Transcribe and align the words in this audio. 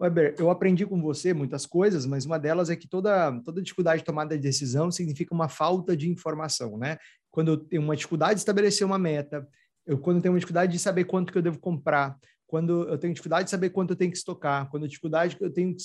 Weber, 0.00 0.34
eu 0.38 0.48
aprendi 0.48 0.86
com 0.86 1.00
você 1.00 1.34
muitas 1.34 1.66
coisas, 1.66 2.06
mas 2.06 2.24
uma 2.24 2.38
delas 2.38 2.70
é 2.70 2.76
que 2.76 2.88
toda, 2.88 3.38
toda 3.44 3.60
dificuldade 3.60 4.00
de 4.00 4.06
tomada 4.06 4.34
de 4.34 4.42
decisão 4.42 4.90
significa 4.90 5.34
uma 5.34 5.46
falta 5.46 5.94
de 5.94 6.08
informação, 6.08 6.78
né? 6.78 6.96
Quando 7.30 7.48
eu 7.48 7.56
tenho 7.58 7.82
uma 7.82 7.94
dificuldade 7.94 8.34
de 8.34 8.40
estabelecer 8.40 8.86
uma 8.86 8.98
meta, 8.98 9.46
eu, 9.86 9.98
quando 9.98 10.16
eu 10.16 10.22
tenho 10.22 10.32
uma 10.32 10.38
dificuldade 10.38 10.72
de 10.72 10.78
saber 10.78 11.04
quanto 11.04 11.30
que 11.30 11.36
eu 11.36 11.42
devo 11.42 11.58
comprar, 11.58 12.16
quando 12.46 12.88
eu 12.88 12.96
tenho 12.96 13.12
dificuldade 13.12 13.44
de 13.44 13.50
saber 13.50 13.70
quanto 13.70 13.90
eu 13.90 13.96
tenho 13.96 14.10
que 14.10 14.16
estocar, 14.16 14.70
quando 14.70 14.84
eu 14.84 14.88
dificuldade 14.88 15.36
eu 15.38 15.52
tenho 15.52 15.76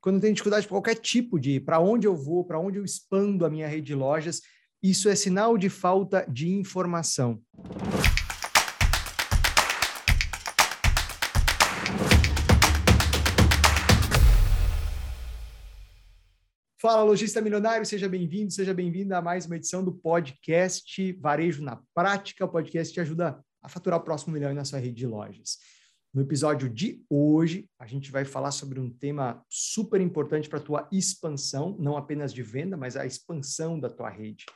quando 0.00 0.16
eu 0.16 0.20
tenho 0.22 0.34
dificuldade 0.34 0.62
de 0.62 0.68
qualquer 0.68 0.96
tipo 0.96 1.38
de 1.38 1.60
para 1.60 1.78
onde 1.78 2.06
eu 2.06 2.16
vou, 2.16 2.44
para 2.44 2.58
onde 2.58 2.78
eu 2.78 2.84
expando 2.84 3.46
a 3.46 3.50
minha 3.50 3.68
rede 3.68 3.86
de 3.88 3.94
lojas, 3.94 4.40
isso 4.82 5.08
é 5.08 5.14
sinal 5.14 5.56
de 5.56 5.68
falta 5.68 6.26
de 6.28 6.50
informação. 6.50 7.40
Fala, 16.80 17.02
lojista 17.02 17.42
milionário, 17.42 17.84
seja 17.84 18.08
bem-vindo, 18.08 18.50
seja 18.50 18.72
bem-vinda 18.72 19.18
a 19.18 19.20
mais 19.20 19.44
uma 19.44 19.56
edição 19.56 19.84
do 19.84 19.92
podcast 19.92 21.12
Varejo 21.20 21.62
na 21.62 21.78
Prática. 21.94 22.46
O 22.46 22.48
podcast 22.48 22.94
te 22.94 22.98
ajuda 22.98 23.38
a 23.60 23.68
faturar 23.68 24.00
o 24.00 24.02
próximo 24.02 24.32
milhão 24.32 24.54
na 24.54 24.64
sua 24.64 24.78
rede 24.78 24.94
de 24.94 25.06
lojas. 25.06 25.58
No 26.14 26.22
episódio 26.22 26.70
de 26.70 27.04
hoje, 27.10 27.68
a 27.78 27.86
gente 27.86 28.10
vai 28.10 28.24
falar 28.24 28.50
sobre 28.50 28.80
um 28.80 28.88
tema 28.88 29.44
super 29.46 30.00
importante 30.00 30.48
para 30.48 30.58
a 30.58 30.62
tua 30.62 30.88
expansão, 30.90 31.76
não 31.78 31.98
apenas 31.98 32.32
de 32.32 32.42
venda, 32.42 32.78
mas 32.78 32.96
a 32.96 33.04
expansão 33.04 33.78
da 33.78 33.90
tua 33.90 34.08
rede. 34.08 34.46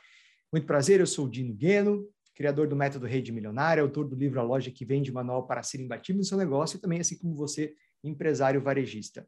Muito 0.51 0.65
prazer, 0.65 0.99
eu 0.99 1.05
sou 1.05 1.27
o 1.27 1.29
Dino 1.29 1.53
Gueno, 1.53 2.09
criador 2.33 2.67
do 2.67 2.75
método 2.75 3.05
Rede 3.05 3.31
Milionária, 3.31 3.83
autor 3.83 4.07
do 4.07 4.15
livro 4.15 4.39
A 4.39 4.43
Loja 4.43 4.71
que 4.71 4.83
Vende 4.83 5.11
Manual 5.11 5.45
para 5.45 5.61
Ser 5.61 5.79
Imbatível 5.79 6.17
no 6.17 6.25
Seu 6.25 6.39
Negócio 6.39 6.77
e 6.77 6.81
também, 6.81 6.99
assim 6.99 7.19
como 7.19 7.35
você, 7.35 7.75
empresário 8.03 8.59
varejista. 8.63 9.27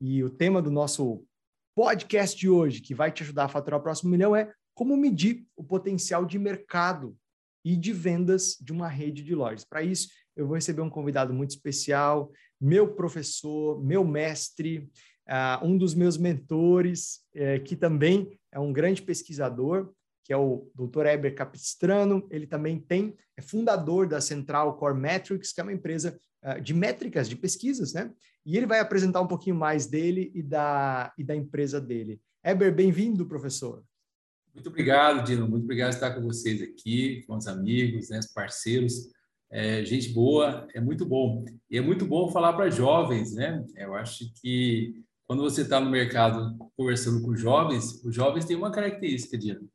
E 0.00 0.24
o 0.24 0.30
tema 0.30 0.62
do 0.62 0.70
nosso 0.70 1.26
podcast 1.74 2.38
de 2.38 2.48
hoje, 2.48 2.80
que 2.80 2.94
vai 2.94 3.10
te 3.10 3.22
ajudar 3.22 3.44
a 3.44 3.48
faturar 3.48 3.80
o 3.80 3.82
próximo 3.82 4.10
milhão, 4.10 4.34
é 4.34 4.52
como 4.74 4.96
medir 4.96 5.46
o 5.56 5.64
potencial 5.64 6.24
de 6.24 6.38
mercado 6.38 7.16
e 7.64 7.76
de 7.76 7.92
vendas 7.92 8.56
de 8.60 8.72
uma 8.72 8.88
rede 8.88 9.22
de 9.22 9.34
lojas. 9.34 9.64
Para 9.64 9.82
isso, 9.82 10.08
eu 10.36 10.46
vou 10.46 10.56
receber 10.56 10.82
um 10.82 10.90
convidado 10.90 11.32
muito 11.32 11.50
especial, 11.50 12.30
meu 12.60 12.94
professor, 12.94 13.82
meu 13.82 14.04
mestre, 14.04 14.90
uh, 15.28 15.64
um 15.64 15.76
dos 15.76 15.94
meus 15.94 16.16
mentores, 16.16 17.20
uh, 17.34 17.62
que 17.64 17.76
também 17.76 18.38
é 18.50 18.58
um 18.58 18.72
grande 18.72 19.02
pesquisador, 19.02 19.92
que 20.24 20.32
é 20.32 20.36
o 20.36 20.70
Dr. 20.74 21.06
Eber 21.06 21.34
Capistrano. 21.34 22.26
Ele 22.30 22.46
também 22.46 22.78
tem 22.78 23.16
é 23.36 23.42
fundador 23.42 24.06
da 24.06 24.20
Central 24.20 24.76
Core 24.76 24.98
Metrics, 24.98 25.52
que 25.52 25.60
é 25.60 25.64
uma 25.64 25.72
empresa 25.72 26.18
uh, 26.44 26.60
de 26.60 26.74
métricas, 26.74 27.28
de 27.28 27.36
pesquisas, 27.36 27.92
né? 27.92 28.10
E 28.44 28.56
ele 28.56 28.66
vai 28.66 28.80
apresentar 28.80 29.20
um 29.20 29.26
pouquinho 29.26 29.56
mais 29.56 29.86
dele 29.86 30.30
e 30.34 30.42
da, 30.42 31.12
e 31.16 31.24
da 31.24 31.34
empresa 31.34 31.80
dele. 31.80 32.20
Eber, 32.44 32.74
bem-vindo, 32.74 33.26
professor. 33.26 33.84
Muito 34.52 34.68
obrigado, 34.68 35.24
Dino. 35.24 35.48
Muito 35.48 35.64
obrigado 35.64 35.90
por 35.90 35.94
estar 35.94 36.14
com 36.14 36.22
vocês 36.22 36.60
aqui, 36.60 37.22
com 37.26 37.36
os 37.36 37.46
amigos, 37.46 38.10
né, 38.10 38.18
os 38.18 38.26
parceiros. 38.26 39.10
É, 39.50 39.84
gente 39.84 40.08
boa, 40.10 40.66
é 40.74 40.80
muito 40.80 41.06
bom. 41.06 41.44
E 41.70 41.78
é 41.78 41.80
muito 41.80 42.04
bom 42.04 42.30
falar 42.30 42.52
para 42.54 42.70
jovens, 42.70 43.34
né? 43.34 43.64
Eu 43.76 43.94
acho 43.94 44.32
que 44.40 45.02
quando 45.26 45.42
você 45.42 45.62
está 45.62 45.80
no 45.80 45.90
mercado 45.90 46.56
conversando 46.76 47.22
com 47.22 47.36
jovens, 47.36 48.02
os 48.04 48.14
jovens 48.14 48.44
têm 48.44 48.56
uma 48.56 48.72
característica, 48.72 49.38
Dino. 49.38 49.68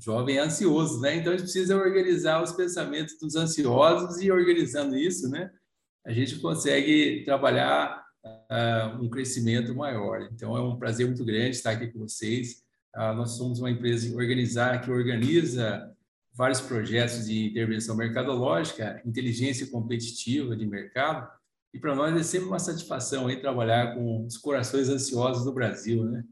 Jovem 0.00 0.36
é 0.36 0.40
ansioso, 0.40 1.00
né? 1.00 1.16
Então 1.16 1.32
a 1.32 1.36
gente 1.36 1.44
precisa 1.44 1.76
organizar 1.76 2.42
os 2.42 2.52
pensamentos 2.52 3.18
dos 3.18 3.36
ansiosos 3.36 4.22
e 4.22 4.30
organizando 4.30 4.96
isso, 4.96 5.28
né? 5.28 5.50
a 6.08 6.12
gente 6.12 6.36
consegue 6.36 7.22
trabalhar 7.22 8.02
uh, 8.24 9.02
um 9.02 9.10
crescimento 9.10 9.74
maior. 9.74 10.26
Então, 10.32 10.56
é 10.56 10.60
um 10.60 10.78
prazer 10.78 11.06
muito 11.06 11.22
grande 11.22 11.50
estar 11.50 11.72
aqui 11.72 11.88
com 11.88 11.98
vocês. 11.98 12.62
Uh, 12.96 13.12
nós 13.14 13.32
somos 13.32 13.60
uma 13.60 13.70
empresa 13.70 14.16
organizar, 14.16 14.80
que 14.80 14.90
organiza 14.90 15.94
vários 16.32 16.62
projetos 16.62 17.26
de 17.26 17.48
intervenção 17.48 17.94
mercadológica, 17.94 19.02
inteligência 19.04 19.66
competitiva 19.66 20.56
de 20.56 20.66
mercado, 20.66 21.28
e 21.74 21.78
para 21.78 21.94
nós 21.94 22.16
é 22.16 22.22
sempre 22.22 22.48
uma 22.48 22.58
satisfação 22.58 23.26
aí 23.26 23.36
trabalhar 23.36 23.94
com 23.94 24.24
os 24.24 24.38
corações 24.38 24.88
ansiosos 24.88 25.44
do 25.44 25.52
Brasil, 25.52 26.04
né? 26.04 26.24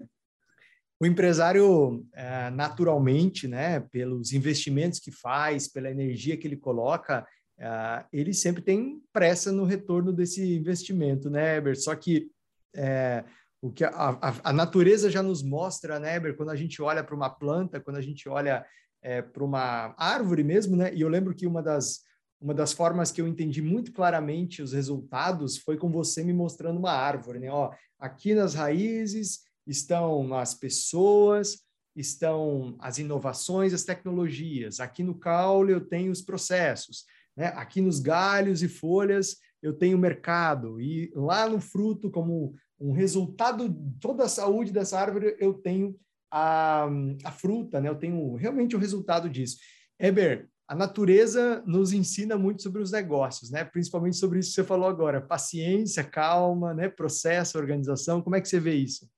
O 1.01 1.07
empresário, 1.07 2.07
é, 2.15 2.51
naturalmente, 2.51 3.47
né, 3.47 3.81
pelos 3.81 4.33
investimentos 4.33 4.99
que 4.99 5.11
faz, 5.11 5.69
pela 5.69 5.91
energia 5.91 6.37
que 6.37 6.47
ele 6.47 6.57
coloca, 6.57 7.27
uh, 7.59 8.07
ele 8.11 8.33
sempre 8.33 8.63
tem 8.63 9.03
pressa 9.13 9.53
no 9.53 9.65
retorno 9.65 10.11
desse 10.11 10.57
investimento, 10.57 11.29
né, 11.29 11.57
Eber? 11.57 11.77
Só 11.79 11.95
que 11.95 12.31
é, 12.75 13.25
o 13.61 13.71
que 13.71 13.85
a, 13.85 13.91
a, 13.91 14.35
a, 14.45 14.53
natureza 14.53 15.11
já 15.11 15.23
nos 15.23 15.43
mostra, 15.43 15.99
né, 15.99 16.17
Eber, 16.17 16.35
quando 16.35 16.51
a 16.51 16.57
gente 16.57 16.81
olha 16.81 17.05
para 17.05 17.15
uma 17.15 17.29
planta, 17.29 17.81
quando 17.81 17.97
a 17.97 18.03
gente 18.03 18.27
olha 18.27 18.65
é, 19.03 19.21
para 19.21 19.45
uma 19.45 19.95
árvore 19.99 20.43
mesmo, 20.43 20.77
né? 20.77 20.95
E 20.95 21.01
eu 21.01 21.09
lembro 21.09 21.35
que 21.35 21.47
uma 21.47 21.63
das 21.63 22.05
uma 22.39 22.53
das 22.53 22.73
formas 22.73 23.11
que 23.11 23.21
eu 23.21 23.27
entendi 23.27 23.63
muito 23.63 23.93
claramente 23.93 24.61
os 24.61 24.73
resultados 24.73 25.57
foi 25.57 25.79
com 25.79 25.91
você 25.91 26.23
me 26.23 26.35
mostrando 26.35 26.79
uma 26.79 26.93
árvore, 26.93 27.39
né? 27.39 27.51
Ó, 27.51 27.73
aqui 27.99 28.35
nas 28.35 28.55
raízes 28.55 29.41
estão 29.67 30.35
as 30.35 30.55
pessoas, 30.55 31.63
estão 31.95 32.77
as 32.79 32.99
inovações, 32.99 33.73
as 33.73 33.85
tecnologias. 33.85 34.81
Aqui 34.81 35.03
no 35.03 35.15
caule 35.15 35.73
eu 35.73 35.81
tenho 35.81 36.13
os 36.13 36.23
processos. 36.23 37.05
Né? 37.37 37.47
Aqui 37.49 37.81
nos 37.81 37.99
galhos 37.99 38.63
e 38.63 38.69
folhas 38.69 39.37
eu 39.63 39.73
tenho 39.73 39.99
mercado, 39.99 40.81
e 40.81 41.11
lá 41.15 41.49
no 41.49 41.61
fruto, 41.61 42.11
como 42.11 42.55
um 42.79 42.93
resultado 42.93 43.69
de 43.69 43.99
toda 43.99 44.25
a 44.25 44.29
saúde 44.29 44.71
dessa 44.71 45.01
árvore, 45.01 45.35
eu 45.41 45.55
tenho 45.55 45.99
a, 46.31 46.87
a 47.25 47.33
fruta, 47.33 47.81
né? 47.81 47.89
eu 47.89 47.97
tenho 47.97 48.35
realmente 48.35 48.77
o 48.77 48.79
resultado 48.79 49.29
disso. 49.29 49.57
Eber, 49.99 50.49
a 50.69 50.75
natureza 50.75 51.63
nos 51.67 51.93
ensina 51.93 52.37
muito 52.37 52.63
sobre 52.63 52.83
os 52.83 52.91
negócios, 52.91 53.51
né? 53.51 53.65
principalmente 53.65 54.17
sobre 54.17 54.39
isso 54.39 54.51
que 54.51 54.57
você 54.57 54.65
falou 54.65 54.89
agora, 54.89 55.21
paciência, 55.21 56.05
calma, 56.05 56.75
né? 56.75 56.89
processo, 56.89 57.59
organização, 57.59 58.21
como 58.21 58.37
é 58.37 58.41
que 58.41 58.49
você 58.49 58.61
vê 58.61 58.75
isso? 58.75 59.09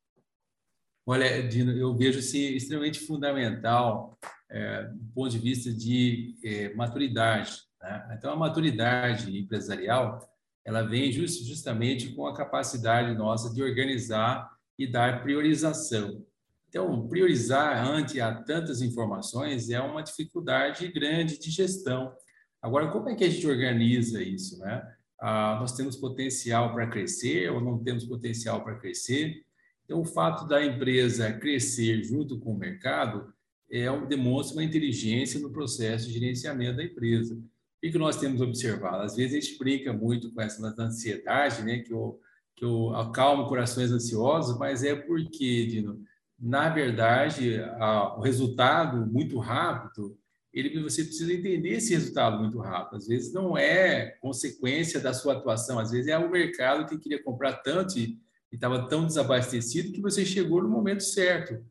Olha, 1.11 1.43
Dino, 1.49 1.73
eu 1.73 1.97
vejo 1.97 2.21
se 2.21 2.55
extremamente 2.55 3.01
fundamental 3.01 4.19
é, 4.51 4.85
do 4.85 5.11
ponto 5.15 5.31
de 5.31 5.39
vista 5.39 5.73
de 5.73 6.37
é, 6.45 6.75
maturidade. 6.75 7.63
Né? 7.81 8.15
Então, 8.19 8.31
a 8.31 8.37
maturidade 8.37 9.35
empresarial 9.39 10.21
ela 10.63 10.83
vem 10.83 11.11
just, 11.11 11.47
justamente 11.47 12.11
com 12.13 12.27
a 12.27 12.37
capacidade 12.37 13.17
nossa 13.17 13.55
de 13.55 13.63
organizar 13.63 14.51
e 14.79 14.87
dar 14.87 15.23
priorização. 15.23 16.23
Então, 16.69 17.09
priorizar 17.09 17.89
ante 17.89 18.21
a 18.21 18.43
tantas 18.43 18.83
informações 18.83 19.71
é 19.71 19.81
uma 19.81 20.03
dificuldade 20.03 20.89
grande 20.89 21.39
de 21.39 21.51
gestão. 21.51 22.13
Agora, 22.61 22.91
como 22.91 23.09
é 23.09 23.15
que 23.15 23.25
a 23.25 23.31
gente 23.31 23.47
organiza 23.47 24.23
isso? 24.23 24.59
Né? 24.59 24.87
Ah, 25.19 25.57
nós 25.59 25.73
temos 25.73 25.97
potencial 25.97 26.75
para 26.75 26.87
crescer 26.87 27.51
ou 27.51 27.63
não 27.63 27.83
temos 27.83 28.05
potencial 28.05 28.63
para 28.63 28.79
crescer? 28.79 29.48
Então, 29.88 30.03
o 30.03 30.04
fato 30.04 30.47
da 30.47 30.62
empresa 30.62 31.32
crescer 31.32 32.04
junto 32.04 32.38
com 32.38 32.53
o 32.53 32.59
mercado 32.59 33.32
é, 33.71 33.84
demonstra 34.06 34.59
uma 34.59 34.65
inteligência 34.65 35.41
no 35.41 35.50
processo 35.50 36.09
de 36.09 36.12
gerenciamento 36.12 36.76
da 36.76 36.84
empresa. 36.84 37.34
O 37.34 37.81
que 37.81 37.97
nós 37.97 38.19
temos 38.19 38.43
observado? 38.43 39.03
Às 39.03 39.16
vezes 39.16 39.34
a 39.34 39.41
gente 39.41 39.59
brinca 39.59 39.91
muito 39.91 40.31
com 40.31 40.43
essa 40.43 40.62
ansiedade, 40.78 41.62
né? 41.62 41.78
que, 41.78 41.91
eu, 41.91 42.21
que 42.54 42.66
eu 42.66 42.94
acalmo 42.97 43.49
corações 43.49 43.91
ansiosos, 43.91 44.59
mas 44.59 44.84
é 44.84 44.94
porque, 44.94 45.65
Dino, 45.66 46.03
na 46.38 46.69
verdade, 46.69 47.59
a, 47.78 48.15
o 48.19 48.20
resultado 48.20 49.06
muito 49.06 49.38
rápido, 49.38 50.19
ele, 50.53 50.82
você 50.82 51.03
precisa 51.03 51.32
entender 51.32 51.70
esse 51.70 51.94
resultado 51.94 52.38
muito 52.38 52.59
rápido. 52.59 52.97
Às 52.97 53.06
vezes 53.06 53.32
não 53.32 53.56
é 53.56 54.19
consequência 54.20 55.00
da 55.00 55.15
sua 55.15 55.32
atuação, 55.32 55.78
às 55.78 55.93
vezes 55.93 56.09
é 56.09 56.19
o 56.19 56.31
mercado 56.31 56.87
que 56.87 56.99
queria 56.99 57.22
comprar 57.22 57.55
tanto 57.62 57.99
e 57.99 58.19
estava 58.57 58.89
tão 58.89 59.06
desabastecido 59.06 59.93
que 59.93 60.00
você 60.00 60.25
chegou 60.25 60.62
no 60.62 60.69
momento 60.69 61.03
certo. 61.03 61.65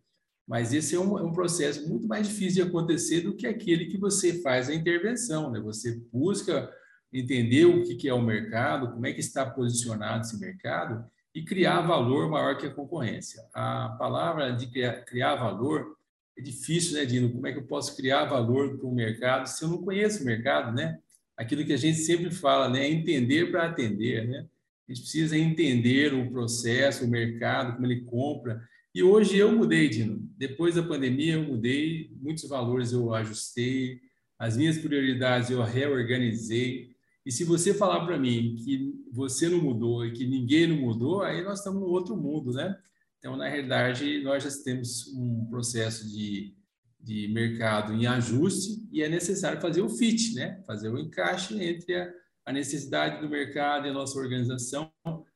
Mas 0.48 0.74
esse 0.74 0.96
é 0.96 1.00
um, 1.00 1.18
é 1.20 1.24
um, 1.24 1.34
processo 1.34 1.88
muito 1.90 2.08
mais 2.08 2.28
difícil 2.28 2.64
de 2.64 2.70
acontecer 2.70 3.22
do 3.22 3.36
que 3.36 3.46
aquele 3.46 3.88
que 3.88 3.98
você 3.98 4.42
faz 4.42 4.70
a 4.70 4.74
intervenção. 4.74 5.52
Né? 5.52 5.60
Você 5.60 6.00
busca 6.12 6.72
entender 7.12 7.66
o 7.66 7.84
que, 7.84 7.96
que 7.96 8.08
é 8.08 8.14
o 8.14 8.22
mercado, 8.22 8.92
como 8.94 9.06
é 9.06 9.12
que 9.12 9.20
está 9.20 9.46
posicionado 9.46 10.22
esse 10.22 10.40
mercado 10.40 11.06
e 11.36 11.44
criar 11.44 11.82
valor 11.82 12.30
maior 12.30 12.58
que 12.58 12.66
a 12.66 12.74
concorrência. 12.74 13.44
A 13.54 13.96
palavra 14.00 14.52
de 14.52 14.68
criar, 14.68 15.04
criar 15.04 15.36
valor 15.36 15.98
é 16.38 16.42
difícil, 16.42 16.98
né, 16.98 17.06
Dino? 17.06 17.32
Como 17.32 17.46
é 17.46 17.52
que 17.52 17.60
eu 17.60 17.68
posso 17.68 17.96
criar 17.96 18.26
valor 18.26 18.78
para 18.78 18.88
o 18.88 18.94
mercado 18.94 19.48
se 19.48 19.64
eu 19.64 19.70
não 19.70 19.84
conheço 19.84 20.24
o 20.24 20.26
mercado, 20.26 20.74
né? 20.74 20.98
Aquilo 21.36 21.66
que 21.66 21.74
a 21.74 21.78
gente 21.78 21.98
sempre 22.00 22.32
fala, 22.32 22.70
né? 22.70 22.86
É 22.86 22.90
entender 22.90 23.52
para 23.52 23.66
atender, 23.66 24.28
né? 24.28 24.46
Gente 24.88 25.02
precisa 25.02 25.38
entender 25.38 26.14
o 26.14 26.32
processo, 26.32 27.06
o 27.06 27.10
mercado, 27.10 27.76
como 27.76 27.86
ele 27.86 28.02
compra 28.02 28.62
e 28.98 29.04
hoje 29.04 29.38
eu 29.38 29.52
mudei, 29.52 29.88
Dino. 29.90 30.28
Depois 30.36 30.74
da 30.74 30.82
pandemia, 30.82 31.34
eu 31.34 31.44
mudei, 31.44 32.10
muitos 32.20 32.50
valores 32.50 32.92
eu 32.92 33.14
ajustei, 33.14 34.02
as 34.40 34.58
minhas 34.58 34.80
prioridades 34.80 35.52
eu 35.52 35.62
reorganizei. 35.62 36.96
E 37.24 37.32
se 37.32 37.44
você 37.44 37.76
falar 37.76 38.08
para 38.08 38.18
mim 38.18 38.56
que 38.56 38.92
você 39.12 39.50
não 39.50 39.62
mudou 39.62 40.04
e 40.04 40.14
que 40.14 40.26
ninguém 40.26 40.66
não 40.66 40.78
mudou, 40.78 41.22
aí 41.22 41.44
nós 41.44 41.60
estamos 41.60 41.80
no 41.80 41.88
outro 41.88 42.18
mundo, 42.18 42.52
né? 42.54 42.76
Então, 43.20 43.38
na 43.38 43.48
realidade, 43.48 44.24
nós 44.24 44.44
já 44.44 44.50
temos 44.64 45.14
um 45.14 45.46
processo 45.48 46.10
de, 46.10 46.56
de 47.00 47.28
mercado 47.28 47.94
em 47.94 48.08
ajuste 48.08 48.84
e 48.92 49.04
é 49.04 49.08
necessário 49.08 49.62
fazer 49.62 49.84
o 49.84 49.90
fit, 49.90 50.34
né? 50.34 50.60
Fazer 50.66 50.90
o 50.90 50.98
encaixe 50.98 51.54
entre 51.64 51.94
a, 51.94 52.12
a 52.48 52.54
necessidade 52.54 53.20
do 53.20 53.30
mercado 53.30 53.86
e 53.86 53.90
a 53.90 53.94
nossa 53.94 54.18
organização. 54.18 54.90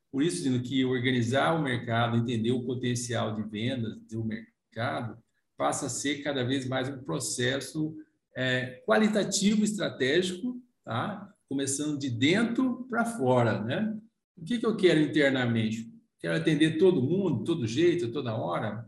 Por 0.10 0.24
isso, 0.24 0.44
digo 0.44 0.64
que 0.64 0.86
organizar 0.86 1.54
o 1.54 1.62
mercado, 1.62 2.16
entender 2.16 2.52
o 2.52 2.64
potencial 2.64 3.36
de 3.36 3.44
vendas 3.44 3.98
do 4.10 4.24
mercado, 4.24 5.22
passa 5.58 5.88
a 5.88 5.90
ser 5.90 6.24
cada 6.24 6.42
vez 6.46 6.66
mais 6.66 6.88
um 6.88 7.04
processo 7.04 7.94
é, 8.34 8.82
qualitativo 8.88 9.66
estratégico, 9.66 10.58
tá? 10.86 11.30
começando 11.50 12.00
de 12.00 12.10
dentro 12.10 12.88
para 12.90 13.04
fora. 13.04 13.62
Né? 13.62 13.94
O 14.38 14.46
que, 14.46 14.58
que 14.58 14.66
eu 14.66 14.78
quero 14.78 15.02
internamente? 15.02 15.94
Quero 16.18 16.38
atender 16.38 16.78
todo 16.78 17.02
mundo, 17.04 17.44
todo 17.44 17.68
jeito, 17.68 18.10
toda 18.14 18.38
hora? 18.38 18.86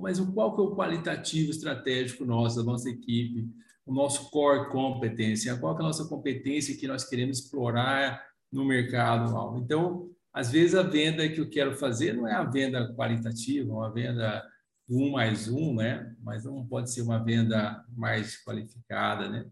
Mas 0.00 0.20
qual 0.20 0.54
que 0.54 0.62
é 0.62 0.64
o 0.64 0.76
qualitativo 0.76 1.50
estratégico 1.50 2.24
nosso, 2.24 2.58
da 2.58 2.62
nossa 2.62 2.88
equipe, 2.88 3.48
o 3.90 3.92
nosso 3.92 4.30
core 4.30 4.70
competência? 4.70 5.56
Qual 5.58 5.74
que 5.74 5.82
é 5.82 5.84
a 5.84 5.88
nossa 5.88 6.04
competência 6.06 6.76
que 6.76 6.86
nós 6.86 7.04
queremos 7.04 7.40
explorar 7.40 8.24
no 8.50 8.64
mercado? 8.64 9.58
Então, 9.58 10.08
às 10.32 10.48
vezes 10.48 10.76
a 10.76 10.82
venda 10.82 11.28
que 11.28 11.40
eu 11.40 11.50
quero 11.50 11.74
fazer 11.74 12.14
não 12.14 12.26
é 12.26 12.32
a 12.32 12.44
venda 12.44 12.94
qualitativa, 12.94 13.72
uma 13.72 13.92
venda 13.92 14.46
um 14.88 15.10
mais 15.10 15.48
um, 15.48 15.74
né? 15.74 16.14
Mas 16.22 16.44
não 16.44 16.64
pode 16.64 16.92
ser 16.92 17.02
uma 17.02 17.18
venda 17.18 17.84
mais 17.96 18.40
qualificada, 18.44 19.28
né? 19.28 19.46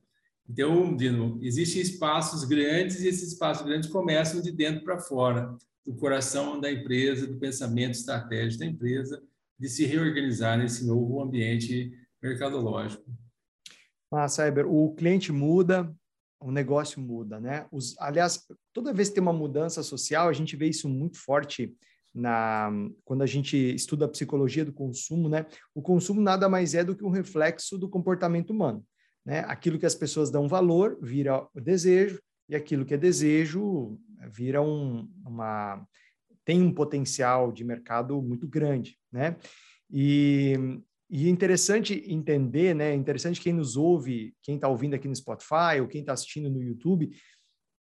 Então, 0.49 0.97
Dino, 0.97 1.41
existem 1.43 1.83
espaços 1.83 2.45
grandes 2.45 3.01
e 3.01 3.09
esses 3.09 3.33
espaços 3.33 3.67
grandes 3.67 3.91
começam 3.91 4.41
de 4.41 4.53
dentro 4.53 4.85
para 4.85 5.01
fora, 5.01 5.53
do 5.85 5.95
coração 5.97 6.61
da 6.61 6.71
empresa, 6.71 7.27
do 7.27 7.39
pensamento 7.39 7.95
estratégico 7.95 8.61
da 8.61 8.67
empresa, 8.67 9.21
de 9.59 9.69
se 9.69 9.85
reorganizar 9.85 10.57
nesse 10.57 10.87
novo 10.87 11.21
ambiente 11.21 11.93
mercadológico. 12.23 13.05
Ah, 14.11 14.29
Cyber, 14.29 14.67
o 14.67 14.95
cliente 14.95 15.31
muda, 15.33 15.95
o 16.41 16.51
negócio 16.51 17.01
muda, 17.01 17.41
né? 17.41 17.67
Os, 17.71 17.99
aliás, 17.99 18.47
toda 18.73 18.93
vez 18.93 19.09
que 19.09 19.17
tem 19.17 19.23
uma 19.23 19.33
mudança 19.33 19.83
social, 19.83 20.29
a 20.29 20.33
gente 20.33 20.57
vê 20.57 20.67
isso 20.69 20.89
muito 20.89 21.19
forte 21.19 21.77
na 22.15 22.71
quando 23.05 23.23
a 23.23 23.27
gente 23.27 23.57
estuda 23.75 24.07
a 24.07 24.09
psicologia 24.09 24.65
do 24.65 24.73
consumo, 24.73 25.29
né? 25.29 25.47
O 25.75 25.83
consumo 25.83 26.21
nada 26.21 26.49
mais 26.49 26.75
é 26.75 26.83
do 26.83 26.97
que 26.97 27.05
um 27.05 27.11
reflexo 27.11 27.77
do 27.77 27.89
comportamento 27.89 28.51
humano, 28.51 28.85
né? 29.25 29.41
Aquilo 29.41 29.79
que 29.79 29.87
as 29.87 29.95
pessoas 29.95 30.31
dão 30.31 30.49
valor 30.49 30.99
vira 31.03 31.47
o 31.55 31.61
desejo 31.61 32.21
e 32.49 32.57
aquilo 32.57 32.85
que 32.85 32.95
é 32.95 32.99
desejo 32.99 33.99
vira 34.33 34.63
um, 34.63 35.09
uma 35.25 35.85
tem 36.45 36.63
um 36.63 36.73
potencial 36.73 37.53
de 37.53 37.63
mercado 37.63 38.23
muito 38.23 38.49
grande, 38.49 38.97
né? 39.13 39.37
E, 39.91 40.81
e 41.11 41.27
é 41.27 41.31
interessante 41.31 42.05
entender, 42.07 42.75
né? 42.75 42.91
É 42.91 42.95
interessante 42.95 43.41
quem 43.41 43.53
nos 43.53 43.77
ouve, 43.77 44.35
quem 44.43 44.57
está 44.57 44.69
ouvindo 44.69 44.95
aqui 44.95 45.09
no 45.09 45.17
Spotify 45.17 45.81
ou 45.81 45.89
quem 45.89 46.03
está 46.03 46.13
assistindo 46.13 46.51
no 46.51 46.63
YouTube, 46.63 47.11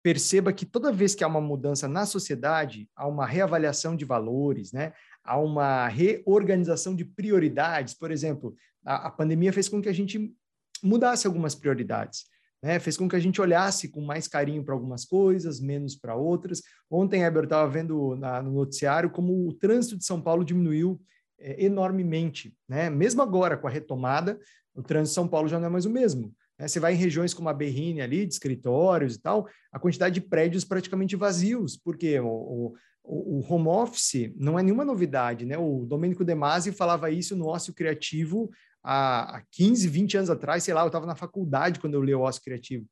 perceba 0.03 0.53
que 0.53 0.64
toda 0.64 0.93
vez 0.93 1.14
que 1.14 1.23
há 1.23 1.26
uma 1.26 1.41
mudança 1.41 1.87
na 1.87 2.06
sociedade, 2.06 2.88
há 2.97 3.06
uma 3.06 3.26
reavaliação 3.26 3.94
de 3.94 4.05
valores, 4.05 4.73
né? 4.73 4.93
há 5.23 5.38
uma 5.38 5.87
reorganização 5.88 6.94
de 6.97 7.05
prioridades. 7.05 7.94
Por 7.94 8.11
exemplo, 8.11 8.56
a, 8.85 9.09
a 9.09 9.11
pandemia 9.11 9.53
fez 9.53 9.69
com 9.69 9.81
que 9.81 9.88
a 9.88 9.93
gente 9.93 10.35
mudasse 10.82 11.26
algumas 11.26 11.55
prioridades. 11.55 12.25
Né? 12.62 12.79
Fez 12.81 12.97
com 12.97 13.09
que 13.09 13.17
a 13.17 13.20
gente 13.20 13.41
olhasse 13.41 13.88
com 13.88 14.00
mais 14.00 14.26
carinho 14.26 14.64
para 14.64 14.75
algumas 14.75 15.05
coisas, 15.05 15.61
menos 15.61 15.94
para 15.94 16.17
outras. 16.17 16.62
Ontem, 16.91 17.23
Heber, 17.23 17.44
estava 17.44 17.70
vendo 17.70 18.17
na, 18.17 18.43
no 18.43 18.53
noticiário 18.53 19.11
como 19.11 19.49
o 19.49 19.53
trânsito 19.53 19.99
de 19.99 20.05
São 20.05 20.20
Paulo 20.20 20.44
diminuiu 20.44 21.00
enormemente. 21.42 22.54
Né? 22.68 22.88
Mesmo 22.90 23.22
agora, 23.22 23.56
com 23.56 23.66
a 23.66 23.70
retomada, 23.70 24.38
o 24.74 24.82
trânsito 24.82 25.10
de 25.10 25.14
São 25.14 25.28
Paulo 25.28 25.48
já 25.48 25.58
não 25.58 25.66
é 25.66 25.70
mais 25.70 25.84
o 25.84 25.90
mesmo. 25.90 26.34
Né? 26.58 26.68
Você 26.68 26.80
vai 26.80 26.94
em 26.94 26.98
regiões 26.98 27.34
como 27.34 27.48
a 27.48 27.54
Berrine 27.54 28.00
ali, 28.00 28.26
de 28.26 28.32
escritórios 28.32 29.16
e 29.16 29.20
tal, 29.20 29.48
a 29.72 29.78
quantidade 29.78 30.14
de 30.14 30.20
prédios 30.20 30.64
praticamente 30.64 31.16
vazios, 31.16 31.76
porque 31.76 32.18
o, 32.20 32.74
o, 33.04 33.40
o 33.40 33.52
home 33.52 33.68
office 33.68 34.32
não 34.36 34.58
é 34.58 34.62
nenhuma 34.62 34.84
novidade, 34.84 35.44
né? 35.44 35.58
O 35.58 35.84
Domênico 35.84 36.24
De 36.24 36.34
Masi 36.34 36.72
falava 36.72 37.10
isso 37.10 37.36
no 37.36 37.46
ócio 37.46 37.74
criativo 37.74 38.50
há, 38.82 39.38
há 39.38 39.42
15, 39.50 39.88
20 39.88 40.16
anos 40.18 40.30
atrás, 40.30 40.62
sei 40.62 40.74
lá, 40.74 40.82
eu 40.82 40.86
estava 40.86 41.06
na 41.06 41.16
faculdade 41.16 41.80
quando 41.80 41.94
eu 41.94 42.02
li 42.02 42.14
o 42.14 42.20
ócio 42.20 42.42
criativo. 42.42 42.86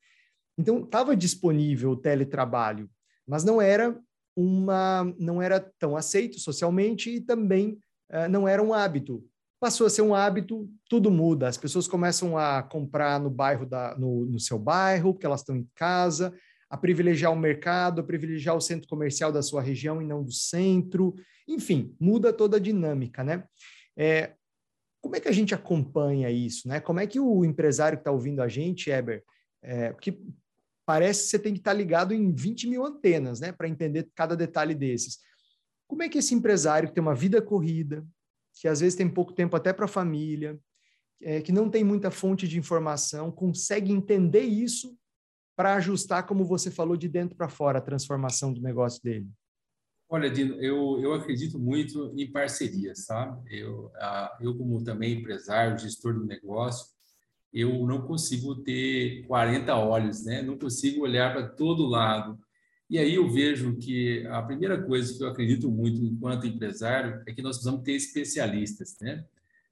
Então, 0.59 0.85
estava 0.85 1.17
disponível 1.17 1.91
o 1.91 1.97
teletrabalho, 1.97 2.91
mas 3.27 3.45
não 3.45 3.63
era 3.63 3.99
uma, 4.37 5.05
não 5.19 5.41
era 5.41 5.61
tão 5.79 5.97
aceito 5.97 6.39
socialmente 6.39 7.11
e 7.11 7.21
também 7.21 7.79
não 8.29 8.49
era 8.49 8.63
um 8.63 8.75
hábito 8.75 9.25
passou 9.61 9.87
a 9.87 9.91
ser 9.91 10.01
um 10.01 10.15
hábito, 10.15 10.69
tudo 10.89 11.11
muda. 11.11 11.47
As 11.47 11.59
pessoas 11.59 11.87
começam 11.87 12.37
a 12.37 12.63
comprar 12.63 13.21
no 13.21 13.29
bairro 13.29 13.67
da, 13.67 13.95
no, 13.97 14.25
no 14.25 14.41
seu 14.41 14.59
bairro, 14.59 15.13
porque 15.13 15.27
elas 15.27 15.43
estão 15.43 15.55
em 15.55 15.69
casa, 15.75 16.35
a 16.71 16.79
privilegiar 16.79 17.31
o 17.31 17.37
mercado, 17.37 18.01
a 18.01 18.05
privilegiar 18.05 18.57
o 18.57 18.61
centro 18.61 18.89
comercial 18.89 19.31
da 19.31 19.43
sua 19.43 19.61
região 19.61 20.01
e 20.01 20.07
não 20.07 20.25
do 20.25 20.33
centro. 20.33 21.15
Enfim, 21.47 21.95
muda 22.01 22.33
toda 22.33 22.57
a 22.57 22.61
dinâmica, 22.61 23.23
né? 23.23 23.45
É, 23.97 24.33
como 25.03 25.17
é 25.17 25.21
que 25.21 25.29
a 25.29 25.33
gente 25.33 25.55
acompanha 25.55 26.31
isso, 26.31 26.67
né? 26.67 26.81
Como 26.81 26.99
é 26.99 27.07
que 27.07 27.21
o 27.21 27.45
empresário 27.45 27.99
que 27.99 28.03
está 28.03 28.11
ouvindo 28.11 28.41
a 28.41 28.49
gente, 28.49 28.91
Eber, 28.91 29.23
é, 29.63 29.93
que 30.01 30.19
parece 30.87 31.25
que 31.25 31.29
você 31.31 31.39
tem 31.39 31.53
que 31.53 31.61
estar 31.61 31.73
tá 31.73 31.77
ligado 31.77 32.15
em 32.15 32.33
20 32.33 32.67
mil 32.67 32.85
antenas, 32.85 33.41
né, 33.41 33.53
para 33.53 33.69
entender 33.69 34.09
cada 34.15 34.35
detalhe 34.35 34.75
desses. 34.75 35.19
Como 35.91 36.05
é 36.05 36.09
que 36.09 36.19
esse 36.19 36.37
empresário 36.37 36.89
que 36.89 36.95
tem 36.95 37.03
uma 37.03 37.17
vida 37.17 37.43
corrida, 37.43 38.07
que 38.55 38.69
às 38.69 38.79
vezes 38.79 38.95
tem 38.95 39.09
pouco 39.09 39.33
tempo 39.33 39.57
até 39.57 39.73
para 39.73 39.87
a 39.87 39.89
família, 39.89 40.57
é, 41.21 41.43
que 41.43 41.51
não 41.51 41.69
tem 41.69 41.83
muita 41.83 42.13
fonte 42.13 42.47
de 42.47 42.57
informação, 42.57 43.33
consegue 43.33 43.91
entender 43.91 44.43
isso 44.45 44.97
para 45.57 45.75
ajustar, 45.75 46.29
como 46.29 46.45
você 46.45 46.71
falou, 46.71 46.97
de 46.97 47.09
dentro 47.09 47.37
para 47.37 47.49
fora, 47.49 47.79
a 47.79 47.83
transformação 47.83 48.53
do 48.53 48.63
negócio 48.63 49.03
dele? 49.03 49.29
Olha, 50.09 50.31
Dino, 50.31 50.55
eu, 50.63 51.01
eu 51.01 51.13
acredito 51.13 51.59
muito 51.59 52.15
em 52.17 52.31
parcerias, 52.31 53.07
sabe? 53.07 53.43
Eu, 53.51 53.91
eu, 54.41 54.57
como 54.57 54.85
também 54.85 55.19
empresário, 55.19 55.77
gestor 55.77 56.15
do 56.15 56.25
negócio, 56.25 56.87
eu 57.53 57.85
não 57.85 58.07
consigo 58.07 58.63
ter 58.63 59.27
40 59.27 59.75
olhos, 59.75 60.25
né? 60.25 60.41
Não 60.41 60.57
consigo 60.57 61.03
olhar 61.03 61.33
para 61.33 61.49
todo 61.49 61.85
lado. 61.85 62.39
E 62.91 62.99
aí 62.99 63.15
eu 63.15 63.31
vejo 63.31 63.77
que 63.77 64.27
a 64.27 64.43
primeira 64.43 64.83
coisa 64.83 65.17
que 65.17 65.23
eu 65.23 65.29
acredito 65.29 65.71
muito 65.71 66.05
enquanto 66.05 66.45
empresário 66.45 67.23
é 67.25 67.33
que 67.33 67.41
nós 67.41 67.57
precisamos 67.57 67.85
ter 67.85 67.93
especialistas, 67.93 68.97
né? 69.01 69.25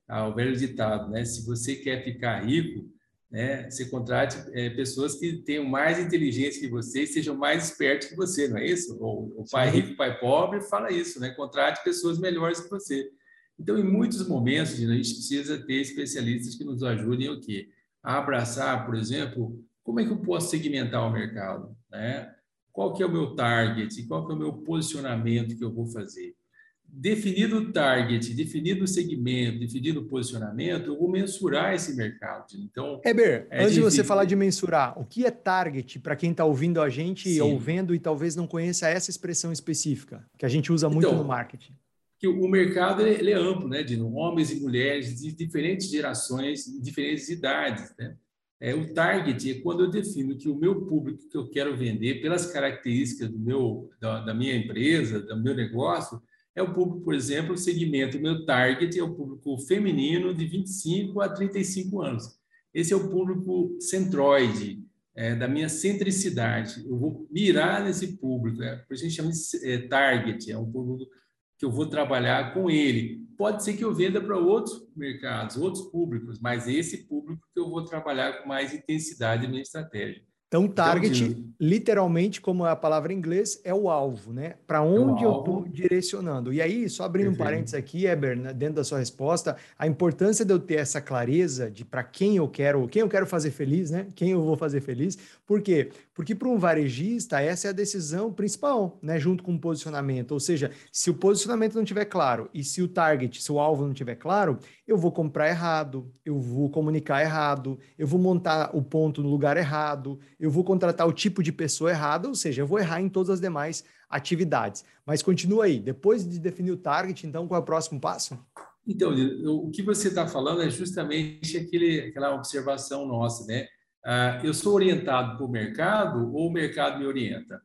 Ah, 0.07 0.29
o 0.29 0.35
velho 0.37 0.57
ditado, 0.57 1.11
né? 1.11 1.25
Se 1.25 1.45
você 1.45 1.75
quer 1.75 2.05
ficar 2.05 2.47
rico, 2.47 2.89
né? 3.29 3.69
Você 3.69 3.87
contrate 3.87 4.39
é, 4.53 4.71
pessoas 4.71 5.17
que 5.17 5.33
tenham 5.39 5.65
mais 5.65 5.99
inteligência 5.99 6.61
que 6.61 6.69
você 6.69 7.03
e 7.03 7.07
sejam 7.09 7.37
mais 7.37 7.65
espertos 7.65 8.07
que 8.07 8.15
você, 8.15 8.47
não 8.47 8.57
é 8.57 8.67
isso? 8.67 8.97
O, 9.01 9.43
o 9.43 9.45
pai 9.51 9.69
rico, 9.69 9.97
pai 9.97 10.17
pobre 10.21 10.61
fala 10.61 10.93
isso, 10.93 11.19
né? 11.19 11.31
Contrate 11.31 11.83
pessoas 11.83 12.21
melhores 12.21 12.61
que 12.61 12.71
você. 12.71 13.11
Então, 13.59 13.77
em 13.77 13.83
muitos 13.83 14.27
momentos, 14.29 14.75
a 14.75 14.77
gente 14.77 15.15
precisa 15.15 15.59
ter 15.59 15.81
especialistas 15.81 16.55
que 16.55 16.63
nos 16.63 16.85
ajudem 16.85 17.29
o 17.31 17.41
quê? 17.41 17.69
A 18.01 18.19
abraçar, 18.19 18.87
por 18.87 18.95
exemplo, 18.95 19.61
como 19.83 19.99
é 19.99 20.05
que 20.05 20.13
eu 20.13 20.19
posso 20.19 20.51
segmentar 20.51 21.05
o 21.05 21.13
mercado, 21.13 21.77
né? 21.91 22.33
Qual 22.79 22.95
que 22.95 23.03
é 23.03 23.07
o 23.07 23.11
meu 23.11 23.35
target, 23.35 24.05
qual 24.05 24.25
que 24.25 24.33
é 24.33 24.37
o 24.37 24.39
meu 24.39 24.53
posicionamento 24.53 25.57
que 25.57 25.65
eu 25.65 25.75
vou 25.75 25.85
fazer. 25.89 26.37
Definido 26.85 27.57
o 27.57 27.73
target, 27.73 28.33
definido 28.33 28.85
o 28.85 28.87
segmento, 28.87 29.59
definido 29.59 29.99
o 29.99 30.05
posicionamento, 30.05 30.87
eu 30.87 30.97
vou 30.97 31.11
mensurar 31.11 31.75
esse 31.75 31.97
mercado. 31.97 32.47
Então, 32.55 33.01
Heber, 33.05 33.49
é 33.51 33.65
antes 33.65 33.75
de 33.75 33.81
você 33.81 34.05
falar 34.05 34.27
de 34.27 34.37
mensurar, 34.37 34.97
o 34.97 35.05
que 35.05 35.27
é 35.27 35.31
target 35.33 35.99
para 35.99 36.15
quem 36.15 36.31
está 36.31 36.45
ouvindo 36.45 36.81
a 36.81 36.89
gente, 36.89 37.29
Sim. 37.29 37.41
ouvindo 37.41 37.97
e 37.97 37.99
talvez 37.99 38.37
não 38.37 38.47
conheça 38.47 38.89
essa 38.89 39.11
expressão 39.11 39.51
específica, 39.51 40.25
que 40.39 40.47
a 40.47 40.49
gente 40.49 40.73
usa 40.73 40.89
muito 40.89 41.09
então, 41.09 41.19
no 41.19 41.25
marketing? 41.25 41.73
Que 42.17 42.29
o 42.29 42.47
mercado 42.47 43.05
ele 43.05 43.33
é 43.33 43.37
amplo, 43.37 43.69
né, 43.69 43.83
de 43.83 44.01
homens 44.01 44.53
e 44.53 44.61
mulheres 44.61 45.21
de 45.21 45.33
diferentes 45.33 45.91
gerações, 45.91 46.65
diferentes 46.81 47.29
idades, 47.29 47.93
né? 47.99 48.17
É, 48.61 48.75
o 48.75 48.93
target 48.93 49.51
é 49.51 49.61
quando 49.61 49.85
eu 49.85 49.91
defino 49.91 50.37
que 50.37 50.49
o 50.49 50.57
meu 50.57 50.87
público 50.87 51.29
que 51.29 51.37
eu 51.37 51.49
quero 51.49 51.77
vender, 51.77 52.21
pelas 52.21 52.51
características 52.51 53.29
do 53.29 53.39
meu, 53.39 53.89
da, 54.01 54.21
da 54.21 54.35
minha 54.35 54.55
empresa, 54.57 55.21
do 55.21 55.41
meu 55.41 55.55
negócio, 55.55 56.21
é 56.57 56.63
o 56.63 56.75
público, 56.75 57.05
por 57.05 57.15
exemplo, 57.15 57.55
o 57.55 57.59
segmento, 57.59 58.19
o 58.19 58.21
meu 58.21 58.45
target 58.45 58.99
é 58.99 59.03
o 59.03 59.15
público 59.15 59.57
feminino 59.59 60.35
de 60.35 60.45
25 60.45 61.21
a 61.21 61.29
35 61.29 62.03
anos. 62.03 62.37
Esse 62.75 62.93
é 62.93 62.97
o 62.97 63.09
público 63.09 63.77
centroide, 63.81 64.83
é, 65.15 65.35
da 65.35 65.49
minha 65.49 65.69
centricidade. 65.69 66.85
Eu 66.85 66.97
vou 66.97 67.29
mirar 67.31 67.85
nesse 67.85 68.17
público, 68.17 68.63
é, 68.63 68.77
por 68.77 68.95
isso 68.95 69.05
a 69.05 69.09
gente 69.09 69.17
chama 69.17 69.31
de 69.31 69.71
é, 69.71 69.79
target, 69.89 70.51
é 70.51 70.59
um 70.59 70.71
público 70.71 71.11
que 71.59 71.65
eu 71.65 71.71
vou 71.71 71.87
trabalhar 71.87 72.55
com 72.55 72.71
ele. 72.71 73.27
Pode 73.37 73.65
ser 73.65 73.77
que 73.77 73.85
eu 73.85 73.95
venda 73.95 74.21
para 74.21 74.37
outros 74.37 74.89
mercados, 74.97 75.57
outros 75.57 75.91
públicos, 75.91 76.39
mas 76.41 76.69
esse 76.69 77.07
público 77.07 77.47
que 77.53 77.61
eu 77.61 77.69
vou 77.69 77.85
trabalhar 77.85 78.41
com 78.41 78.49
mais 78.49 78.73
intensidade 78.73 79.47
na 79.49 79.61
estratégia. 79.61 80.23
Então, 80.49 80.67
target, 80.67 81.25
então, 81.25 81.45
literalmente, 81.61 82.41
como 82.41 82.67
é 82.67 82.71
a 82.71 82.77
palavra 82.77 83.13
em 83.13 83.17
inglês, 83.17 83.61
é 83.65 83.75
o 83.75 83.91
alvo, 83.91 84.33
né? 84.33 84.55
Para 84.67 84.81
onde 84.81 85.23
é 85.23 85.27
eu 85.27 85.41
estou 85.41 85.69
direcionando. 85.69 86.55
E 86.55 86.63
aí, 86.63 86.89
só 86.89 87.05
abrindo 87.05 87.27
Perfeito. 87.27 87.43
um 87.43 87.45
parênteses 87.45 87.75
aqui, 87.75 88.07
Eber, 88.07 88.35
né, 88.35 88.55
dentro 88.55 88.77
da 88.77 88.85
sua 88.85 88.99
resposta, 88.99 89.57
a 89.79 89.87
importância 89.87 90.47
de 90.47 90.53
eu 90.53 90.59
ter 90.59 90.77
essa 90.77 91.03
clareza 91.03 91.71
de 91.71 91.85
para 91.85 92.03
quem 92.03 92.37
eu 92.39 92.49
quero, 92.49 92.89
quem 92.89 93.03
eu 93.03 93.09
quero 93.11 93.27
fazer 93.27 93.51
feliz, 93.51 93.91
né? 93.91 94.07
Quem 94.15 94.31
eu 94.31 94.43
vou 94.43 94.57
fazer 94.57 94.81
feliz. 94.81 95.19
Por 95.47 95.61
quê? 95.61 95.91
Porque 96.15 96.35
para 96.35 96.49
um 96.49 96.59
varejista, 96.59 97.41
essa 97.41 97.69
é 97.69 97.71
a 97.71 97.73
decisão 97.73 98.33
principal, 98.33 98.99
né? 99.03 99.21
Junto 99.21 99.45
com 99.45 99.55
o 99.55 99.59
posicionamento. 99.61 100.33
Ou 100.33 100.41
seja, 100.41 100.71
se 100.91 101.11
o 101.11 101.15
posicionamento 101.15 101.75
não 101.75 101.83
estiver 101.83 102.07
claro 102.07 102.49
e 102.55 102.65
se 102.65 102.81
o 102.81 102.89
target, 102.89 103.43
se 103.43 103.53
o 103.53 103.61
alvo 103.61 103.85
não 103.85 103.93
estiver 103.93 104.17
claro, 104.17 104.59
eu 104.87 104.97
vou 104.97 105.13
comprar 105.13 105.49
errado, 105.49 106.11
eu 106.25 106.41
vou 106.41 106.71
comunicar 106.71 107.21
errado, 107.21 107.79
eu 107.99 108.07
vou 108.07 108.19
montar 108.19 108.71
o 108.75 108.83
ponto 108.83 109.23
no 109.23 109.29
lugar 109.29 109.59
errado, 109.59 110.19
eu 110.39 110.51
vou 110.51 110.63
contratar 110.63 111.07
o 111.07 111.13
tipo 111.13 111.43
de 111.43 111.53
pessoa 111.53 111.91
errada, 111.91 112.29
ou 112.29 112.35
seja, 112.35 112.63
eu 112.63 112.67
vou 112.67 112.79
errar 112.79 113.01
em 113.01 113.09
todas 113.09 113.31
as 113.31 113.41
demais 113.41 113.85
atividades. 114.09 114.85
Mas 115.05 115.23
continua 115.23 115.65
aí, 115.65 115.81
depois 115.81 116.29
de 116.29 116.39
definir 116.39 116.71
o 116.71 116.77
target, 116.77 117.27
então 117.27 117.47
qual 117.49 117.61
é 117.61 117.63
o 117.63 117.67
próximo 117.67 118.01
passo? 118.01 118.39
Então, 118.87 119.13
o 119.47 119.71
que 119.71 119.83
você 119.83 120.09
está 120.09 120.27
falando 120.27 120.63
é 120.63 120.71
justamente 120.71 121.59
aquele, 121.59 122.09
aquela 122.09 122.35
observação 122.35 123.07
nossa, 123.07 123.45
né? 123.47 123.67
Ah, 124.05 124.41
eu 124.43 124.55
sou 124.55 124.75
orientado 124.75 125.37
para 125.37 125.45
o 125.45 125.51
mercado 125.51 126.33
ou 126.35 126.49
o 126.49 126.53
mercado 126.53 126.99
me 126.99 127.05
orienta? 127.05 127.61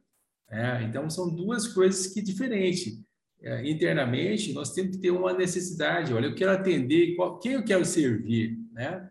É, 0.50 0.84
então, 0.84 1.10
são 1.10 1.34
duas 1.34 1.68
coisas 1.68 2.08
que 2.08 2.22
diferentes 2.22 3.02
é, 3.42 3.70
internamente, 3.70 4.54
nós 4.54 4.74
temos 4.74 4.96
que 4.96 5.02
ter 5.02 5.12
uma 5.12 5.34
necessidade. 5.34 6.14
Olha, 6.14 6.28
eu 6.28 6.36
quero 6.36 6.52
atender 6.52 7.16
qual, 7.16 7.40
quem 7.40 7.54
eu 7.54 7.64
quero 7.64 7.86
servir, 7.86 8.58
né? 8.72 9.10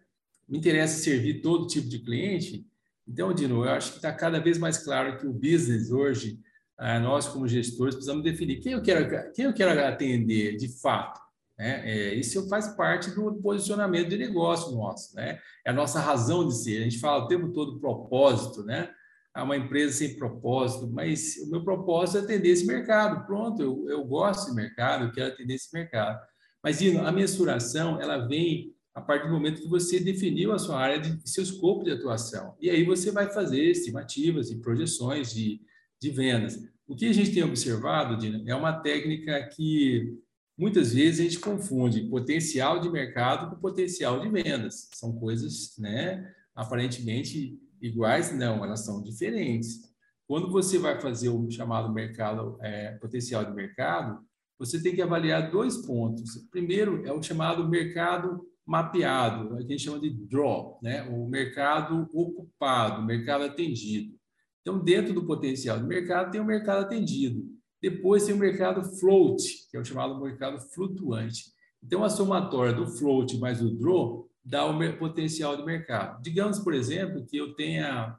Me 0.49 0.59
interessa 0.59 1.03
servir 1.03 1.41
todo 1.41 1.67
tipo 1.67 1.89
de 1.89 1.99
cliente. 1.99 2.67
Então, 3.13 3.35
Dino, 3.35 3.63
eu 3.63 3.71
acho 3.71 3.91
que 3.91 3.97
está 3.97 4.11
cada 4.11 4.41
vez 4.41 4.57
mais 4.57 4.79
claro 4.79 5.19
que 5.19 5.27
o 5.27 5.33
business 5.35 5.91
hoje, 5.91 6.41
é, 6.81 6.99
nós 6.99 7.29
como 7.29 7.47
gestores 7.47 7.95
precisamos 7.95 8.25
definir 8.25 8.61
quem 8.61 8.73
eu 8.73 8.83
quero, 8.83 9.33
quem 9.33 9.45
eu 9.45 9.53
quero 9.53 9.87
atender 9.87 10.57
de 10.57 10.81
fato. 10.81 11.21
Né? 11.59 11.83
É, 11.85 12.15
isso 12.15 12.49
faz 12.49 12.69
parte 12.75 13.11
do 13.11 13.35
posicionamento 13.35 14.09
de 14.09 14.17
negócio 14.17 14.75
nosso, 14.75 15.15
né? 15.15 15.39
É 15.65 15.71
a 15.71 15.75
nossa 15.75 16.01
razão 16.01 16.49
de 16.49 16.57
ser. 16.57 16.79
A 16.79 16.85
gente 16.85 16.99
fala 16.99 17.25
o 17.25 17.29
tempo 17.29 17.53
todo 17.53 17.79
propósito, 17.79 18.65
né? 18.65 18.89
a 19.35 19.43
uma 19.43 19.57
empresa 19.57 19.99
sem 19.99 20.17
propósito, 20.17 20.91
mas 20.91 21.37
o 21.39 21.51
meu 21.51 21.65
propósito 21.65 22.19
é 22.19 22.21
atender 22.23 22.51
esse 22.51 22.67
mercado. 22.67 23.27
Pronto, 23.27 23.63
eu, 23.63 23.89
eu 23.89 24.05
gosto 24.05 24.45
desse 24.45 24.55
mercado, 24.55 25.05
eu 25.05 25.13
quero 25.13 25.33
atender 25.33 25.55
esse 25.55 25.73
mercado. 25.73 26.21
Mas, 26.63 26.81
Ino, 26.81 27.07
a 27.07 27.11
mensuração, 27.11 28.01
ela 28.01 28.27
vem 28.27 28.75
a 28.95 29.01
partir 29.01 29.27
do 29.27 29.33
momento 29.33 29.63
que 29.63 29.69
você 29.69 29.99
definiu 29.99 30.53
a 30.53 30.59
sua 30.59 30.79
área 30.79 30.99
de 30.99 31.29
seu 31.29 31.43
escopo 31.43 31.85
de 31.85 31.91
atuação. 31.91 32.55
E 32.61 32.69
aí 32.69 32.85
você 32.85 33.11
vai 33.11 33.31
fazer 33.33 33.63
estimativas 33.63 34.51
e 34.51 34.61
projeções 34.61 35.33
de, 35.33 35.61
de 36.01 36.11
vendas. 36.11 36.59
O 36.87 36.95
que 36.95 37.07
a 37.07 37.13
gente 37.13 37.33
tem 37.33 37.43
observado, 37.43 38.19
Dina, 38.19 38.43
é 38.47 38.55
uma 38.55 38.81
técnica 38.81 39.43
que 39.49 40.19
muitas 40.59 40.93
vezes 40.93 41.21
a 41.21 41.23
gente 41.23 41.39
confunde 41.39 42.09
potencial 42.09 42.79
de 42.81 42.91
mercado 42.91 43.51
com 43.51 43.61
potencial 43.61 44.21
de 44.21 44.29
vendas. 44.29 44.91
São 44.93 45.13
coisas, 45.15 45.75
né, 45.79 46.31
aparentemente 46.55 47.59
iguais? 47.81 48.37
Não, 48.37 48.63
elas 48.63 48.85
são 48.85 49.03
diferentes. 49.03 49.91
Quando 50.27 50.51
você 50.51 50.79
vai 50.79 51.01
fazer 51.01 51.31
o 51.31 51.51
chamado 51.51 51.93
mercado 51.93 52.59
é, 52.61 52.93
potencial 52.99 53.45
de 53.45 53.53
mercado, 53.53 54.23
você 54.59 54.81
tem 54.81 54.95
que 54.95 55.03
avaliar 55.03 55.51
dois 55.51 55.79
pontos. 55.79 56.37
Primeiro 56.51 57.05
é 57.07 57.13
o 57.13 57.23
chamado 57.23 57.69
mercado 57.69 58.47
mapeado, 58.67 59.57
que 59.57 59.65
a 59.65 59.69
gente 59.69 59.83
chama 59.83 60.01
de 60.01 60.11
draw, 60.11 60.79
né? 60.83 61.03
o 61.03 61.27
mercado 61.27 62.09
ocupado, 62.13 63.03
o 63.03 63.05
mercado 63.05 63.45
atendido. 63.45 64.15
Então, 64.61 64.79
dentro 64.79 65.13
do 65.13 65.27
potencial 65.27 65.79
de 65.79 65.85
mercado, 65.85 66.31
tem 66.31 66.41
o 66.41 66.45
mercado 66.45 66.85
atendido. 66.85 67.45
Depois 67.81 68.25
tem 68.25 68.35
o 68.35 68.39
mercado 68.39 68.85
float, 68.99 69.69
que 69.69 69.77
é 69.77 69.81
o 69.81 69.85
chamado 69.85 70.21
mercado 70.21 70.61
flutuante. 70.61 71.47
Então, 71.83 72.05
a 72.05 72.09
somatória 72.09 72.73
do 72.73 72.87
float 72.87 73.39
mais 73.39 73.61
o 73.61 73.77
draw 73.77 74.29
dá 74.45 74.65
o 74.65 74.99
potencial 74.99 75.57
de 75.57 75.65
mercado. 75.65 76.23
Digamos, 76.23 76.61
por 76.61 76.75
exemplo, 76.75 77.27
que 77.27 77.37
eu 77.37 77.55
tenha 77.55 78.17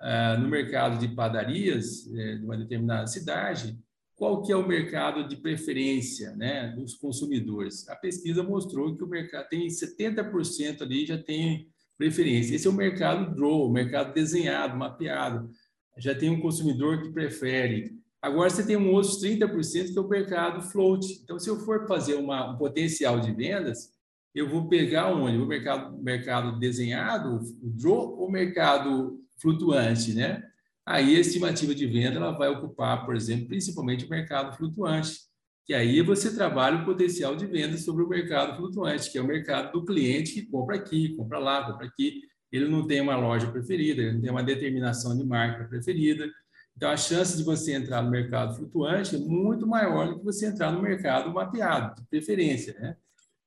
uh, 0.00 0.40
no 0.40 0.48
mercado 0.48 0.98
de 0.98 1.08
padarias 1.08 2.06
uh, 2.06 2.38
de 2.38 2.44
uma 2.44 2.58
determinada 2.58 3.06
cidade, 3.06 3.78
qual 4.16 4.42
que 4.42 4.50
é 4.50 4.56
o 4.56 4.66
mercado 4.66 5.28
de 5.28 5.36
preferência 5.36 6.34
né, 6.34 6.68
dos 6.68 6.94
consumidores? 6.94 7.86
A 7.88 7.94
pesquisa 7.94 8.42
mostrou 8.42 8.96
que 8.96 9.04
o 9.04 9.08
mercado 9.08 9.46
tem 9.48 9.68
70% 9.68 10.80
ali 10.80 11.04
já 11.04 11.18
tem 11.18 11.68
preferência. 11.98 12.54
Esse 12.54 12.66
é 12.66 12.70
o 12.70 12.72
mercado 12.72 13.34
draw, 13.34 13.66
o 13.66 13.72
mercado 13.72 14.14
desenhado, 14.14 14.76
mapeado. 14.76 15.50
Já 15.98 16.14
tem 16.14 16.30
um 16.30 16.40
consumidor 16.40 17.02
que 17.02 17.12
prefere. 17.12 17.94
Agora 18.20 18.48
você 18.48 18.66
tem 18.66 18.76
um 18.76 18.90
outros 18.90 19.22
30% 19.22 19.92
que 19.92 19.98
é 19.98 20.00
o 20.00 20.08
mercado 20.08 20.62
float. 20.62 21.20
Então, 21.22 21.38
se 21.38 21.48
eu 21.48 21.60
for 21.60 21.86
fazer 21.86 22.14
uma, 22.14 22.52
um 22.52 22.56
potencial 22.56 23.20
de 23.20 23.32
vendas, 23.32 23.92
eu 24.34 24.48
vou 24.48 24.66
pegar 24.66 25.14
onde? 25.14 25.36
O 25.36 25.46
mercado, 25.46 25.96
mercado 26.02 26.58
desenhado, 26.58 27.36
o 27.62 27.70
draw, 27.70 28.18
ou 28.18 28.30
mercado 28.30 29.20
flutuante, 29.36 30.14
né? 30.14 30.42
Aí 30.86 31.16
a 31.16 31.20
estimativa 31.20 31.74
de 31.74 31.84
venda 31.84 32.16
ela 32.16 32.30
vai 32.30 32.48
ocupar, 32.48 33.04
por 33.04 33.16
exemplo, 33.16 33.48
principalmente 33.48 34.06
o 34.06 34.08
mercado 34.08 34.56
flutuante, 34.56 35.18
que 35.66 35.74
aí 35.74 36.00
você 36.00 36.32
trabalha 36.32 36.80
o 36.80 36.84
potencial 36.84 37.34
de 37.34 37.44
venda 37.44 37.76
sobre 37.76 38.04
o 38.04 38.08
mercado 38.08 38.56
flutuante, 38.56 39.10
que 39.10 39.18
é 39.18 39.20
o 39.20 39.26
mercado 39.26 39.72
do 39.72 39.84
cliente 39.84 40.32
que 40.32 40.46
compra 40.46 40.76
aqui, 40.76 41.16
compra 41.16 41.40
lá, 41.40 41.66
compra 41.66 41.86
aqui. 41.88 42.20
Ele 42.52 42.68
não 42.68 42.86
tem 42.86 43.00
uma 43.00 43.16
loja 43.16 43.50
preferida, 43.50 44.00
ele 44.00 44.12
não 44.12 44.20
tem 44.20 44.30
uma 44.30 44.44
determinação 44.44 45.16
de 45.16 45.24
marca 45.24 45.64
preferida. 45.64 46.30
Então, 46.76 46.88
a 46.88 46.96
chance 46.96 47.36
de 47.36 47.42
você 47.42 47.72
entrar 47.72 48.00
no 48.00 48.10
mercado 48.10 48.54
flutuante 48.54 49.16
é 49.16 49.18
muito 49.18 49.66
maior 49.66 50.08
do 50.08 50.18
que 50.20 50.24
você 50.24 50.46
entrar 50.46 50.70
no 50.70 50.80
mercado 50.80 51.32
mapeado, 51.32 52.00
de 52.00 52.06
preferência, 52.08 52.76
né? 52.78 52.96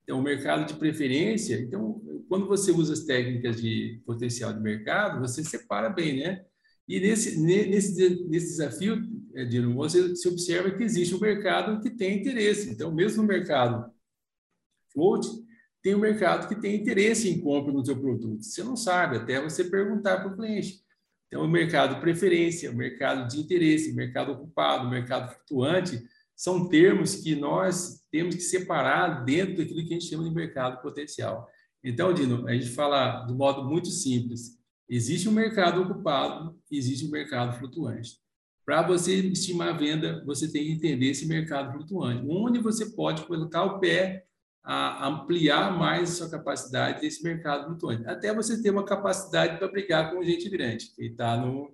Então, 0.03 0.19
o 0.19 0.23
mercado 0.23 0.65
de 0.65 0.73
preferência, 0.73 1.55
então, 1.61 2.01
quando 2.27 2.47
você 2.47 2.71
usa 2.71 2.93
as 2.93 3.05
técnicas 3.05 3.61
de 3.61 4.01
potencial 4.05 4.51
de 4.51 4.59
mercado, 4.59 5.21
você 5.21 5.43
separa 5.43 5.87
bem, 5.87 6.19
né? 6.19 6.43
E 6.89 6.99
nesse, 6.99 7.39
nesse, 7.39 8.25
nesse 8.25 8.47
desafio, 8.47 9.07
eh, 9.35 9.45
Dino, 9.45 9.75
você 9.75 10.15
se 10.15 10.27
observa 10.27 10.71
que 10.71 10.83
existe 10.83 11.13
um 11.13 11.19
mercado 11.19 11.79
que 11.81 11.91
tem 11.91 12.17
interesse. 12.17 12.67
Então, 12.71 12.91
mesmo 12.91 13.21
no 13.21 13.27
mercado 13.27 13.93
float, 14.91 15.27
tem 15.83 15.93
um 15.93 15.99
mercado 15.99 16.47
que 16.47 16.59
tem 16.59 16.75
interesse 16.75 17.29
em 17.29 17.39
compra 17.39 17.71
no 17.71 17.85
seu 17.85 17.95
produto. 17.95 18.43
Você 18.43 18.63
não 18.63 18.75
sabe, 18.75 19.17
até 19.17 19.39
você 19.39 19.65
perguntar 19.65 20.17
para 20.17 20.33
o 20.33 20.35
cliente. 20.35 20.83
Então, 21.27 21.45
o 21.45 21.47
mercado 21.47 21.93
de 21.93 22.01
preferência, 22.01 22.71
o 22.71 22.75
mercado 22.75 23.27
de 23.27 23.39
interesse, 23.39 23.91
o 23.91 23.95
mercado 23.95 24.31
ocupado, 24.31 24.87
o 24.87 24.89
mercado 24.89 25.31
flutuante, 25.31 26.03
são 26.35 26.67
termos 26.67 27.17
que 27.17 27.35
nós 27.35 28.03
temos 28.09 28.33
que 28.33 28.41
separar 28.41 29.23
dentro 29.25 29.57
daquilo 29.57 29.85
que 29.85 29.93
a 29.93 29.99
gente 29.99 30.09
chama 30.09 30.23
de 30.23 30.31
mercado 30.33 30.81
potencial. 30.81 31.47
Então, 31.83 32.11
Dino, 32.11 32.47
a 32.47 32.53
gente 32.53 32.69
fala 32.69 33.27
de 33.27 33.33
modo 33.35 33.63
muito 33.63 33.89
simples. 33.89 34.58
Existe 34.89 35.29
um 35.29 35.31
mercado 35.31 35.83
ocupado, 35.83 36.57
existe 36.71 37.05
um 37.05 37.11
mercado 37.11 37.57
flutuante. 37.59 38.17
Para 38.65 38.81
você 38.81 39.15
estimar 39.15 39.69
a 39.69 39.77
venda, 39.77 40.23
você 40.25 40.51
tem 40.51 40.63
que 40.63 40.71
entender 40.71 41.11
esse 41.11 41.27
mercado 41.27 41.71
flutuante, 41.71 42.25
onde 42.27 42.59
você 42.59 42.87
pode 42.87 43.23
colocar 43.23 43.63
o 43.63 43.79
pé 43.79 44.25
a 44.63 45.07
ampliar 45.07 45.77
mais 45.77 46.11
a 46.11 46.13
sua 46.15 46.29
capacidade 46.29 47.01
desse 47.01 47.23
mercado 47.23 47.65
flutuante, 47.65 48.07
até 48.07 48.33
você 48.33 48.61
ter 48.61 48.71
uma 48.71 48.85
capacidade 48.85 49.57
para 49.57 49.67
brigar 49.67 50.11
com 50.11 50.23
gente 50.23 50.49
grande, 50.49 50.91
que 50.95 51.05
está 51.05 51.37
no, 51.37 51.71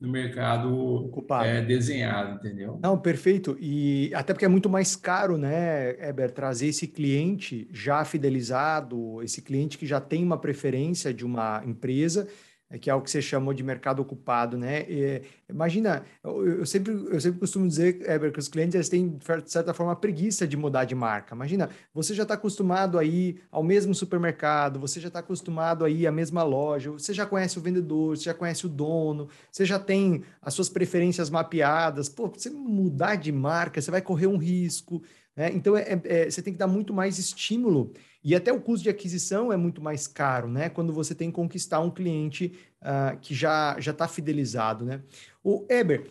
no 0.00 0.08
mercado 0.08 0.74
Ocupado. 0.74 1.46
É, 1.46 1.60
desenhado, 1.60 2.36
entendeu? 2.36 2.78
Não, 2.82 2.98
perfeito. 2.98 3.56
E 3.60 4.10
até 4.14 4.32
porque 4.32 4.44
é 4.44 4.48
muito 4.48 4.70
mais 4.70 4.94
caro, 4.94 5.36
né, 5.36 5.90
Eber, 6.08 6.30
trazer 6.30 6.68
esse 6.68 6.86
cliente 6.86 7.68
já 7.72 8.04
fidelizado, 8.04 9.22
esse 9.22 9.42
cliente 9.42 9.76
que 9.76 9.86
já 9.86 10.00
tem 10.00 10.22
uma 10.22 10.38
preferência 10.38 11.12
de 11.12 11.24
uma 11.26 11.62
empresa 11.66 12.28
que 12.76 12.90
é 12.90 12.94
o 12.94 13.00
que 13.00 13.10
você 13.10 13.22
chamou 13.22 13.54
de 13.54 13.62
mercado 13.62 14.02
ocupado, 14.02 14.58
né? 14.58 14.84
E, 14.90 15.22
imagina, 15.48 16.04
eu, 16.22 16.58
eu, 16.58 16.66
sempre, 16.66 16.92
eu 16.92 17.18
sempre 17.18 17.40
costumo 17.40 17.66
dizer, 17.66 18.02
Eber, 18.10 18.30
que 18.30 18.38
os 18.38 18.48
clientes 18.48 18.90
têm, 18.90 19.16
de 19.16 19.50
certa 19.50 19.72
forma, 19.72 19.96
preguiça 19.96 20.46
de 20.46 20.54
mudar 20.54 20.84
de 20.84 20.94
marca. 20.94 21.34
Imagina, 21.34 21.70
você 21.94 22.12
já 22.12 22.24
está 22.24 22.34
acostumado 22.34 22.98
a 22.98 23.04
ir 23.04 23.40
ao 23.50 23.62
mesmo 23.62 23.94
supermercado, 23.94 24.78
você 24.78 25.00
já 25.00 25.08
está 25.08 25.20
acostumado 25.20 25.82
a 25.82 25.88
ir 25.88 26.06
à 26.06 26.12
mesma 26.12 26.42
loja, 26.42 26.90
você 26.90 27.14
já 27.14 27.24
conhece 27.24 27.58
o 27.58 27.62
vendedor, 27.62 28.16
você 28.16 28.24
já 28.24 28.34
conhece 28.34 28.66
o 28.66 28.68
dono, 28.68 29.28
você 29.50 29.64
já 29.64 29.78
tem 29.78 30.22
as 30.42 30.52
suas 30.52 30.68
preferências 30.68 31.30
mapeadas. 31.30 32.08
Pô, 32.10 32.28
você 32.28 32.50
mudar 32.50 33.16
de 33.16 33.32
marca, 33.32 33.80
você 33.80 33.90
vai 33.90 34.02
correr 34.02 34.26
um 34.26 34.36
risco, 34.36 35.02
né? 35.34 35.50
Então, 35.54 35.76
é, 35.76 36.00
é, 36.04 36.30
você 36.30 36.42
tem 36.42 36.52
que 36.52 36.58
dar 36.58 36.66
muito 36.66 36.92
mais 36.92 37.18
estímulo 37.18 37.92
e 38.22 38.34
até 38.34 38.52
o 38.52 38.60
custo 38.60 38.82
de 38.82 38.90
aquisição 38.90 39.52
é 39.52 39.56
muito 39.56 39.80
mais 39.80 40.06
caro, 40.06 40.48
né? 40.48 40.68
Quando 40.68 40.92
você 40.92 41.14
tem 41.14 41.30
que 41.30 41.36
conquistar 41.36 41.80
um 41.80 41.90
cliente 41.90 42.58
uh, 42.82 43.18
que 43.20 43.34
já 43.34 43.78
já 43.78 43.92
está 43.92 44.08
fidelizado, 44.08 44.84
né? 44.84 45.02
O 45.42 45.66
Eber, 45.68 46.10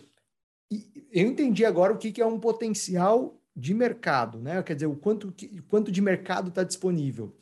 eu 1.12 1.28
entendi 1.28 1.66
agora 1.66 1.94
o 1.94 1.98
que, 1.98 2.12
que 2.12 2.22
é 2.22 2.26
um 2.26 2.40
potencial 2.40 3.42
de 3.56 3.74
mercado, 3.74 4.40
né? 4.40 4.62
Quer 4.64 4.76
dizer, 4.76 4.86
o 4.86 4.96
quanto, 4.96 5.34
quanto 5.68 5.92
de 5.92 6.02
mercado 6.02 6.50
está 6.50 6.64
disponível. 6.64 7.36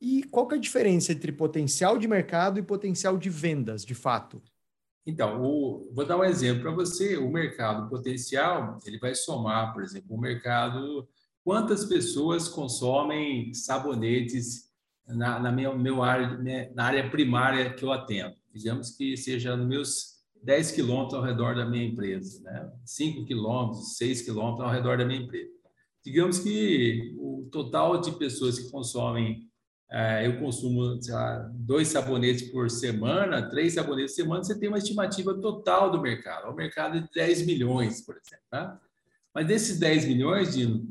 E 0.00 0.24
qual 0.24 0.46
que 0.46 0.54
é 0.54 0.58
a 0.58 0.60
diferença 0.60 1.12
entre 1.12 1.32
potencial 1.32 1.96
de 1.96 2.08
mercado 2.08 2.58
e 2.58 2.62
potencial 2.62 3.16
de 3.16 3.30
vendas, 3.30 3.84
de 3.84 3.94
fato? 3.94 4.42
Então, 5.06 5.42
o, 5.42 5.90
vou 5.92 6.04
dar 6.04 6.18
um 6.18 6.24
exemplo 6.24 6.62
para 6.62 6.72
você. 6.72 7.16
O 7.16 7.30
mercado 7.30 7.88
potencial, 7.88 8.78
ele 8.84 8.98
vai 8.98 9.14
somar, 9.14 9.72
por 9.72 9.82
exemplo, 9.82 10.16
o 10.16 10.20
mercado... 10.20 11.08
Quantas 11.44 11.84
pessoas 11.84 12.48
consomem 12.48 13.52
sabonetes 13.52 14.70
na, 15.06 15.40
na 15.40 15.50
minha 15.50 15.74
meu 15.74 16.02
área, 16.02 16.36
né, 16.38 16.70
na 16.74 16.84
área 16.84 17.10
primária 17.10 17.72
que 17.74 17.84
eu 17.84 17.92
atendo? 17.92 18.34
Digamos 18.52 18.96
que 18.96 19.16
seja 19.16 19.56
nos 19.56 19.66
meus 19.66 20.12
10 20.42 20.72
quilômetros 20.72 21.14
ao 21.14 21.22
redor 21.24 21.54
da 21.54 21.64
minha 21.64 21.84
empresa, 21.84 22.42
né? 22.42 22.70
5 22.84 23.24
quilômetros, 23.24 23.96
6 23.96 24.22
quilômetros 24.22 24.66
ao 24.66 24.72
redor 24.72 24.98
da 24.98 25.04
minha 25.04 25.20
empresa. 25.20 25.50
Digamos 26.04 26.38
que 26.40 27.14
o 27.18 27.48
total 27.50 28.00
de 28.00 28.12
pessoas 28.12 28.58
que 28.58 28.70
consomem 28.70 29.48
é, 29.94 30.26
eu 30.26 30.38
consumo 30.38 30.98
lá, 31.06 31.50
dois 31.52 31.88
sabonetes 31.88 32.50
por 32.50 32.70
semana, 32.70 33.42
três 33.50 33.74
sabonetes 33.74 34.14
por 34.14 34.22
semana, 34.22 34.42
você 34.42 34.58
tem 34.58 34.70
uma 34.70 34.78
estimativa 34.78 35.34
total 35.34 35.90
do 35.90 36.00
mercado. 36.00 36.50
O 36.50 36.54
mercado 36.54 36.96
é 36.96 37.00
de 37.02 37.10
10 37.14 37.44
milhões, 37.44 38.00
por 38.00 38.16
exemplo. 38.16 38.44
Tá? 38.50 38.80
Mas 39.34 39.46
desses 39.46 39.78
10 39.78 40.06
milhões, 40.06 40.54
Dino, 40.54 40.82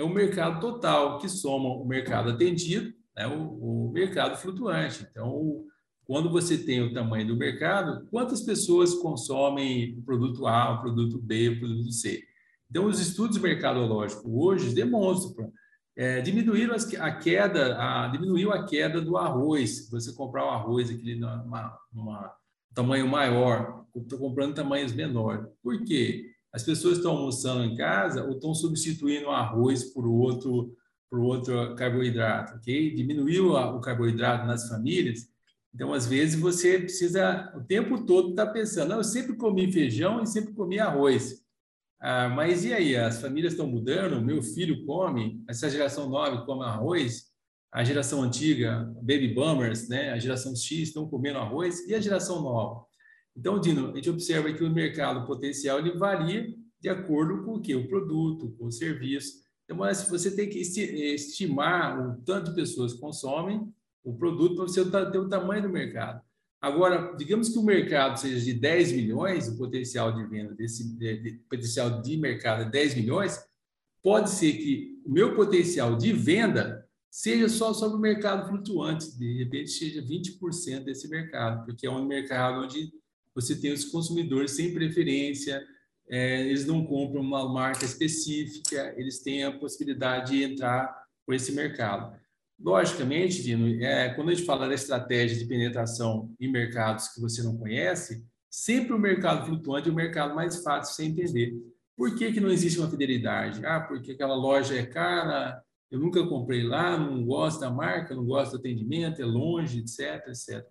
é 0.00 0.04
o 0.04 0.08
mercado 0.08 0.60
total 0.60 1.18
que 1.18 1.28
soma 1.28 1.68
o 1.68 1.86
mercado 1.86 2.30
atendido, 2.30 2.92
né, 3.16 3.26
o, 3.26 3.88
o 3.88 3.92
mercado 3.92 4.36
flutuante. 4.36 5.06
Então, 5.10 5.64
quando 6.04 6.30
você 6.30 6.56
tem 6.56 6.80
o 6.80 6.92
tamanho 6.92 7.26
do 7.26 7.36
mercado, 7.36 8.06
quantas 8.10 8.40
pessoas 8.40 8.94
consomem 8.94 9.98
o 9.98 10.02
produto 10.02 10.46
A, 10.46 10.72
o 10.72 10.80
produto 10.80 11.18
B, 11.18 11.50
o 11.50 11.60
produto 11.60 11.92
C? 11.92 12.22
Então, 12.68 12.86
os 12.86 12.98
estudos 12.98 13.38
mercadológicos 13.38 14.24
hoje 14.26 14.74
demonstram 14.74 15.52
é, 15.96 16.22
diminuíram 16.22 16.74
a 16.98 17.12
queda, 17.12 17.76
a, 17.76 18.08
diminuiu 18.08 18.52
a 18.52 18.64
queda 18.64 19.02
do 19.02 19.18
arroz. 19.18 19.90
Você 19.90 20.14
comprar 20.14 20.46
o 20.46 20.48
arroz 20.48 20.88
aquele 20.88 21.16
numa, 21.16 21.78
numa 21.92 22.34
tamanho 22.74 23.06
maior, 23.06 23.84
estou 23.94 24.18
comprando 24.18 24.54
tamanhos 24.54 24.94
menores. 24.94 25.46
Por 25.62 25.84
quê? 25.84 26.29
As 26.52 26.62
pessoas 26.62 26.96
estão 26.96 27.12
almoçando 27.12 27.64
em 27.64 27.76
casa 27.76 28.24
ou 28.24 28.32
estão 28.32 28.54
substituindo 28.54 29.26
o 29.26 29.30
arroz 29.30 29.84
por 29.84 30.06
outro, 30.06 30.76
por 31.08 31.20
outro 31.20 31.74
carboidrato, 31.76 32.54
ok? 32.56 32.94
Diminuiu 32.94 33.52
o 33.52 33.80
carboidrato 33.80 34.46
nas 34.46 34.68
famílias. 34.68 35.28
Então, 35.72 35.92
às 35.92 36.06
vezes, 36.06 36.38
você 36.38 36.78
precisa 36.78 37.52
o 37.56 37.62
tempo 37.62 38.04
todo 38.04 38.30
estar 38.30 38.46
tá 38.46 38.52
pensando, 38.52 38.92
eu 38.92 39.04
sempre 39.04 39.36
comi 39.36 39.70
feijão 39.72 40.22
e 40.22 40.26
sempre 40.26 40.52
comi 40.52 40.80
arroz. 40.80 41.40
Ah, 42.00 42.28
mas 42.28 42.64
e 42.64 42.72
aí, 42.72 42.96
as 42.96 43.20
famílias 43.20 43.52
estão 43.52 43.68
mudando? 43.68 44.20
Meu 44.20 44.42
filho 44.42 44.84
come, 44.84 45.44
essa 45.48 45.70
geração 45.70 46.08
nova 46.08 46.44
come 46.44 46.64
arroz, 46.64 47.30
a 47.70 47.84
geração 47.84 48.22
antiga, 48.22 48.90
baby 48.96 49.32
boomers, 49.32 49.88
né, 49.88 50.10
a 50.10 50.18
geração 50.18 50.56
X 50.56 50.88
estão 50.88 51.08
comendo 51.08 51.38
arroz, 51.38 51.86
e 51.86 51.94
a 51.94 52.00
geração 52.00 52.42
nova? 52.42 52.84
Então, 53.36 53.60
Dino, 53.60 53.90
a 53.90 53.96
gente 53.96 54.10
observa 54.10 54.52
que 54.52 54.64
o 54.64 54.70
mercado 54.70 55.26
potencial 55.26 55.78
ele 55.78 55.96
varia 55.96 56.54
de 56.80 56.88
acordo 56.88 57.44
com 57.44 57.54
o 57.54 57.60
que? 57.60 57.74
O 57.74 57.88
produto, 57.88 58.54
com 58.58 58.66
o 58.66 58.72
serviço. 58.72 59.40
Então, 59.64 59.76
mas 59.76 60.08
você 60.08 60.34
tem 60.34 60.48
que 60.48 60.58
estimar 60.58 62.00
o 62.00 62.22
tanto 62.22 62.50
de 62.50 62.56
pessoas 62.56 62.94
consomem 62.94 63.72
o 64.02 64.14
produto 64.14 64.56
para 64.56 64.64
você 64.64 64.84
ter 64.84 65.18
o 65.18 65.28
tamanho 65.28 65.62
do 65.62 65.68
mercado. 65.68 66.22
Agora, 66.60 67.14
digamos 67.16 67.48
que 67.48 67.58
o 67.58 67.62
mercado 67.62 68.18
seja 68.18 68.44
de 68.44 68.52
10 68.52 68.92
milhões, 68.92 69.48
o 69.48 69.56
potencial 69.56 70.12
de 70.12 70.24
venda 70.26 70.54
desse 70.54 70.94
de, 70.96 71.16
de, 71.22 71.32
potencial 71.48 72.02
de 72.02 72.16
mercado 72.16 72.62
é 72.62 72.70
10 72.70 72.96
milhões, 72.96 73.42
pode 74.02 74.30
ser 74.30 74.52
que 74.52 75.00
o 75.04 75.10
meu 75.10 75.34
potencial 75.34 75.96
de 75.96 76.12
venda 76.12 76.86
seja 77.10 77.48
só 77.48 77.72
sobre 77.72 77.96
o 77.96 78.00
mercado 78.00 78.46
flutuante, 78.48 79.18
de 79.18 79.38
repente 79.38 79.70
seja 79.70 80.02
20% 80.02 80.84
desse 80.84 81.08
mercado, 81.08 81.64
porque 81.64 81.86
é 81.86 81.90
um 81.90 82.06
mercado 82.06 82.62
onde 82.62 82.92
você 83.40 83.58
tem 83.58 83.72
os 83.72 83.84
consumidores 83.84 84.52
sem 84.52 84.72
preferência, 84.72 85.64
é, 86.08 86.40
eles 86.46 86.66
não 86.66 86.84
compram 86.84 87.20
uma 87.20 87.48
marca 87.48 87.84
específica, 87.84 88.94
eles 88.96 89.22
têm 89.22 89.44
a 89.44 89.52
possibilidade 89.52 90.32
de 90.32 90.42
entrar 90.42 91.04
por 91.24 91.34
esse 91.34 91.52
mercado. 91.52 92.18
Logicamente, 92.58 93.42
Dino, 93.42 93.82
é, 93.82 94.12
quando 94.14 94.30
a 94.30 94.34
gente 94.34 94.44
fala 94.44 94.68
da 94.68 94.74
estratégia 94.74 95.38
de 95.38 95.46
penetração 95.46 96.34
em 96.38 96.50
mercados 96.50 97.08
que 97.08 97.20
você 97.20 97.42
não 97.42 97.56
conhece, 97.56 98.24
sempre 98.50 98.92
o 98.92 98.98
mercado 98.98 99.46
flutuante 99.46 99.88
é 99.88 99.92
o 99.92 99.94
mercado 99.94 100.34
mais 100.34 100.62
fácil 100.62 100.90
de 100.90 100.96
você 100.96 101.04
entender. 101.04 101.54
Por 101.96 102.16
que, 102.16 102.32
que 102.32 102.40
não 102.40 102.50
existe 102.50 102.78
uma 102.78 102.90
fidelidade? 102.90 103.64
Ah, 103.64 103.80
porque 103.80 104.12
aquela 104.12 104.34
loja 104.34 104.74
é 104.74 104.84
cara, 104.84 105.62
eu 105.90 105.98
nunca 105.98 106.26
comprei 106.26 106.62
lá, 106.62 106.98
não 106.98 107.24
gosto 107.24 107.60
da 107.60 107.70
marca, 107.70 108.14
não 108.14 108.24
gosto 108.24 108.52
do 108.52 108.58
atendimento, 108.58 109.22
é 109.22 109.24
longe, 109.24 109.80
etc, 109.80 110.28
etc. 110.28 110.66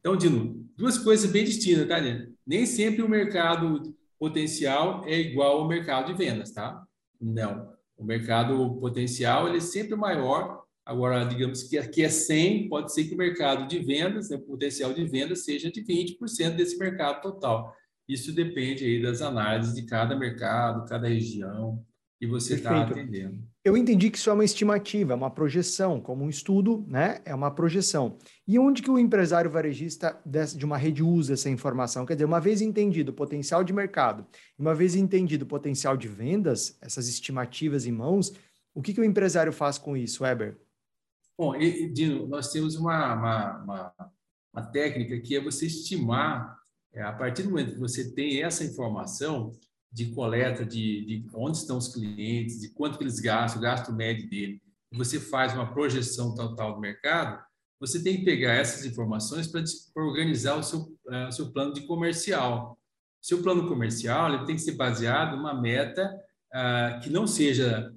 Então, 0.00 0.16
Dino, 0.16 0.68
duas 0.76 0.98
coisas 0.98 1.30
bem 1.30 1.44
distintas, 1.44 1.86
tá, 1.86 2.00
Dino? 2.00 2.34
Nem 2.46 2.66
sempre 2.66 3.02
o 3.02 3.08
mercado 3.08 3.94
potencial 4.18 5.04
é 5.06 5.18
igual 5.18 5.60
ao 5.60 5.68
mercado 5.68 6.06
de 6.06 6.14
vendas, 6.14 6.50
tá? 6.50 6.84
Não. 7.20 7.72
O 7.96 8.04
mercado 8.04 8.76
potencial 8.80 9.46
ele 9.46 9.58
é 9.58 9.60
sempre 9.60 9.94
maior 9.94 10.60
Agora, 10.90 11.24
digamos 11.24 11.62
que 11.62 11.78
aqui 11.78 12.02
é 12.02 12.08
100, 12.08 12.68
pode 12.68 12.92
ser 12.92 13.04
que 13.04 13.14
o 13.14 13.16
mercado 13.16 13.68
de 13.68 13.78
vendas, 13.78 14.28
né, 14.28 14.36
o 14.36 14.40
potencial 14.40 14.92
de 14.92 15.04
vendas, 15.04 15.44
seja 15.44 15.70
de 15.70 15.84
20% 15.84 16.56
desse 16.56 16.76
mercado 16.78 17.22
total. 17.22 17.72
Isso 18.08 18.32
depende 18.32 18.84
aí 18.84 19.00
das 19.00 19.22
análises 19.22 19.72
de 19.72 19.82
cada 19.82 20.16
mercado, 20.16 20.88
cada 20.88 21.06
região 21.06 21.84
que 22.18 22.26
você 22.26 22.54
está 22.54 22.82
atendendo. 22.82 23.40
Eu 23.62 23.76
entendi 23.76 24.10
que 24.10 24.16
isso 24.16 24.30
é 24.30 24.32
uma 24.32 24.44
estimativa, 24.44 25.12
é 25.12 25.16
uma 25.16 25.30
projeção, 25.30 26.00
como 26.00 26.24
um 26.24 26.30
estudo, 26.30 26.82
né? 26.88 27.20
É 27.26 27.34
uma 27.34 27.50
projeção. 27.50 28.16
E 28.48 28.58
onde 28.58 28.82
que 28.82 28.90
o 28.90 28.98
empresário 28.98 29.50
varejista 29.50 30.18
de 30.24 30.64
uma 30.64 30.78
rede 30.78 31.02
usa 31.02 31.34
essa 31.34 31.50
informação? 31.50 32.06
Quer 32.06 32.14
dizer, 32.14 32.24
uma 32.24 32.40
vez 32.40 32.62
entendido 32.62 33.12
o 33.12 33.14
potencial 33.14 33.62
de 33.62 33.74
mercado, 33.74 34.26
uma 34.58 34.74
vez 34.74 34.94
entendido 34.94 35.44
o 35.44 35.48
potencial 35.48 35.94
de 35.94 36.08
vendas, 36.08 36.78
essas 36.80 37.06
estimativas 37.06 37.84
em 37.84 37.92
mãos, 37.92 38.32
o 38.74 38.80
que, 38.80 38.94
que 38.94 39.00
o 39.00 39.04
empresário 39.04 39.52
faz 39.52 39.76
com 39.76 39.94
isso, 39.94 40.22
Weber? 40.22 40.58
Bom, 41.36 41.54
e, 41.54 41.92
Dino, 41.92 42.26
nós 42.26 42.50
temos 42.50 42.76
uma, 42.76 43.14
uma, 43.14 43.62
uma, 43.62 43.94
uma 44.54 44.62
técnica 44.62 45.20
que 45.20 45.36
é 45.36 45.40
você 45.40 45.66
estimar, 45.66 46.58
é, 46.94 47.02
a 47.02 47.12
partir 47.12 47.42
do 47.42 47.50
momento 47.50 47.74
que 47.74 47.78
você 47.78 48.10
tem 48.14 48.42
essa 48.42 48.64
informação 48.64 49.52
de 49.92 50.12
coleta 50.12 50.64
de, 50.64 51.04
de 51.04 51.26
onde 51.34 51.58
estão 51.58 51.76
os 51.76 51.88
clientes, 51.88 52.60
de 52.60 52.68
quanto 52.70 52.96
que 52.96 53.04
eles 53.04 53.18
gastam, 53.18 53.58
o 53.58 53.62
gasto 53.62 53.92
médio 53.92 54.28
dele, 54.28 54.62
você 54.92 55.18
faz 55.18 55.52
uma 55.54 55.72
projeção 55.72 56.34
total 56.34 56.74
do 56.74 56.80
mercado, 56.80 57.42
você 57.78 58.02
tem 58.02 58.18
que 58.18 58.24
pegar 58.24 58.52
essas 58.52 58.84
informações 58.84 59.46
para 59.46 59.62
organizar 60.04 60.56
o 60.56 60.62
seu, 60.62 60.80
uh, 60.80 61.32
seu 61.32 61.50
plano 61.50 61.72
de 61.72 61.82
comercial. 61.82 62.78
Seu 63.22 63.42
plano 63.42 63.66
comercial 63.68 64.32
ele 64.32 64.44
tem 64.44 64.56
que 64.56 64.62
ser 64.62 64.72
baseado 64.72 65.36
numa 65.36 65.58
meta 65.58 66.14
uh, 66.54 67.00
que 67.00 67.08
não 67.08 67.26
seja 67.26 67.92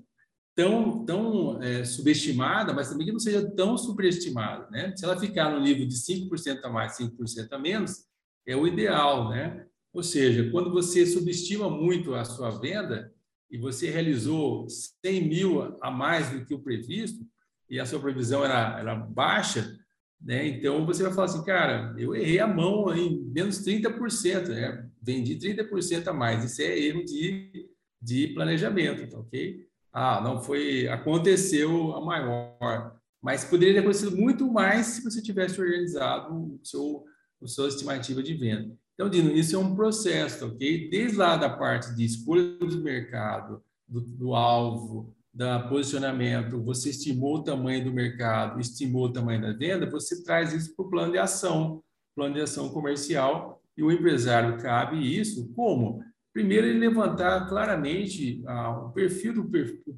tão, 0.56 1.04
tão 1.06 1.62
é, 1.62 1.84
subestimada, 1.84 2.74
mas 2.74 2.90
também 2.90 3.08
que 3.08 3.12
não 3.12 3.20
seja 3.20 3.50
tão 3.56 3.78
superestimada. 3.78 4.70
Né? 4.70 4.96
Se 4.96 5.04
ela 5.04 5.20
ficar 5.20 5.50
no 5.50 5.60
nível 5.60 5.88
de 5.88 5.96
5% 5.96 6.64
a 6.64 6.70
mais, 6.70 6.98
5% 6.98 7.52
a 7.52 7.58
menos, 7.58 8.06
é 8.48 8.56
o 8.56 8.68
ideal. 8.68 9.30
Né? 9.30 9.66
Ou 9.94 10.02
seja, 10.04 10.50
quando 10.52 10.72
você 10.72 11.06
subestima 11.06 11.70
muito 11.70 12.16
a 12.16 12.26
sua 12.26 12.50
venda 12.50 13.14
e 13.50 13.58
você 13.58 13.90
realizou 13.90 14.68
100 15.06 15.28
mil 15.28 15.78
a 15.82 15.92
mais 15.92 16.32
do 16.32 16.46
que 16.46 16.54
o 16.54 16.60
previsto, 16.60 17.26
e 17.70 17.80
a 17.80 17.86
sua 17.86 18.00
previsão 18.00 18.44
era, 18.44 18.80
era 18.80 18.96
baixa, 18.96 19.80
né? 20.22 20.48
então 20.48 20.86
você 20.86 21.04
vai 21.04 21.14
falar 21.14 21.26
assim, 21.26 21.44
cara, 21.44 21.96
eu 21.98 22.16
errei 22.16 22.40
a 22.40 22.48
mão 22.48 22.94
em 22.94 23.24
menos 23.26 23.64
30%, 23.64 24.50
né? 24.50 24.90
vendi 25.02 25.36
30% 25.36 26.08
a 26.08 26.14
mais. 26.14 26.44
Isso 26.44 26.62
é 26.62 26.78
erro 26.78 27.04
de, 27.04 27.70
de 28.02 28.28
planejamento, 28.30 29.10
tá 29.10 29.20
ok? 29.20 29.68
ah, 29.94 30.20
não 30.22 30.42
foi, 30.42 30.88
aconteceu 30.88 31.96
a 31.96 32.02
maior, 32.02 33.00
mas 33.22 33.46
poderia 33.46 33.76
ter 33.76 33.80
acontecido 33.82 34.18
muito 34.18 34.52
mais 34.52 34.88
se 34.88 35.04
você 35.04 35.22
tivesse 35.22 35.62
organizado 35.62 36.34
o 36.36 36.60
seu, 36.64 37.06
a 37.42 37.48
sua 37.48 37.68
estimativa 37.68 38.24
de 38.24 38.34
venda. 38.34 38.76
Então, 38.94 39.10
Dino, 39.10 39.32
isso 39.32 39.56
é 39.56 39.60
um 39.60 39.76
processo, 39.76 40.48
ok? 40.48 40.90
Desde 40.90 41.18
lá 41.18 41.36
da 41.36 41.50
parte 41.50 41.96
de 41.96 42.06
escolha 42.06 42.58
do 42.60 42.82
mercado, 42.82 43.64
do, 43.88 44.02
do 44.02 44.36
alvo, 44.36 45.16
da 45.34 45.60
posicionamento, 45.60 46.62
você 46.62 46.92
estimou 46.92 47.38
o 47.38 47.44
tamanho 47.44 47.84
do 47.84 47.92
mercado, 47.92 48.60
estimou 48.60 49.06
o 49.06 49.12
tamanho 49.14 49.42
da 49.42 49.52
venda, 49.52 49.90
você 49.90 50.24
traz 50.24 50.54
isso 50.54 50.76
para 50.76 50.86
o 50.86 50.90
plano 50.90 51.12
de 51.12 51.18
ação, 51.18 51.84
plano 52.16 52.36
de 52.36 52.42
ação 52.42 52.70
comercial, 52.70 53.60
e 53.76 53.82
o 53.82 53.92
empresário 53.92 54.62
cabe 54.62 54.98
isso 54.98 55.52
como? 55.56 56.04
Primeiro, 56.32 56.68
ele 56.68 56.80
levantar 56.80 57.48
claramente 57.48 58.44
ah, 58.46 58.86
o 58.86 58.92
perfil 58.92 59.34
do 59.34 59.50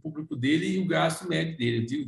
público 0.01 0.35
dele 0.37 0.75
e 0.75 0.79
o 0.79 0.87
gasto 0.87 1.27
médio 1.27 1.57
dele. 1.57 1.85
Digo, 1.85 2.05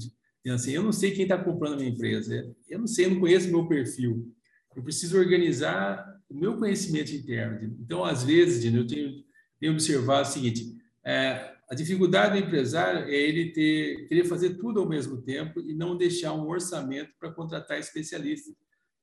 assim, 0.49 0.71
eu 0.71 0.83
não 0.83 0.93
sei 0.93 1.11
quem 1.11 1.23
está 1.23 1.37
comprando 1.37 1.73
a 1.73 1.77
minha 1.77 1.89
empresa, 1.89 2.49
eu 2.69 2.79
não 2.79 2.87
sei, 2.87 3.05
eu 3.05 3.11
não 3.11 3.19
conheço 3.19 3.49
meu 3.49 3.67
perfil. 3.67 4.33
Eu 4.73 4.83
preciso 4.83 5.17
organizar 5.17 6.16
o 6.29 6.35
meu 6.35 6.57
conhecimento 6.57 7.11
interno. 7.13 7.75
Então, 7.79 8.03
às 8.03 8.23
vezes, 8.23 8.63
eu 8.65 8.85
tenho, 8.85 9.23
tenho 9.59 9.73
observado 9.73 10.27
o 10.27 10.31
seguinte: 10.31 10.77
é, 11.05 11.53
a 11.69 11.75
dificuldade 11.75 12.39
do 12.39 12.45
empresário 12.45 13.09
é 13.09 13.15
ele 13.15 13.51
ter, 13.51 14.07
querer 14.07 14.25
fazer 14.25 14.55
tudo 14.55 14.79
ao 14.79 14.89
mesmo 14.89 15.21
tempo 15.21 15.59
e 15.59 15.73
não 15.73 15.97
deixar 15.97 16.33
um 16.33 16.47
orçamento 16.47 17.11
para 17.19 17.31
contratar 17.31 17.79
especialistas. 17.79 18.53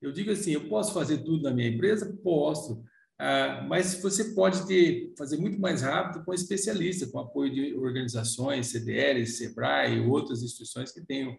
Eu 0.01 0.11
digo 0.11 0.31
assim: 0.31 0.51
eu 0.51 0.67
posso 0.67 0.93
fazer 0.93 1.19
tudo 1.19 1.43
na 1.43 1.51
minha 1.51 1.69
empresa? 1.69 2.17
Posso 2.23 2.83
ah, 3.17 3.65
mas 3.67 3.95
você 4.01 4.33
pode 4.33 4.67
ter, 4.67 5.13
fazer 5.17 5.37
muito 5.37 5.59
mais 5.59 5.81
rápido 5.81 6.23
com 6.25 6.33
especialista, 6.33 7.07
com 7.07 7.19
apoio 7.19 7.53
de 7.53 7.73
organizações, 7.75 8.67
CDLs, 8.67 9.37
SEBRAE 9.37 9.97
e 9.97 10.01
outras 10.01 10.43
instituições 10.43 10.91
que 10.91 11.01
tenham 11.01 11.37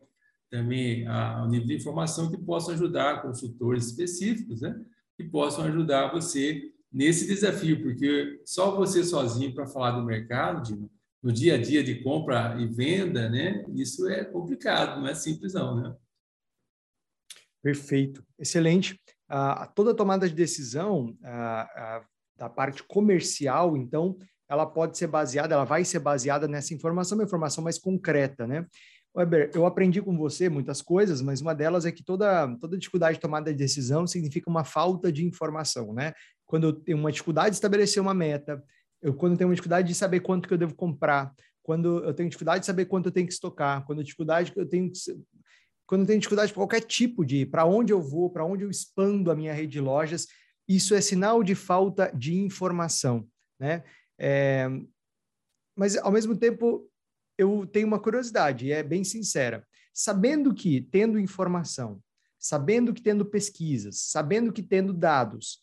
também 0.51 1.07
a 1.07 1.47
nível 1.49 1.67
de 1.67 1.75
informação 1.75 2.31
que 2.31 2.39
possam 2.39 2.73
ajudar 2.73 3.21
consultores 3.21 3.87
específicos, 3.87 4.63
né? 4.63 4.81
Que 5.17 5.25
possam 5.25 5.65
ajudar 5.65 6.13
você 6.13 6.71
nesse 6.93 7.27
desafio, 7.27 7.83
porque 7.83 8.41
só 8.45 8.75
você 8.77 9.03
sozinho 9.05 9.55
para 9.55 9.67
falar 9.67 9.93
do 9.93 10.05
mercado, 10.05 10.91
no 11.23 11.33
dia 11.33 11.55
a 11.55 11.59
dia 11.61 11.83
de 11.83 12.03
compra 12.03 12.57
e 12.61 12.67
venda, 12.67 13.29
né? 13.29 13.65
Isso 13.75 14.09
é 14.09 14.25
complicado, 14.25 15.01
não 15.01 15.09
é 15.09 15.15
simples 15.15 15.55
não, 15.55 15.81
né? 15.81 15.95
Perfeito, 17.63 18.25
excelente. 18.39 19.01
Ah, 19.29 19.67
toda 19.67 19.95
tomada 19.95 20.29
de 20.29 20.35
decisão 20.35 21.17
ah, 21.25 21.69
ah, 21.75 22.05
da 22.37 22.49
parte 22.49 22.85
comercial, 22.85 23.77
então, 23.77 24.17
ela 24.49 24.65
pode 24.65 24.97
ser 24.97 25.09
baseada, 25.09 25.55
ela 25.55 25.65
vai 25.65 25.85
ser 25.85 25.99
baseada 25.99 26.47
nessa 26.47 26.73
informação, 26.73 27.19
uma 27.19 27.25
informação 27.25 27.65
mais 27.65 27.79
concreta, 27.79 28.47
né? 28.47 28.65
Weber, 29.17 29.51
eu 29.55 29.65
aprendi 29.65 30.03
com 30.03 30.15
você 30.15 30.47
muitas 30.51 30.83
coisas, 30.83 31.23
mas 31.23 31.41
uma 31.41 31.55
delas 31.55 31.87
é 31.87 31.93
que 31.93 32.05
toda, 32.05 32.55
toda 32.61 32.77
dificuldade 32.77 33.15
de 33.17 33.21
tomada 33.21 33.51
de 33.51 33.57
decisão 33.59 34.07
significa 34.07 34.51
uma 34.51 34.63
falta 34.63 35.11
de 35.11 35.25
informação, 35.25 35.95
né? 35.95 36.13
Quando 36.45 36.65
eu 36.65 36.73
tenho 36.75 36.99
uma 36.99 37.11
dificuldade 37.11 37.51
de 37.51 37.57
estabelecer 37.57 38.03
uma 38.03 38.13
meta, 38.13 38.63
eu, 39.01 39.15
quando 39.15 39.33
eu 39.33 39.39
tenho 39.39 39.49
uma 39.49 39.55
dificuldade 39.55 39.89
de 39.89 39.95
saber 39.95 40.21
quanto 40.21 40.47
que 40.47 40.53
eu 40.53 40.59
devo 40.59 40.75
comprar, 40.75 41.33
quando 41.63 42.05
eu 42.05 42.13
tenho 42.13 42.29
dificuldade 42.29 42.61
de 42.61 42.67
saber 42.67 42.85
quanto 42.85 43.07
eu 43.07 43.13
tenho 43.13 43.27
que 43.27 43.33
estocar, 43.33 43.87
quando 43.87 44.01
eu 44.01 44.05
dificuldade 44.05 44.53
eu 44.55 44.69
tenho 44.69 44.93
quando 45.87 46.01
eu 46.03 46.07
tenho 46.07 46.19
dificuldade 46.19 46.49
de 46.49 46.55
qualquer 46.55 46.81
tipo 46.81 47.25
de 47.25 47.47
para 47.47 47.65
onde 47.65 47.93
eu 47.93 48.03
vou, 48.03 48.29
para 48.29 48.45
onde 48.45 48.65
eu 48.65 48.71
expando 48.71 49.31
a 49.31 49.35
minha 49.35 49.55
rede 49.55 49.73
de 49.73 49.81
lojas, 49.81 50.27
isso 50.69 50.95
é 50.95 51.01
sinal 51.01 51.43
de 51.43 51.55
falta 51.55 52.13
de 52.15 52.37
informação, 52.37 53.27
né? 53.59 53.83
É, 54.19 54.69
mas 55.75 55.97
ao 55.97 56.13
mesmo 56.13 56.37
tempo 56.37 56.87
eu 57.39 57.67
tenho 57.67 57.87
uma 57.87 57.99
curiosidade, 57.99 58.67
e 58.67 58.73
é 58.73 58.83
bem 58.83 59.05
sincera. 59.05 59.67
Sabendo 59.93 60.55
que, 60.55 60.81
tendo 60.81 61.19
informação, 61.19 62.01
sabendo 62.39 62.93
que 62.93 63.03
tendo 63.03 63.25
pesquisas, 63.25 64.03
sabendo 64.03 64.53
que 64.53 64.63
tendo 64.63 64.93
dados, 64.93 65.61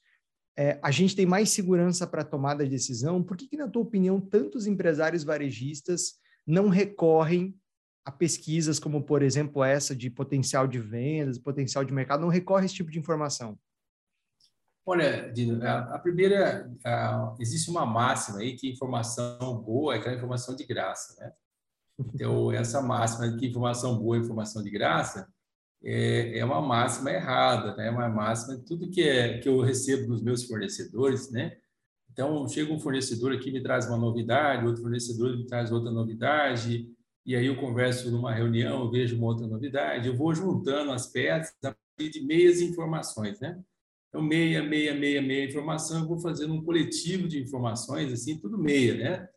é, 0.57 0.79
a 0.83 0.91
gente 0.91 1.15
tem 1.15 1.25
mais 1.25 1.49
segurança 1.49 2.05
para 2.05 2.23
tomada 2.23 2.63
de 2.63 2.69
decisão, 2.69 3.23
por 3.23 3.35
que, 3.35 3.47
que, 3.47 3.57
na 3.57 3.67
tua 3.67 3.81
opinião, 3.81 4.19
tantos 4.19 4.67
empresários 4.67 5.23
varejistas 5.23 6.15
não 6.45 6.69
recorrem 6.69 7.55
a 8.05 8.11
pesquisas 8.11 8.79
como, 8.79 9.01
por 9.03 9.21
exemplo, 9.21 9.63
essa 9.63 9.95
de 9.95 10.09
potencial 10.09 10.67
de 10.67 10.79
vendas, 10.79 11.37
potencial 11.37 11.83
de 11.83 11.93
mercado, 11.93 12.21
não 12.21 12.27
recorre 12.27 12.63
a 12.63 12.65
esse 12.65 12.75
tipo 12.75 12.91
de 12.91 12.99
informação? 12.99 13.57
Olha, 14.85 15.31
Dino, 15.31 15.65
a, 15.65 15.95
a 15.95 15.99
primeira, 15.99 16.69
a, 16.83 17.33
existe 17.39 17.69
uma 17.69 17.85
máxima 17.85 18.39
aí 18.39 18.57
que 18.57 18.69
informação 18.69 19.57
boa 19.57 19.95
é 19.95 19.97
aquela 19.97 20.15
informação 20.15 20.55
de 20.55 20.65
graça, 20.65 21.15
né? 21.19 21.31
Então, 21.99 22.51
essa 22.51 22.81
máxima 22.81 23.29
de 23.29 23.37
que 23.37 23.47
informação 23.47 23.97
boa 23.97 24.17
é 24.17 24.19
informação 24.19 24.63
de 24.63 24.69
graça 24.69 25.27
é, 25.83 26.39
é 26.39 26.45
uma 26.45 26.61
máxima 26.61 27.11
errada, 27.11 27.75
né? 27.75 27.87
É 27.87 27.91
uma 27.91 28.07
máxima 28.09 28.57
de 28.57 28.63
tudo 28.63 28.89
que, 28.89 29.01
é, 29.01 29.37
que 29.39 29.49
eu 29.49 29.59
recebo 29.61 30.07
dos 30.07 30.21
meus 30.21 30.43
fornecedores, 30.45 31.29
né? 31.29 31.57
Então, 32.11 32.47
chega 32.47 32.71
um 32.71 32.79
fornecedor 32.79 33.33
aqui 33.33 33.51
me 33.51 33.61
traz 33.61 33.87
uma 33.87 33.97
novidade, 33.97 34.65
outro 34.65 34.81
fornecedor 34.81 35.35
me 35.35 35.45
traz 35.45 35.71
outra 35.71 35.91
novidade, 35.91 36.87
e 37.25 37.35
aí 37.35 37.45
eu 37.45 37.55
converso 37.55 38.11
numa 38.11 38.33
reunião, 38.33 38.89
vejo 38.89 39.17
uma 39.17 39.27
outra 39.27 39.47
novidade, 39.47 40.07
eu 40.07 40.15
vou 40.15 40.33
juntando 40.33 40.91
as 40.91 41.07
peças 41.07 41.55
a 41.63 41.73
partir 41.73 42.11
de 42.11 42.21
meias 42.21 42.61
informações, 42.61 43.39
né? 43.39 43.59
Então, 44.09 44.21
meia, 44.21 44.61
meia, 44.61 44.93
meia, 44.93 45.21
meia 45.21 45.45
informação, 45.45 46.01
eu 46.01 46.07
vou 46.07 46.19
fazendo 46.19 46.53
um 46.53 46.63
coletivo 46.63 47.27
de 47.27 47.41
informações, 47.41 48.13
assim, 48.13 48.37
tudo 48.37 48.59
meia, 48.59 48.95
né? 48.95 49.29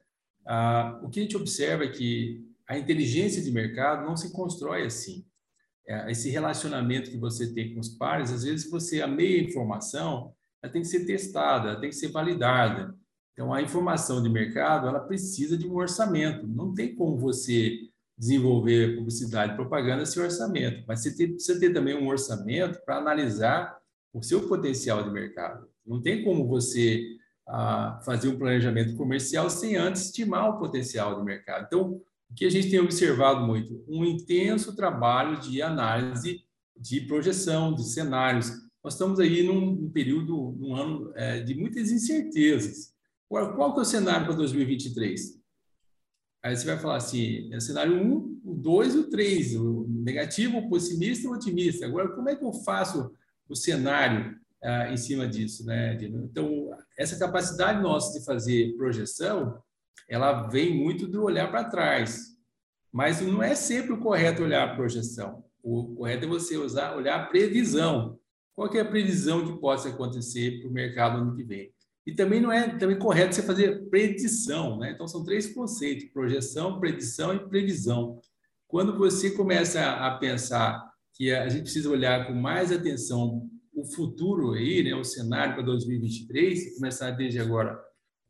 Ah, 0.44 1.00
o 1.02 1.08
que 1.08 1.18
a 1.18 1.22
gente 1.22 1.36
observa 1.36 1.84
é 1.84 1.88
que 1.88 2.45
a 2.68 2.76
inteligência 2.76 3.42
de 3.42 3.50
mercado 3.50 4.04
não 4.04 4.16
se 4.16 4.32
constrói 4.32 4.84
assim. 4.86 5.24
É, 5.86 6.10
esse 6.10 6.28
relacionamento 6.30 7.10
que 7.10 7.16
você 7.16 7.52
tem 7.52 7.72
com 7.72 7.80
os 7.80 7.88
pares, 7.88 8.32
às 8.32 8.42
vezes 8.42 8.68
você, 8.68 9.00
a 9.00 9.06
meia 9.06 9.40
informação, 9.42 10.34
ela 10.62 10.72
tem 10.72 10.82
que 10.82 10.88
ser 10.88 11.06
testada, 11.06 11.70
ela 11.70 11.80
tem 11.80 11.90
que 11.90 11.96
ser 11.96 12.08
validada. 12.08 12.94
Então, 13.32 13.52
a 13.52 13.62
informação 13.62 14.22
de 14.22 14.28
mercado, 14.28 14.88
ela 14.88 15.00
precisa 15.00 15.56
de 15.56 15.66
um 15.68 15.76
orçamento. 15.76 16.46
Não 16.46 16.74
tem 16.74 16.94
como 16.94 17.16
você 17.18 17.78
desenvolver 18.18 18.96
publicidade 18.96 19.52
e 19.52 19.56
propaganda 19.56 20.06
sem 20.06 20.22
orçamento, 20.22 20.84
mas 20.88 21.02
você 21.02 21.14
tem, 21.14 21.32
precisa 21.32 21.60
ter 21.60 21.72
também 21.72 21.94
um 21.94 22.08
orçamento 22.08 22.80
para 22.84 22.96
analisar 22.96 23.78
o 24.12 24.22
seu 24.22 24.48
potencial 24.48 25.04
de 25.04 25.10
mercado. 25.10 25.68
Não 25.84 26.00
tem 26.00 26.24
como 26.24 26.48
você 26.48 27.04
ah, 27.46 28.00
fazer 28.04 28.28
um 28.28 28.38
planejamento 28.38 28.96
comercial 28.96 29.50
sem 29.50 29.76
antes 29.76 30.06
estimar 30.06 30.48
o 30.48 30.58
potencial 30.58 31.18
de 31.18 31.24
mercado. 31.24 31.66
Então, 31.66 32.00
o 32.30 32.34
que 32.34 32.44
a 32.44 32.50
gente 32.50 32.70
tem 32.70 32.80
observado 32.80 33.46
muito? 33.46 33.84
Um 33.88 34.04
intenso 34.04 34.74
trabalho 34.74 35.40
de 35.40 35.62
análise 35.62 36.44
de 36.76 37.00
projeção, 37.02 37.74
de 37.74 37.84
cenários. 37.84 38.50
Nós 38.82 38.94
estamos 38.94 39.18
aí 39.18 39.42
num 39.42 39.90
período, 39.90 40.54
num 40.58 40.74
ano 40.74 41.12
é, 41.14 41.40
de 41.40 41.54
muitas 41.54 41.90
incertezas. 41.90 42.92
Qual, 43.28 43.54
qual 43.54 43.72
que 43.72 43.80
é 43.80 43.82
o 43.82 43.86
cenário 43.86 44.26
para 44.26 44.36
2023? 44.36 45.36
Aí 46.42 46.56
você 46.56 46.64
vai 46.64 46.78
falar 46.78 46.96
assim, 46.96 47.52
é 47.52 47.56
o 47.56 47.60
cenário 47.60 48.00
1, 48.00 48.40
o 48.44 48.54
2 48.54 48.94
e 48.94 48.98
o 48.98 49.10
3, 49.10 49.56
o 49.56 49.86
negativo, 49.88 50.58
o 50.58 50.70
pessimista 50.70 51.26
e 51.26 51.28
o 51.28 51.32
otimista. 51.32 51.84
Agora, 51.86 52.14
como 52.14 52.28
é 52.28 52.36
que 52.36 52.44
eu 52.44 52.52
faço 52.52 53.12
o 53.48 53.56
cenário 53.56 54.38
ah, 54.62 54.92
em 54.92 54.96
cima 54.96 55.26
disso? 55.26 55.66
Né, 55.66 55.98
Então, 56.00 56.70
essa 56.96 57.18
capacidade 57.18 57.82
nossa 57.82 58.16
de 58.16 58.24
fazer 58.24 58.76
projeção, 58.76 59.60
ela 60.08 60.48
vem 60.48 60.74
muito 60.74 61.06
do 61.06 61.22
olhar 61.24 61.50
para 61.50 61.64
trás. 61.64 62.36
Mas 62.92 63.20
não 63.20 63.42
é 63.42 63.54
sempre 63.54 63.92
o 63.92 64.00
correto 64.00 64.42
olhar 64.42 64.64
a 64.64 64.74
projeção. 64.74 65.44
O 65.62 65.94
correto 65.96 66.24
é 66.24 66.28
você 66.28 66.56
usar, 66.56 66.96
olhar 66.96 67.20
a 67.20 67.26
previsão. 67.26 68.18
Qual 68.54 68.72
é 68.72 68.80
a 68.80 68.84
previsão 68.84 69.44
que 69.44 69.60
possa 69.60 69.88
acontecer 69.88 70.60
para 70.60 70.70
o 70.70 70.72
mercado 70.72 71.18
ano 71.18 71.34
que 71.34 71.42
vem? 71.42 71.72
E 72.06 72.14
também 72.14 72.40
não 72.40 72.52
é 72.52 72.78
também 72.78 72.98
correto 72.98 73.34
você 73.34 73.42
fazer 73.42 73.88
predição, 73.90 74.78
né? 74.78 74.92
Então 74.92 75.08
são 75.08 75.24
três 75.24 75.52
conceitos: 75.52 76.06
projeção, 76.10 76.78
predição 76.78 77.34
e 77.34 77.48
previsão. 77.48 78.20
Quando 78.68 78.96
você 78.96 79.30
começa 79.30 79.84
a 79.84 80.16
pensar 80.16 80.88
que 81.14 81.32
a 81.32 81.48
gente 81.48 81.62
precisa 81.62 81.90
olhar 81.90 82.26
com 82.26 82.32
mais 82.32 82.70
atenção 82.70 83.48
o 83.74 83.84
futuro 83.84 84.52
aí, 84.52 84.82
né, 84.82 84.94
o 84.94 85.04
cenário 85.04 85.54
para 85.54 85.64
2023, 85.64 86.76
começar 86.76 87.10
desde 87.10 87.38
agora 87.38 87.78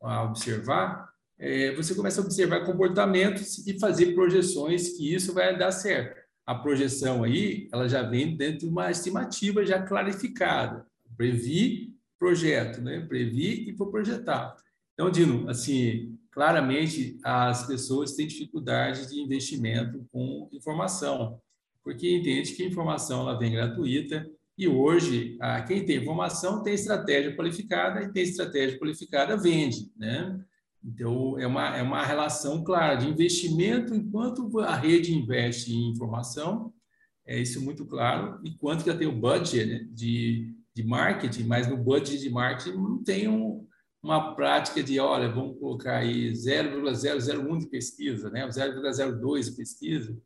a 0.02 0.24
observar, 0.24 1.08
é, 1.38 1.74
você 1.74 1.94
começa 1.94 2.20
a 2.20 2.24
observar 2.24 2.64
comportamentos 2.64 3.66
e 3.66 3.78
fazer 3.78 4.14
projeções 4.14 4.96
que 4.96 5.14
isso 5.14 5.34
vai 5.34 5.56
dar 5.56 5.70
certo. 5.70 6.20
A 6.46 6.54
projeção 6.54 7.24
aí, 7.24 7.68
ela 7.72 7.88
já 7.88 8.02
vem 8.02 8.36
dentro 8.36 8.60
de 8.60 8.66
uma 8.66 8.90
estimativa 8.90 9.66
já 9.66 9.82
clarificada. 9.82 10.86
Previ, 11.16 11.94
projeto, 12.18 12.80
né? 12.80 13.00
Previ 13.00 13.68
e 13.68 13.72
vou 13.72 13.90
projetar. 13.90 14.56
Então, 14.94 15.10
Dino, 15.10 15.48
assim, 15.48 16.16
claramente 16.30 17.18
as 17.24 17.66
pessoas 17.66 18.12
têm 18.12 18.26
dificuldade 18.26 19.08
de 19.08 19.20
investimento 19.20 20.06
com 20.12 20.48
informação, 20.52 21.40
porque 21.82 22.16
entende 22.16 22.52
que 22.52 22.62
a 22.62 22.66
informação 22.66 23.20
ela 23.20 23.38
vem 23.38 23.52
gratuita 23.52 24.26
e 24.56 24.66
hoje 24.66 25.36
quem 25.66 25.84
tem 25.84 25.98
informação 25.98 26.62
tem 26.62 26.74
estratégia 26.74 27.36
qualificada 27.36 28.02
e 28.02 28.12
tem 28.12 28.22
estratégia 28.22 28.78
qualificada 28.78 29.36
vende, 29.36 29.90
né? 29.96 30.38
Então, 30.86 31.36
é 31.36 31.46
uma, 31.48 31.76
é 31.76 31.82
uma 31.82 32.04
relação 32.04 32.62
clara 32.62 32.94
de 32.94 33.08
investimento 33.08 33.92
enquanto 33.92 34.60
a 34.60 34.76
rede 34.76 35.12
investe 35.12 35.74
em 35.74 35.90
informação, 35.90 36.72
é 37.26 37.40
isso 37.40 37.60
muito 37.60 37.84
claro, 37.84 38.38
enquanto 38.44 38.84
que 38.84 38.94
tem 38.94 39.08
o 39.08 39.20
budget 39.20 39.66
né, 39.66 39.88
de, 39.90 40.54
de 40.72 40.84
marketing, 40.84 41.42
mas 41.42 41.66
no 41.66 41.76
budget 41.76 42.20
de 42.20 42.30
marketing 42.30 42.76
não 42.76 43.02
tem 43.02 43.26
um, 43.26 43.66
uma 44.00 44.36
prática 44.36 44.80
de, 44.80 45.00
olha, 45.00 45.28
vamos 45.28 45.58
colocar 45.58 45.96
aí 45.96 46.32
0,001 46.32 47.58
de 47.58 47.66
pesquisa, 47.66 48.30
né, 48.30 48.46
0,02 48.46 49.46
de 49.46 49.56
pesquisa. 49.56 50.16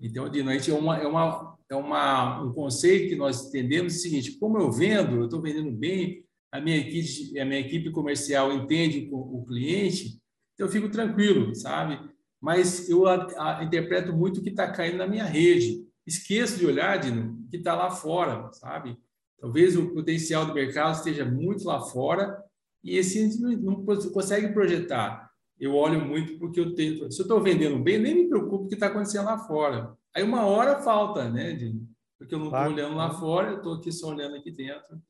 Então, 0.00 0.30
de 0.30 0.42
noite 0.42 0.70
é, 0.70 0.74
uma, 0.74 0.96
é, 0.96 1.06
uma, 1.06 1.58
é 1.68 1.74
uma, 1.74 2.42
um 2.44 2.52
conceito 2.54 3.10
que 3.10 3.16
nós 3.16 3.46
entendemos 3.46 3.96
o 3.96 3.98
seguinte, 3.98 4.38
como 4.38 4.56
eu 4.58 4.72
vendo, 4.72 5.16
eu 5.16 5.24
estou 5.24 5.42
vendendo 5.42 5.70
bem, 5.70 6.24
a 6.50 6.60
minha 6.60 6.76
equipe, 6.76 7.38
a 7.38 7.44
minha 7.44 7.60
equipe 7.60 7.90
comercial 7.90 8.52
entende 8.52 9.08
o, 9.12 9.38
o 9.38 9.44
cliente, 9.44 10.20
eu 10.58 10.68
fico 10.68 10.88
tranquilo, 10.88 11.54
sabe? 11.54 11.98
Mas 12.40 12.88
eu 12.88 13.06
a, 13.06 13.58
a, 13.58 13.64
interpreto 13.64 14.12
muito 14.12 14.40
o 14.40 14.42
que 14.42 14.50
está 14.50 14.70
caindo 14.70 14.98
na 14.98 15.06
minha 15.06 15.24
rede. 15.24 15.86
Esqueço 16.06 16.58
de 16.58 16.66
olhar 16.66 16.98
de, 16.98 17.10
que 17.50 17.58
está 17.58 17.74
lá 17.74 17.90
fora, 17.90 18.50
sabe? 18.52 18.96
Talvez 19.38 19.76
o 19.76 19.90
potencial 19.90 20.46
do 20.46 20.54
mercado 20.54 20.96
esteja 20.96 21.24
muito 21.24 21.64
lá 21.64 21.80
fora 21.80 22.42
e 22.82 22.96
esse 22.96 23.40
não, 23.40 23.50
não 23.50 23.84
consegue 23.84 24.48
projetar. 24.52 25.28
Eu 25.60 25.74
olho 25.74 26.00
muito 26.00 26.38
porque 26.38 26.60
eu 26.60 26.74
tenho. 26.74 27.10
Se 27.10 27.20
eu 27.20 27.24
estou 27.24 27.42
vendendo 27.42 27.78
bem, 27.78 27.98
nem 27.98 28.14
me 28.14 28.28
preocupo 28.28 28.58
com 28.58 28.64
o 28.64 28.68
que 28.68 28.74
está 28.74 28.86
acontecendo 28.86 29.26
lá 29.26 29.38
fora. 29.38 29.96
Aí 30.14 30.22
uma 30.22 30.46
hora 30.46 30.80
falta, 30.80 31.28
né? 31.28 31.52
De, 31.52 31.80
porque 32.16 32.34
eu 32.34 32.38
não 32.38 32.46
estou 32.46 32.58
claro. 32.58 32.72
olhando 32.72 32.96
lá 32.96 33.10
fora, 33.10 33.50
eu 33.50 33.56
estou 33.58 33.74
aqui 33.74 33.92
só 33.92 34.08
olhando 34.08 34.36
aqui 34.36 34.50
dentro 34.50 35.00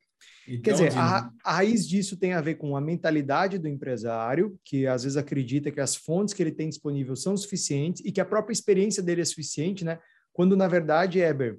Então, 0.46 0.62
Quer 0.62 0.72
dizer, 0.72 0.98
a, 0.98 1.30
a, 1.44 1.52
raiz 1.52 1.86
disso 1.86 2.16
tem 2.16 2.32
a 2.32 2.40
ver 2.40 2.54
com 2.54 2.76
a 2.76 2.80
mentalidade 2.80 3.58
do 3.58 3.68
empresário, 3.68 4.58
que 4.64 4.86
às 4.86 5.02
vezes 5.02 5.16
acredita 5.16 5.70
que 5.70 5.80
as 5.80 5.94
fontes 5.94 6.32
que 6.32 6.42
ele 6.42 6.52
tem 6.52 6.68
disponível 6.68 7.14
são 7.14 7.36
suficientes 7.36 8.02
e 8.04 8.10
que 8.10 8.20
a 8.20 8.24
própria 8.24 8.52
experiência 8.52 9.02
dele 9.02 9.20
é 9.20 9.24
suficiente, 9.24 9.84
né? 9.84 9.98
Quando, 10.32 10.56
na 10.56 10.66
verdade, 10.66 11.20
Eber, 11.20 11.58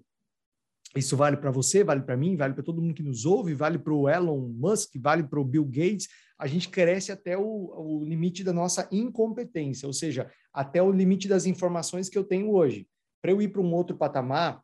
isso 0.95 1.15
vale 1.15 1.37
para 1.37 1.51
você, 1.51 1.83
vale 1.83 2.01
para 2.01 2.17
mim, 2.17 2.35
vale 2.35 2.53
para 2.53 2.63
todo 2.63 2.81
mundo 2.81 2.95
que 2.95 3.03
nos 3.03 3.25
ouve, 3.25 3.53
vale 3.53 3.77
para 3.77 3.93
o 3.93 4.09
Elon 4.09 4.39
Musk, 4.39 4.95
vale 4.99 5.23
para 5.23 5.39
o 5.39 5.45
Bill 5.45 5.65
Gates. 5.65 6.07
A 6.37 6.47
gente 6.47 6.69
cresce 6.69 7.11
até 7.11 7.37
o, 7.37 7.43
o 7.43 8.03
limite 8.03 8.43
da 8.43 8.51
nossa 8.51 8.87
incompetência, 8.91 9.85
ou 9.85 9.93
seja, 9.93 10.31
até 10.51 10.81
o 10.81 10.91
limite 10.91 11.27
das 11.27 11.45
informações 11.45 12.09
que 12.09 12.17
eu 12.17 12.23
tenho 12.23 12.51
hoje. 12.51 12.87
Para 13.21 13.31
eu 13.31 13.41
ir 13.41 13.49
para 13.49 13.61
um 13.61 13.71
outro 13.73 13.95
patamar, 13.95 14.63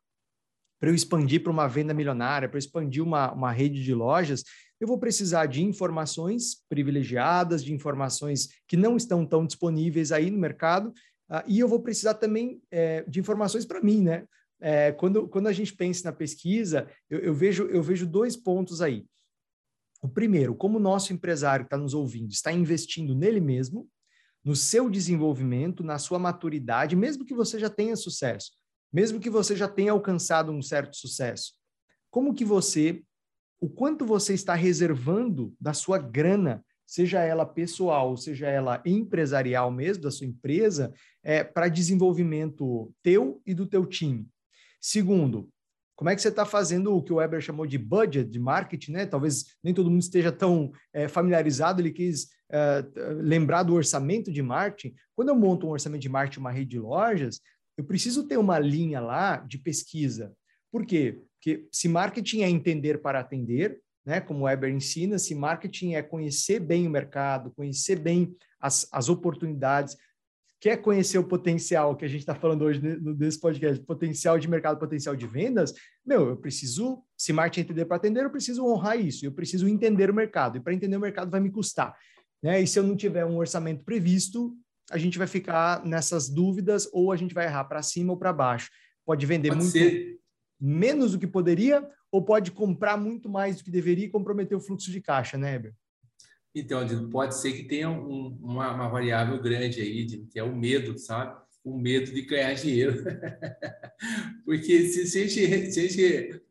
para 0.79 0.89
eu 0.89 0.95
expandir 0.95 1.41
para 1.41 1.51
uma 1.51 1.67
venda 1.67 1.93
milionária, 1.93 2.49
para 2.49 2.59
expandir 2.59 3.03
uma, 3.03 3.31
uma 3.31 3.51
rede 3.51 3.83
de 3.83 3.93
lojas, 3.93 4.43
eu 4.79 4.87
vou 4.87 4.99
precisar 4.99 5.45
de 5.45 5.63
informações 5.63 6.63
privilegiadas, 6.67 7.63
de 7.63 7.73
informações 7.73 8.49
que 8.67 8.75
não 8.75 8.97
estão 8.97 9.25
tão 9.25 9.45
disponíveis 9.45 10.11
aí 10.11 10.29
no 10.29 10.37
mercado, 10.37 10.89
uh, 11.29 11.43
e 11.47 11.59
eu 11.59 11.67
vou 11.67 11.81
precisar 11.81 12.15
também 12.15 12.61
é, 12.69 13.03
de 13.03 13.19
informações 13.19 13.65
para 13.65 13.81
mim, 13.81 14.01
né? 14.01 14.25
É, 14.59 14.91
quando, 14.93 15.27
quando 15.27 15.47
a 15.47 15.53
gente 15.53 15.75
pensa 15.75 16.09
na 16.09 16.15
pesquisa, 16.15 16.87
eu, 17.09 17.19
eu, 17.19 17.33
vejo, 17.33 17.63
eu 17.65 17.83
vejo 17.83 18.05
dois 18.05 18.35
pontos 18.35 18.81
aí. 18.81 19.05
O 20.01 20.07
primeiro, 20.07 20.55
como 20.55 20.77
o 20.77 20.81
nosso 20.81 21.13
empresário 21.13 21.65
que 21.65 21.67
está 21.67 21.77
nos 21.77 21.93
ouvindo 21.93 22.31
está 22.31 22.51
investindo 22.53 23.13
nele 23.13 23.41
mesmo, 23.41 23.87
no 24.43 24.55
seu 24.55 24.89
desenvolvimento, 24.89 25.83
na 25.83 25.97
sua 25.97 26.19
maturidade, 26.19 26.95
mesmo 26.95 27.25
que 27.25 27.33
você 27.33 27.59
já 27.59 27.69
tenha 27.69 27.95
sucesso 27.95 28.51
mesmo 28.95 29.19
que 29.19 29.29
você 29.29 29.57
já 29.57 29.67
tenha 29.67 29.91
alcançado 29.91 30.53
um 30.53 30.61
certo 30.61 30.95
sucesso, 30.95 31.51
como 32.09 32.33
que 32.33 32.45
você, 32.45 33.03
o 33.59 33.67
quanto 33.67 34.05
você 34.05 34.33
está 34.33 34.55
reservando 34.55 35.53
da 35.59 35.73
sua 35.73 35.97
grana, 35.97 36.63
seja 36.87 37.19
ela 37.21 37.45
pessoal, 37.45 38.15
seja 38.15 38.47
ela 38.47 38.81
empresarial 38.85 39.69
mesmo, 39.69 40.03
da 40.03 40.11
sua 40.11 40.25
empresa, 40.25 40.93
é, 41.21 41.43
para 41.43 41.67
desenvolvimento 41.67 42.89
teu 43.03 43.41
e 43.45 43.53
do 43.53 43.65
teu 43.65 43.85
time. 43.85 44.29
Segundo, 44.79 45.49
como 45.93 46.09
é 46.09 46.15
que 46.15 46.21
você 46.21 46.29
está 46.29 46.45
fazendo 46.45 46.95
o 46.95 47.03
que 47.03 47.11
o 47.11 47.17
Weber 47.17 47.41
chamou 47.41 47.65
de 47.65 47.77
budget, 47.77 48.29
de 48.29 48.39
marketing, 48.39 48.91
né? 48.93 49.05
Talvez 49.05 49.57
nem 49.61 49.73
todo 49.73 49.89
mundo 49.89 50.01
esteja 50.01 50.31
tão 50.31 50.71
é, 50.93 51.09
familiarizado, 51.09 51.81
ele 51.81 51.91
quis 51.91 52.29
é, 52.49 52.85
lembrar 53.17 53.63
do 53.63 53.73
orçamento 53.73 54.31
de 54.31 54.41
marketing. 54.41 54.95
Quando 55.15 55.29
eu 55.29 55.35
monto 55.35 55.67
um 55.67 55.71
orçamento 55.71 56.01
de 56.01 56.09
marketing, 56.09 56.39
uma 56.39 56.51
rede 56.51 56.71
de 56.71 56.79
lojas, 56.79 57.41
eu 57.77 57.83
preciso 57.83 58.27
ter 58.27 58.37
uma 58.37 58.59
linha 58.59 58.99
lá 58.99 59.37
de 59.37 59.57
pesquisa. 59.57 60.33
Por 60.71 60.85
quê? 60.85 61.21
Porque 61.37 61.67
se 61.71 61.87
marketing 61.87 62.41
é 62.41 62.49
entender 62.49 63.01
para 63.01 63.19
atender, 63.19 63.79
né, 64.05 64.21
como 64.21 64.41
o 64.41 64.43
Weber 64.43 64.73
ensina, 64.73 65.17
se 65.17 65.33
marketing 65.33 65.93
é 65.93 66.01
conhecer 66.01 66.59
bem 66.59 66.87
o 66.87 66.89
mercado, 66.89 67.51
conhecer 67.51 67.99
bem 67.99 68.35
as, 68.59 68.87
as 68.91 69.09
oportunidades, 69.09 69.97
quer 70.59 70.77
conhecer 70.77 71.17
o 71.17 71.23
potencial 71.23 71.95
que 71.95 72.05
a 72.05 72.07
gente 72.07 72.21
está 72.21 72.33
falando 72.33 72.63
hoje 72.63 72.81
nesse 72.81 73.39
podcast, 73.39 73.83
potencial 73.83 74.39
de 74.39 74.47
mercado, 74.47 74.79
potencial 74.79 75.15
de 75.15 75.27
vendas, 75.27 75.73
meu, 76.05 76.29
eu 76.29 76.37
preciso, 76.37 77.03
se 77.17 77.33
marketing 77.33 77.59
é 77.59 77.63
entender 77.63 77.85
para 77.85 77.97
atender, 77.97 78.23
eu 78.23 78.29
preciso 78.29 78.65
honrar 78.65 78.99
isso, 78.99 79.25
eu 79.25 79.31
preciso 79.31 79.67
entender 79.67 80.09
o 80.09 80.13
mercado, 80.13 80.57
e 80.57 80.59
para 80.59 80.73
entender 80.73 80.97
o 80.97 81.01
mercado 81.01 81.29
vai 81.29 81.39
me 81.39 81.51
custar. 81.51 81.95
Né? 82.41 82.61
E 82.61 82.67
se 82.67 82.79
eu 82.79 82.83
não 82.83 82.95
tiver 82.95 83.25
um 83.25 83.37
orçamento 83.37 83.83
previsto, 83.83 84.55
a 84.91 84.97
gente 84.97 85.17
vai 85.17 85.27
ficar 85.27 85.85
nessas 85.85 86.29
dúvidas 86.29 86.87
ou 86.93 87.11
a 87.11 87.15
gente 87.15 87.33
vai 87.33 87.45
errar 87.45 87.65
para 87.65 87.81
cima 87.81 88.13
ou 88.13 88.17
para 88.17 88.33
baixo. 88.33 88.69
Pode 89.05 89.25
vender 89.25 89.49
pode 89.49 89.61
muito 89.61 89.73
ser. 89.73 90.19
menos 90.59 91.11
do 91.11 91.19
que 91.19 91.27
poderia 91.27 91.87
ou 92.11 92.23
pode 92.23 92.51
comprar 92.51 92.97
muito 92.97 93.29
mais 93.29 93.57
do 93.57 93.63
que 93.63 93.71
deveria 93.71 94.05
e 94.05 94.09
comprometer 94.09 94.57
o 94.57 94.61
fluxo 94.61 94.91
de 94.91 95.01
caixa, 95.01 95.37
né, 95.37 95.55
Heber? 95.55 95.73
Então, 96.53 97.09
pode 97.09 97.35
ser 97.35 97.51
que 97.51 97.63
tenha 97.63 97.89
um, 97.89 98.37
uma, 98.41 98.73
uma, 98.73 98.87
variável 98.87 99.41
grande 99.41 99.81
aí, 99.81 100.05
que 100.27 100.39
é 100.39 100.43
o 100.43 100.55
medo, 100.55 100.97
sabe? 100.97 101.37
O 101.63 101.77
medo 101.77 102.13
de 102.13 102.21
ganhar 102.21 102.53
dinheiro. 102.53 103.03
Porque 104.45 104.87
se, 104.87 105.05
se, 105.05 105.21
a 105.21 105.27
gente, 105.27 105.71
se 105.71 105.79
a 105.79 105.87
gente 105.87 106.41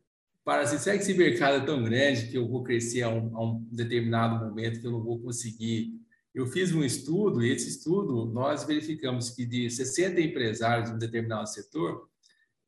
para 0.45 0.61
assim, 0.61 0.77
será 0.77 0.95
que 0.95 1.01
esse 1.01 1.15
mercado 1.15 1.63
é 1.63 1.65
tão 1.65 1.83
grande 1.83 2.27
que 2.27 2.37
eu 2.37 2.47
vou 2.47 2.61
crescer 2.61 3.01
a 3.01 3.09
um, 3.09 3.35
a 3.35 3.43
um 3.43 3.67
determinado 3.71 4.45
momento 4.45 4.79
que 4.79 4.85
eu 4.85 4.91
não 4.91 5.03
vou 5.03 5.19
conseguir 5.19 5.94
eu 6.35 6.45
fiz 6.47 6.73
um 6.73 6.83
estudo, 6.83 7.41
e 7.41 7.49
esse 7.49 7.69
estudo 7.69 8.25
nós 8.25 8.65
verificamos 8.65 9.29
que 9.29 9.45
de 9.45 9.69
60 9.69 10.19
empresários 10.19 10.89
de 10.89 10.95
um 10.95 10.99
determinado 10.99 11.47
setor, 11.47 12.09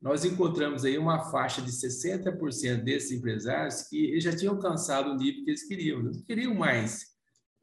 nós 0.00 0.24
encontramos 0.24 0.86
aí 0.86 0.96
uma 0.96 1.30
faixa 1.30 1.60
de 1.60 1.70
60% 1.70 2.82
desses 2.82 3.12
empresários 3.12 3.82
que 3.82 4.18
já 4.20 4.34
tinham 4.34 4.54
alcançado 4.54 5.10
o 5.10 5.16
nível 5.16 5.44
que 5.44 5.50
eles 5.50 5.66
queriam, 5.66 6.02
não 6.02 6.12
queriam 6.22 6.54
mais, 6.54 7.08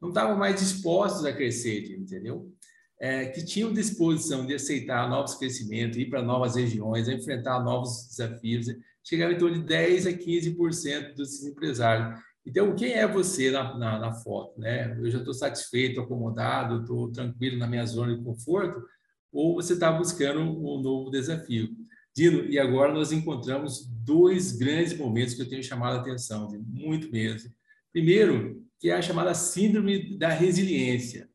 não 0.00 0.10
estavam 0.10 0.36
mais 0.36 0.60
dispostos 0.60 1.24
a 1.24 1.32
crescer, 1.32 1.98
entendeu? 1.98 2.52
É, 3.00 3.26
que 3.26 3.44
tinham 3.44 3.72
disposição 3.72 4.46
de 4.46 4.54
aceitar 4.54 5.08
novos 5.10 5.34
crescimentos, 5.34 5.98
ir 5.98 6.08
para 6.08 6.22
novas 6.22 6.54
regiões, 6.54 7.08
enfrentar 7.08 7.62
novos 7.64 8.06
desafios, 8.08 8.66
chegava 9.02 9.32
em 9.32 9.38
torno 9.38 9.58
de 9.58 9.66
10 9.66 10.06
a 10.06 10.12
15% 10.12 11.14
dos 11.14 11.44
empresários. 11.44 12.20
Então, 12.46 12.76
quem 12.76 12.92
é 12.92 13.06
você 13.08 13.50
na, 13.50 13.76
na, 13.76 13.98
na 13.98 14.12
foto? 14.12 14.60
Né? 14.60 14.96
Eu 15.00 15.10
já 15.10 15.18
estou 15.18 15.34
satisfeito, 15.34 16.00
acomodado, 16.00 16.80
estou 16.80 17.10
tranquilo 17.10 17.58
na 17.58 17.66
minha 17.66 17.84
zona 17.84 18.16
de 18.16 18.22
conforto? 18.22 18.86
Ou 19.32 19.56
você 19.56 19.72
está 19.72 19.90
buscando 19.90 20.40
um 20.40 20.80
novo 20.80 21.10
desafio? 21.10 21.68
Dino, 22.14 22.44
e 22.46 22.58
agora 22.58 22.94
nós 22.94 23.10
encontramos 23.10 23.86
dois 23.86 24.52
grandes 24.52 24.96
momentos 24.96 25.34
que 25.34 25.42
eu 25.42 25.48
tenho 25.48 25.62
chamado 25.62 25.98
a 25.98 26.00
atenção, 26.00 26.48
muito 26.66 27.10
mesmo. 27.10 27.50
Primeiro, 27.92 28.64
que 28.78 28.90
é 28.90 28.94
a 28.94 29.02
chamada 29.02 29.34
síndrome 29.34 30.16
da 30.16 30.28
resiliência. 30.28 31.28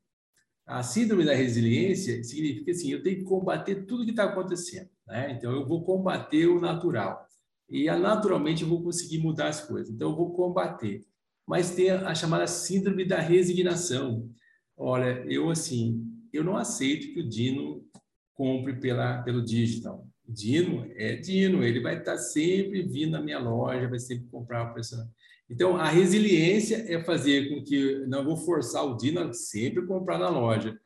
A 0.65 0.82
síndrome 0.82 1.26
da 1.26 1.36
resiliência 1.36 2.24
significa 2.24 2.71
assim, 2.71 2.91
eu 2.91 3.04
tenho 3.04 3.17
que 3.17 3.24
combater 3.24 3.86
tudo 3.86 4.06
que 4.06 4.12
está 4.12 4.24
acontecendo. 4.24 4.89
Né? 5.06 5.34
Então, 5.34 5.52
eu 5.52 5.67
vou 5.67 5.84
combater 5.84 6.47
o 6.47 6.62
natural 6.62 7.28
e 7.72 7.90
naturalmente 7.90 8.64
eu 8.64 8.70
vou 8.70 8.84
conseguir 8.84 9.20
mudar 9.20 9.48
as 9.48 9.66
coisas. 9.66 9.90
Então, 9.90 10.10
eu 10.10 10.16
vou 10.16 10.34
combater. 10.34 11.06
Mas 11.48 11.74
tem 11.74 11.90
a, 11.90 12.14
chamada 12.14 12.46
síndrome 12.46 13.06
da 13.06 13.20
resignação. 13.20 14.30
Olha, 14.76 15.24
eu 15.26 15.50
assim, 15.50 16.06
eu 16.34 16.44
não 16.44 16.58
aceito 16.58 17.14
que 17.14 17.22
o 17.22 17.30
Dino 17.30 17.84
compre 18.34 18.74
pela, 18.74 19.22
pelo 19.24 19.42
digital. 19.42 20.06
Dino 20.28 20.86
é 20.96 21.16
Dino, 21.16 21.64
ele 21.64 21.80
vai 21.80 21.98
estar 21.98 22.18
sempre 22.18 22.84
vindo 22.84 23.12
na 23.12 23.22
minha 23.22 23.40
loja, 23.40 23.88
vai 23.88 24.00
sempre 24.00 24.28
comprar 24.28 24.70
o 24.70 24.74
preço. 24.74 24.96
Então, 25.50 25.78
a 25.78 25.88
resiliência 25.88 26.86
é 26.88 27.02
fazer 27.04 27.50
com 27.50 27.64
que 27.64 28.06
não 28.08 28.24
vou 28.24 28.38
forçar 28.38 28.86
o 28.86 28.96
Dino 28.98 29.22
a 29.22 29.34
sempre 29.34 29.86
comprar 29.86 30.18
na 30.18 30.30
loja. 30.30 30.78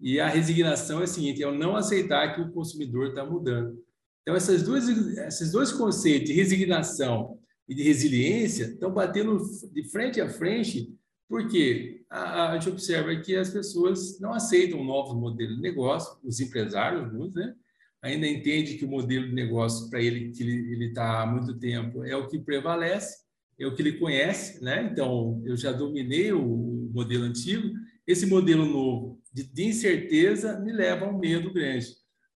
E 0.00 0.18
a 0.18 0.28
resignação 0.28 1.00
é 1.00 1.04
a 1.04 1.06
seguinte: 1.06 1.42
é 1.42 1.46
eu 1.46 1.52
não 1.52 1.76
aceitar 1.76 2.34
que 2.34 2.40
o 2.40 2.50
consumidor 2.50 3.08
está 3.08 3.24
mudando. 3.24 3.80
Então, 4.22 4.34
essas 4.34 4.62
duas, 4.62 4.88
esses 4.88 5.52
dois 5.52 5.72
conceitos 5.72 6.28
de 6.28 6.34
resignação 6.34 7.38
e 7.68 7.74
de 7.74 7.82
resiliência 7.82 8.64
estão 8.66 8.92
batendo 8.92 9.38
de 9.72 9.84
frente 9.90 10.20
a 10.20 10.28
frente, 10.28 10.94
porque 11.28 12.04
a, 12.08 12.50
a 12.50 12.58
gente 12.58 12.70
observa 12.70 13.14
que 13.16 13.34
as 13.34 13.50
pessoas 13.50 14.20
não 14.20 14.32
aceitam 14.32 14.84
novos 14.84 15.14
modelos 15.14 15.56
de 15.56 15.62
negócio, 15.62 16.18
os 16.22 16.38
empresários, 16.40 17.02
alguns, 17.02 17.34
né? 17.34 17.54
ainda 18.02 18.26
entende 18.26 18.74
que 18.74 18.84
o 18.84 18.88
modelo 18.88 19.28
de 19.28 19.34
negócio 19.34 19.88
para 19.88 20.02
ele, 20.02 20.32
que 20.32 20.42
ele 20.42 20.88
está 20.88 21.22
há 21.22 21.26
muito 21.26 21.56
tempo, 21.58 22.04
é 22.04 22.16
o 22.16 22.26
que 22.26 22.38
prevalece, 22.38 23.22
é 23.58 23.66
o 23.66 23.74
que 23.74 23.80
ele 23.80 23.98
conhece, 23.98 24.62
né? 24.62 24.88
Então, 24.90 25.40
eu 25.46 25.56
já 25.56 25.70
dominei 25.70 26.32
o 26.32 26.90
modelo 26.92 27.24
antigo, 27.24 27.68
esse 28.04 28.26
modelo 28.26 28.66
novo 28.66 29.20
de, 29.32 29.44
de 29.44 29.64
incerteza 29.64 30.58
me 30.58 30.72
leva 30.72 31.06
a 31.06 31.08
um 31.08 31.18
medo 31.18 31.52
grande. 31.52 31.86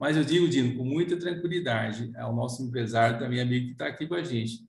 Mas 0.03 0.17
eu 0.17 0.23
digo, 0.25 0.49
Dino, 0.49 0.75
com 0.75 0.83
muita 0.83 1.15
tranquilidade 1.15 2.11
ao 2.17 2.35
nosso 2.35 2.61
empresário, 2.61 3.19
também 3.19 3.39
amigo 3.39 3.67
que 3.67 3.71
está 3.71 3.87
aqui 3.87 4.05
com 4.05 4.15
a 4.15 4.21
gente. 4.21 4.67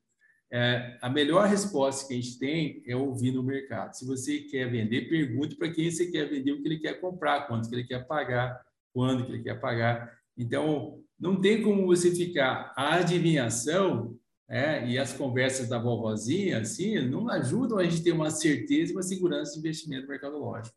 É, 0.49 0.97
a 1.03 1.11
melhor 1.11 1.49
resposta 1.49 2.07
que 2.07 2.15
a 2.15 2.17
gente 2.17 2.39
tem 2.39 2.85
é 2.87 2.95
ouvir 2.95 3.33
no 3.33 3.43
mercado. 3.43 3.95
Se 3.95 4.07
você 4.07 4.43
quer 4.43 4.71
vender, 4.71 5.09
pergunte 5.09 5.57
para 5.57 5.73
quem 5.73 5.91
você 5.91 6.09
quer 6.09 6.31
vender, 6.31 6.53
o 6.53 6.63
que 6.63 6.69
ele 6.69 6.79
quer 6.79 7.01
comprar, 7.01 7.49
quanto 7.49 7.69
que 7.69 7.75
ele 7.75 7.83
quer 7.83 8.07
pagar, 8.07 8.65
quando 8.93 9.27
que 9.27 9.33
ele 9.33 9.43
quer 9.43 9.59
pagar. 9.59 10.17
Então, 10.39 11.03
não 11.19 11.41
tem 11.41 11.61
como 11.65 11.85
você 11.85 12.15
ficar 12.15 12.73
a 12.77 12.95
adivinhação 12.95 14.17
é, 14.49 14.89
e 14.89 14.97
as 14.97 15.13
conversas 15.15 15.69
da 15.69 15.81
vovozinha, 15.81 16.61
assim, 16.61 16.97
não 17.09 17.29
ajudam 17.29 17.79
a 17.79 17.83
gente 17.83 18.05
ter 18.05 18.13
uma 18.13 18.31
certeza 18.31 18.93
e 18.93 18.95
uma 18.95 19.03
segurança 19.03 19.55
de 19.55 19.59
investimento 19.59 20.07
mercadológico. 20.07 20.77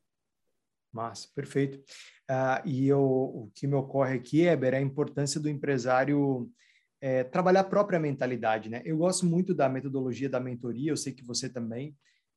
Massa, 0.91 1.29
perfeito. 1.35 1.79
Uh, 2.29 2.67
e 2.67 2.87
eu, 2.87 3.01
o 3.01 3.51
que 3.55 3.65
me 3.65 3.75
ocorre 3.75 4.15
aqui, 4.15 4.41
Eber, 4.41 4.73
é 4.73 4.77
a 4.77 4.81
importância 4.81 5.39
do 5.39 5.49
empresário 5.49 6.49
é, 6.99 7.23
trabalhar 7.23 7.61
a 7.61 7.65
própria 7.65 7.99
mentalidade, 7.99 8.69
né? 8.69 8.81
Eu 8.83 8.97
gosto 8.97 9.25
muito 9.25 9.53
da 9.53 9.69
metodologia 9.69 10.29
da 10.29 10.39
mentoria, 10.39 10.91
eu 10.91 10.97
sei 10.97 11.13
que 11.13 11.23
você 11.23 11.49
também. 11.49 11.91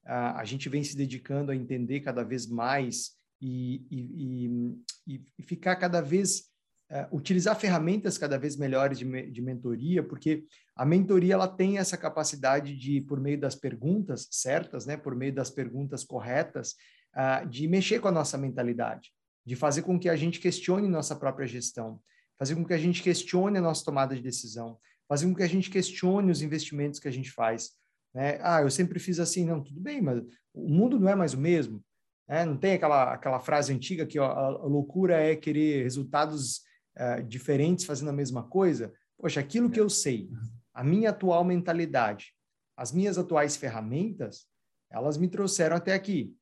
Uh, 0.04 0.36
a 0.36 0.44
gente 0.44 0.68
vem 0.68 0.84
se 0.84 0.96
dedicando 0.96 1.50
a 1.50 1.56
entender 1.56 2.00
cada 2.00 2.22
vez 2.22 2.46
mais 2.46 3.12
e, 3.40 3.84
e, 3.90 4.46
e, 5.06 5.22
e 5.38 5.42
ficar 5.42 5.76
cada 5.76 6.00
vez 6.00 6.50
é, 6.92 7.06
utilizar 7.12 7.54
ferramentas 7.54 8.18
cada 8.18 8.36
vez 8.36 8.56
melhores 8.56 8.98
de, 8.98 9.30
de 9.30 9.40
mentoria, 9.40 10.02
porque 10.02 10.44
a 10.74 10.84
mentoria 10.84 11.34
ela 11.34 11.46
tem 11.46 11.78
essa 11.78 11.96
capacidade 11.96 12.76
de, 12.76 13.00
por 13.00 13.20
meio 13.20 13.38
das 13.38 13.54
perguntas 13.54 14.26
certas, 14.28 14.86
né, 14.86 14.96
por 14.96 15.14
meio 15.14 15.32
das 15.32 15.50
perguntas 15.50 16.02
corretas, 16.02 16.74
uh, 17.14 17.48
de 17.48 17.68
mexer 17.68 18.00
com 18.00 18.08
a 18.08 18.12
nossa 18.12 18.36
mentalidade, 18.36 19.12
de 19.44 19.56
fazer 19.56 19.82
com 19.82 19.98
que 19.98 20.08
a 20.08 20.16
gente 20.16 20.40
questione 20.40 20.88
nossa 20.88 21.16
própria 21.16 21.46
gestão, 21.46 22.00
fazer 22.38 22.54
com 22.54 22.64
que 22.64 22.74
a 22.74 22.78
gente 22.78 23.02
questione 23.02 23.58
a 23.58 23.60
nossa 23.60 23.84
tomada 23.84 24.14
de 24.14 24.22
decisão, 24.22 24.78
fazer 25.08 25.26
com 25.26 25.34
que 25.34 25.42
a 25.42 25.48
gente 25.48 25.70
questione 25.70 26.30
os 26.30 26.42
investimentos 26.42 27.00
que 27.00 27.08
a 27.08 27.10
gente 27.10 27.30
faz. 27.30 27.72
Né? 28.14 28.38
Ah, 28.42 28.62
eu 28.62 28.70
sempre 28.70 28.98
fiz 28.98 29.18
assim, 29.18 29.44
não, 29.44 29.62
tudo 29.62 29.80
bem, 29.80 30.00
mas 30.00 30.22
o 30.54 30.68
mundo 30.68 30.98
não 30.98 31.08
é 31.08 31.14
mais 31.14 31.34
o 31.34 31.40
mesmo. 31.40 31.82
Né? 32.28 32.44
Não 32.44 32.56
tem 32.56 32.74
aquela, 32.74 33.12
aquela 33.12 33.40
frase 33.40 33.72
antiga 33.72 34.06
que 34.06 34.18
ó, 34.18 34.26
a, 34.26 34.46
a 34.46 34.66
loucura 34.66 35.16
é 35.16 35.34
querer 35.34 35.82
resultados 35.82 36.62
uh, 36.96 37.22
diferentes 37.22 37.84
fazendo 37.84 38.10
a 38.10 38.14
mesma 38.14 38.42
coisa? 38.44 38.92
Poxa, 39.18 39.40
aquilo 39.40 39.70
que 39.70 39.80
eu 39.80 39.90
sei, 39.90 40.30
a 40.72 40.82
minha 40.82 41.10
atual 41.10 41.44
mentalidade, 41.44 42.32
as 42.76 42.92
minhas 42.92 43.18
atuais 43.18 43.56
ferramentas, 43.56 44.46
elas 44.90 45.18
me 45.18 45.28
trouxeram 45.28 45.76
até 45.76 45.92
aqui. 45.92 46.34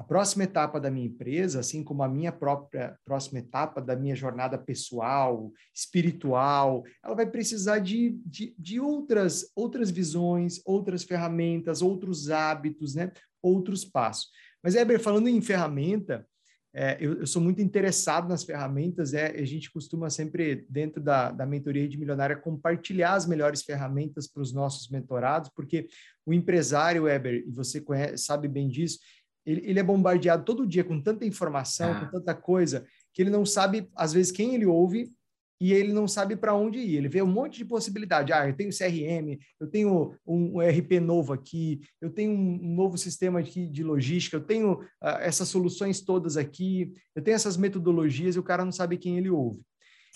A 0.00 0.02
próxima 0.02 0.44
etapa 0.44 0.80
da 0.80 0.90
minha 0.90 1.08
empresa, 1.08 1.60
assim 1.60 1.84
como 1.84 2.02
a 2.02 2.08
minha 2.08 2.32
própria 2.32 2.98
próxima 3.04 3.38
etapa 3.38 3.82
da 3.82 3.94
minha 3.94 4.16
jornada 4.16 4.56
pessoal, 4.56 5.52
espiritual, 5.74 6.82
ela 7.04 7.14
vai 7.14 7.26
precisar 7.26 7.80
de, 7.80 8.18
de, 8.24 8.54
de 8.58 8.80
outras, 8.80 9.52
outras 9.54 9.90
visões, 9.90 10.62
outras 10.64 11.04
ferramentas, 11.04 11.82
outros 11.82 12.30
hábitos, 12.30 12.94
né? 12.94 13.12
outros 13.42 13.84
passos. 13.84 14.30
Mas, 14.62 14.74
Eber, 14.74 14.98
falando 14.98 15.28
em 15.28 15.42
ferramenta, 15.42 16.26
é, 16.72 16.96
eu, 17.00 17.18
eu, 17.18 17.26
sou 17.26 17.42
muito 17.42 17.60
interessado 17.60 18.28
nas 18.28 18.44
ferramentas, 18.44 19.12
é, 19.12 19.26
a 19.26 19.44
gente 19.44 19.70
costuma 19.72 20.08
sempre, 20.08 20.64
dentro 20.68 21.02
da, 21.02 21.32
da 21.32 21.44
mentoria 21.44 21.88
de 21.88 21.98
milionária, 21.98 22.36
compartilhar 22.36 23.14
as 23.14 23.26
melhores 23.26 23.62
ferramentas 23.62 24.28
para 24.28 24.40
os 24.40 24.52
nossos 24.52 24.88
mentorados, 24.88 25.50
porque 25.54 25.88
o 26.24 26.32
empresário, 26.32 27.02
Weber, 27.02 27.44
e 27.46 27.50
você 27.50 27.80
conhece, 27.80 28.24
sabe 28.24 28.46
bem 28.46 28.68
disso, 28.68 29.00
ele, 29.44 29.62
ele 29.64 29.78
é 29.80 29.82
bombardeado 29.82 30.44
todo 30.44 30.66
dia 30.66 30.84
com 30.84 31.00
tanta 31.00 31.24
informação, 31.24 31.92
ah. 31.92 32.00
com 32.00 32.10
tanta 32.10 32.34
coisa, 32.34 32.86
que 33.12 33.22
ele 33.22 33.30
não 33.30 33.44
sabe, 33.44 33.88
às 33.96 34.12
vezes, 34.12 34.32
quem 34.32 34.54
ele 34.54 34.66
ouve 34.66 35.12
e 35.60 35.74
ele 35.74 35.92
não 35.92 36.08
sabe 36.08 36.36
para 36.36 36.54
onde 36.54 36.78
ir. 36.78 36.96
Ele 36.96 37.08
vê 37.08 37.20
um 37.20 37.26
monte 37.26 37.58
de 37.58 37.66
possibilidade. 37.66 38.32
Ah, 38.32 38.48
eu 38.48 38.56
tenho 38.56 38.70
CRM, 38.70 39.38
eu 39.60 39.66
tenho 39.66 40.16
um 40.26 40.58
RP 40.58 40.98
novo 41.00 41.34
aqui, 41.34 41.80
eu 42.00 42.08
tenho 42.08 42.32
um 42.32 42.74
novo 42.74 42.96
sistema 42.96 43.40
aqui 43.40 43.68
de 43.68 43.84
logística, 43.84 44.36
eu 44.36 44.40
tenho 44.40 44.72
uh, 44.72 45.18
essas 45.20 45.48
soluções 45.48 46.00
todas 46.00 46.38
aqui, 46.38 46.94
eu 47.14 47.22
tenho 47.22 47.34
essas 47.34 47.58
metodologias 47.58 48.36
e 48.36 48.38
o 48.38 48.42
cara 48.42 48.64
não 48.64 48.72
sabe 48.72 48.96
quem 48.96 49.18
ele 49.18 49.28
ouve. 49.28 49.60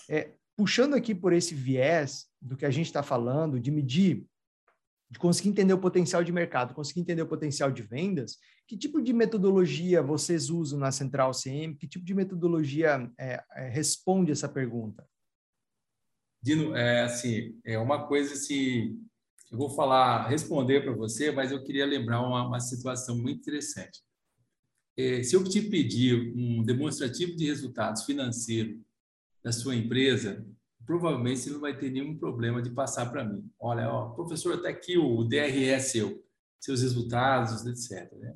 É, 0.09 0.31
puxando 0.57 0.95
aqui 0.95 1.13
por 1.13 1.31
esse 1.31 1.53
viés 1.53 2.25
do 2.41 2.57
que 2.57 2.65
a 2.65 2.71
gente 2.71 2.87
está 2.87 3.03
falando, 3.03 3.59
de 3.59 3.69
medir, 3.69 4.25
de 5.15 5.19
conseguir 5.19 5.47
entender 5.47 5.73
o 5.73 5.79
potencial 5.79 6.21
de 6.25 6.31
mercado, 6.33 6.73
conseguir 6.73 6.99
entender 6.99 7.21
o 7.21 7.27
potencial 7.27 7.71
de 7.71 7.81
vendas, 7.81 8.37
que 8.67 8.77
tipo 8.77 9.01
de 9.01 9.13
metodologia 9.13 10.01
vocês 10.01 10.49
usam 10.49 10.77
na 10.77 10.91
Central 10.91 11.31
CM? 11.31 11.73
Que 11.73 11.87
tipo 11.87 12.03
de 12.03 12.13
metodologia 12.13 13.09
é, 13.17 13.41
é, 13.53 13.69
responde 13.69 14.33
essa 14.33 14.49
pergunta? 14.49 15.07
Dino, 16.43 16.75
é 16.75 17.03
assim, 17.03 17.57
é 17.63 17.79
uma 17.79 18.05
coisa 18.07 18.33
assim, 18.33 19.01
eu 19.49 19.57
vou 19.57 19.69
falar, 19.69 20.27
responder 20.27 20.81
para 20.81 20.91
você, 20.91 21.31
mas 21.31 21.49
eu 21.49 21.63
queria 21.63 21.85
lembrar 21.85 22.21
uma, 22.21 22.45
uma 22.45 22.59
situação 22.59 23.17
muito 23.17 23.39
interessante. 23.39 24.01
É, 24.97 25.23
se 25.23 25.33
eu 25.33 25.45
te 25.45 25.61
pedir 25.61 26.33
um 26.35 26.61
demonstrativo 26.61 27.37
de 27.37 27.45
resultados 27.45 28.03
financeiros 28.03 28.77
da 29.41 29.53
sua 29.53 29.77
empresa, 29.77 30.45
provavelmente 30.85 31.39
você 31.39 31.49
não 31.49 31.59
vai 31.59 31.77
ter 31.77 31.89
nenhum 31.89 32.17
problema 32.17 32.61
de 32.61 32.69
passar 32.69 33.11
para 33.11 33.23
mim. 33.23 33.49
Olha, 33.59 33.89
ó, 33.89 34.09
professor, 34.09 34.55
está 34.55 34.69
aqui 34.69 34.97
o 34.97 35.23
DRE 35.23 35.79
seu, 35.79 36.23
seus 36.59 36.81
resultados, 36.81 37.65
etc. 37.65 38.11
Né? 38.13 38.33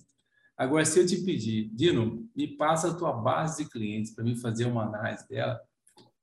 Agora, 0.57 0.83
se 0.83 0.99
eu 0.99 1.05
te 1.05 1.17
pedir, 1.17 1.69
Dino, 1.73 2.27
me 2.35 2.47
passa 2.47 2.89
a 2.89 2.93
tua 2.93 3.13
base 3.13 3.63
de 3.63 3.69
clientes 3.69 4.13
para 4.13 4.23
mim 4.23 4.35
fazer 4.35 4.65
uma 4.65 4.83
análise 4.83 5.27
dela, 5.27 5.59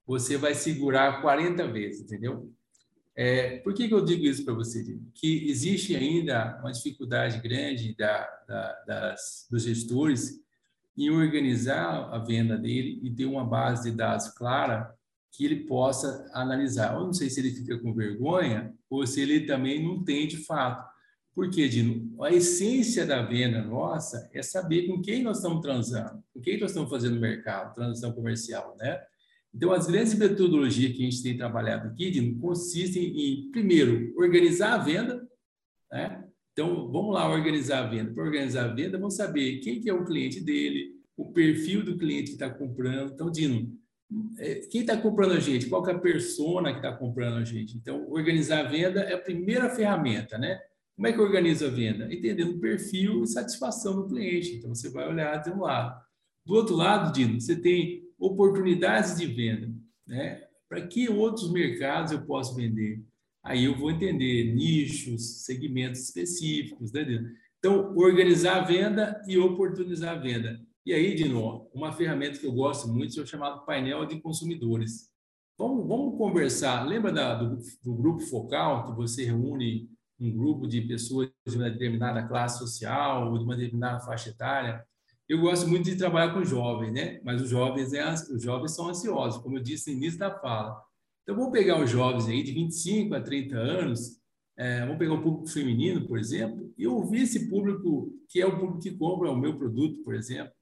você 0.05 0.37
vai 0.37 0.53
segurar 0.53 1.21
40 1.21 1.67
vezes, 1.67 2.01
entendeu? 2.01 2.53
É, 3.15 3.57
por 3.59 3.73
que, 3.73 3.87
que 3.87 3.93
eu 3.93 4.05
digo 4.05 4.25
isso 4.25 4.45
para 4.45 4.53
você? 4.53 4.83
Que 5.15 5.49
existe 5.49 5.95
ainda 5.95 6.59
uma 6.59 6.71
dificuldade 6.71 7.41
grande 7.41 7.95
da, 7.95 8.29
da, 8.47 8.83
das, 8.85 9.47
dos 9.49 9.63
gestores 9.63 10.39
em 10.95 11.09
organizar 11.09 12.13
a 12.13 12.19
venda 12.19 12.57
dele 12.57 12.99
e 13.03 13.09
ter 13.09 13.25
uma 13.25 13.43
base 13.43 13.89
de 13.89 13.97
dados 13.97 14.29
clara 14.29 14.95
que 15.31 15.45
ele 15.45 15.65
possa 15.65 16.29
analisar. 16.33 16.95
Eu 16.95 17.05
não 17.05 17.13
sei 17.13 17.29
se 17.29 17.39
ele 17.39 17.51
fica 17.51 17.77
com 17.79 17.93
vergonha 17.93 18.73
ou 18.89 19.05
se 19.05 19.21
ele 19.21 19.41
também 19.41 19.83
não 19.83 20.03
tem 20.03 20.27
de 20.27 20.37
fato. 20.37 20.87
Porque, 21.35 21.67
Dino, 21.69 22.19
a 22.23 22.31
essência 22.31 23.05
da 23.05 23.21
venda 23.21 23.61
nossa 23.61 24.27
é 24.33 24.41
saber 24.41 24.87
com 24.87 24.99
quem 25.01 25.21
nós 25.21 25.37
estamos 25.37 25.61
transando, 25.61 26.23
com 26.33 26.41
quem 26.41 26.59
nós 26.59 26.71
estamos 26.71 26.89
fazendo 26.89 27.19
mercado, 27.19 27.75
transação 27.75 28.11
comercial, 28.11 28.75
né? 28.79 28.99
Então, 29.53 29.71
as 29.71 29.87
grandes 29.87 30.13
metodologias 30.13 30.93
que 30.93 31.01
a 31.01 31.09
gente 31.09 31.23
tem 31.23 31.37
trabalhado 31.37 31.89
aqui 31.89 32.35
consistem 32.39 33.03
em, 33.03 33.51
primeiro, 33.51 34.13
organizar 34.17 34.73
a 34.73 34.77
venda. 34.77 35.27
Né? 35.91 36.27
Então, 36.51 36.91
vamos 36.91 37.13
lá 37.13 37.29
organizar 37.29 37.85
a 37.85 37.87
venda. 37.87 38.13
Para 38.13 38.23
organizar 38.23 38.65
a 38.65 38.73
venda, 38.73 38.97
vamos 38.97 39.15
saber 39.15 39.59
quem 39.59 39.79
que 39.79 39.89
é 39.89 39.93
o 39.93 40.05
cliente 40.05 40.39
dele, 40.39 40.95
o 41.15 41.31
perfil 41.31 41.83
do 41.83 41.97
cliente 41.97 42.27
que 42.27 42.33
está 42.33 42.49
comprando. 42.49 43.13
Então, 43.13 43.31
Dino, 43.31 43.71
quem 44.71 44.81
está 44.81 44.95
comprando 44.95 45.33
a 45.33 45.39
gente? 45.39 45.67
Qual 45.67 45.85
é 45.87 45.91
a 45.91 45.99
persona 45.99 46.71
que 46.71 46.77
está 46.77 46.93
comprando 46.93 47.37
a 47.37 47.43
gente? 47.43 47.75
Então, 47.75 48.09
organizar 48.09 48.65
a 48.65 48.69
venda 48.69 49.01
é 49.01 49.13
a 49.13 49.21
primeira 49.21 49.69
ferramenta, 49.69 50.37
né? 50.37 50.59
Como 50.95 51.07
é 51.07 51.13
que 51.13 51.19
organiza 51.19 51.67
a 51.67 51.69
venda? 51.69 52.11
Entendendo 52.11 52.51
o 52.51 52.59
perfil 52.59 53.23
e 53.23 53.27
satisfação 53.27 53.95
do 53.95 54.07
cliente. 54.07 54.55
Então, 54.55 54.73
você 54.73 54.89
vai 54.89 55.07
olhar 55.07 55.37
de 55.37 55.49
um 55.49 55.61
lado. 55.61 56.01
Do 56.45 56.55
outro 56.55 56.75
lado, 56.75 57.13
Dino, 57.13 57.39
você 57.39 57.55
tem 57.55 58.03
oportunidades 58.17 59.17
de 59.17 59.25
venda, 59.27 59.69
né? 60.07 60.43
Para 60.69 60.87
que 60.87 61.09
outros 61.09 61.51
mercados 61.51 62.11
eu 62.11 62.21
posso 62.25 62.55
vender? 62.55 63.03
Aí 63.43 63.65
eu 63.65 63.77
vou 63.77 63.91
entender 63.91 64.53
nichos, 64.55 65.43
segmentos 65.43 66.01
específicos, 66.01 66.91
né? 66.91 67.05
Então, 67.59 67.95
organizar 67.95 68.61
a 68.61 68.65
venda 68.65 69.21
e 69.27 69.37
oportunizar 69.37 70.15
a 70.15 70.19
venda. 70.19 70.59
E 70.87 70.93
aí, 70.93 71.13
de 71.13 71.27
novo, 71.27 71.69
uma 71.73 71.91
ferramenta 71.91 72.39
que 72.39 72.45
eu 72.45 72.53
gosto 72.53 72.87
muito 72.87 73.19
é 73.19 73.21
o 73.21 73.27
chamado 73.27 73.65
painel 73.65 74.05
de 74.05 74.21
consumidores. 74.21 75.09
Vamos, 75.57 75.85
vamos 75.85 76.17
conversar. 76.17 76.87
Lembra 76.87 77.11
da, 77.11 77.35
do, 77.35 77.59
do 77.83 77.93
grupo 77.93 78.21
focal, 78.21 78.85
que 78.85 78.95
você 78.95 79.25
reúne 79.25 79.89
um 80.17 80.31
grupo 80.31 80.65
de 80.65 80.79
pessoas 80.79 81.29
de 81.45 81.57
uma 81.57 81.69
determinada 81.69 82.25
classe 82.25 82.59
social 82.59 83.29
ou 83.29 83.37
de 83.37 83.43
uma 83.43 83.57
determinada 83.57 83.99
faixa 83.99 84.29
etária? 84.29 84.81
Eu 85.27 85.41
gosto 85.41 85.67
muito 85.67 85.83
de 85.83 85.97
trabalhar 85.97 86.33
com 86.33 86.45
jovens, 86.45 86.93
né? 86.93 87.19
Mas 87.21 87.41
os 87.41 87.49
jovens, 87.49 87.91
é, 87.91 88.09
os 88.13 88.41
jovens 88.41 88.73
são 88.73 88.87
ansiosos, 88.87 89.43
como 89.43 89.57
eu 89.57 89.61
disse 89.61 89.91
no 89.91 89.97
início 89.97 90.17
da 90.17 90.39
fala. 90.39 90.81
Então, 91.23 91.35
vou 91.35 91.51
pegar 91.51 91.83
os 91.83 91.89
jovens 91.89 92.29
aí 92.29 92.41
de 92.41 92.53
25 92.53 93.13
a 93.13 93.19
30 93.19 93.57
anos, 93.57 94.21
é, 94.57 94.79
vamos 94.85 94.97
pegar 94.97 95.15
o 95.15 95.21
público 95.21 95.49
feminino, 95.49 96.07
por 96.07 96.17
exemplo, 96.17 96.73
e 96.77 96.87
ouvir 96.87 97.23
esse 97.23 97.49
público, 97.49 98.09
que 98.29 98.39
é 98.39 98.45
o 98.45 98.57
público 98.57 98.79
que 98.79 98.91
compra 98.91 99.29
o 99.29 99.35
meu 99.35 99.57
produto, 99.57 100.01
por 100.01 100.15
exemplo, 100.15 100.53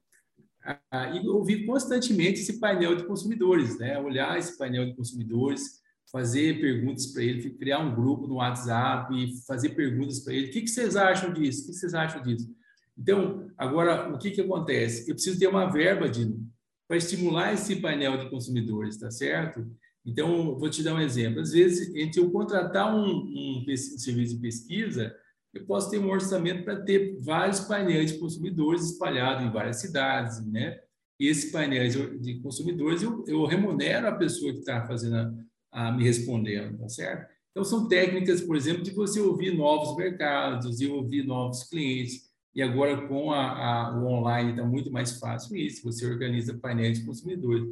e 1.14 1.28
ouvir 1.28 1.66
constantemente 1.66 2.40
esse 2.40 2.58
painel 2.58 2.96
de 2.96 3.06
consumidores, 3.06 3.78
né? 3.78 3.98
Olhar 3.98 4.38
esse 4.38 4.56
painel 4.58 4.86
de 4.86 4.96
consumidores, 4.96 5.80
fazer 6.10 6.60
perguntas 6.60 7.06
para 7.06 7.22
ele, 7.22 7.50
criar 7.50 7.80
um 7.80 7.94
grupo 7.94 8.26
no 8.26 8.36
WhatsApp 8.36 9.14
e 9.14 9.36
fazer 9.46 9.70
perguntas 9.70 10.20
para 10.20 10.34
ele. 10.34 10.48
O 10.48 10.50
que, 10.50 10.62
que 10.62 10.70
vocês 10.70 10.96
acham 10.96 11.32
disso? 11.32 11.64
O 11.64 11.66
que 11.66 11.72
vocês 11.72 11.94
acham 11.94 12.22
disso? 12.22 12.48
Então, 12.96 13.50
agora, 13.58 14.12
o 14.14 14.18
que, 14.18 14.30
que 14.30 14.40
acontece? 14.40 15.08
Eu 15.08 15.14
preciso 15.14 15.38
ter 15.38 15.48
uma 15.48 15.70
verba, 15.70 16.08
Dino, 16.08 16.48
para 16.88 16.96
estimular 16.96 17.52
esse 17.52 17.76
painel 17.76 18.16
de 18.16 18.30
consumidores, 18.30 18.96
tá 18.96 19.10
certo? 19.10 19.66
Então, 20.04 20.56
vou 20.58 20.70
te 20.70 20.82
dar 20.82 20.94
um 20.94 21.00
exemplo. 21.00 21.40
Às 21.40 21.50
vezes, 21.50 21.94
entre 21.94 22.20
eu 22.20 22.30
contratar 22.30 22.94
um, 22.94 23.04
um, 23.04 23.64
um 23.68 23.76
serviço 23.76 24.36
de 24.36 24.40
pesquisa, 24.40 25.14
eu 25.56 25.66
posso 25.66 25.90
ter 25.90 25.98
um 25.98 26.10
orçamento 26.10 26.64
para 26.64 26.80
ter 26.82 27.16
vários 27.20 27.60
painéis 27.60 28.12
de 28.12 28.18
consumidores 28.18 28.90
espalhados 28.90 29.44
em 29.44 29.50
várias 29.50 29.80
cidades, 29.80 30.44
né? 30.46 30.80
E 31.18 31.28
esses 31.28 31.50
painéis 31.50 31.94
de 32.20 32.40
consumidores, 32.40 33.02
eu, 33.02 33.24
eu 33.26 33.44
remunero 33.46 34.06
a 34.06 34.12
pessoa 34.12 34.52
que 34.52 34.58
está 34.58 34.86
fazendo 34.86 35.16
a, 35.72 35.88
a, 35.88 35.92
me 35.92 36.04
respondendo, 36.04 36.78
tá 36.78 36.88
certo? 36.88 37.34
Então, 37.50 37.64
são 37.64 37.88
técnicas, 37.88 38.42
por 38.42 38.54
exemplo, 38.54 38.82
de 38.82 38.90
você 38.90 39.18
ouvir 39.18 39.56
novos 39.56 39.96
mercados, 39.96 40.76
de 40.76 40.86
ouvir 40.86 41.24
novos 41.24 41.64
clientes, 41.64 42.26
e 42.54 42.62
agora, 42.62 43.06
com 43.06 43.32
a, 43.32 43.90
a 43.90 43.98
o 43.98 44.06
online, 44.06 44.50
está 44.50 44.64
muito 44.64 44.90
mais 44.90 45.18
fácil 45.18 45.56
isso. 45.56 45.82
Você 45.84 46.06
organiza 46.06 46.54
painéis 46.54 46.98
de 46.98 47.04
consumidores. 47.04 47.66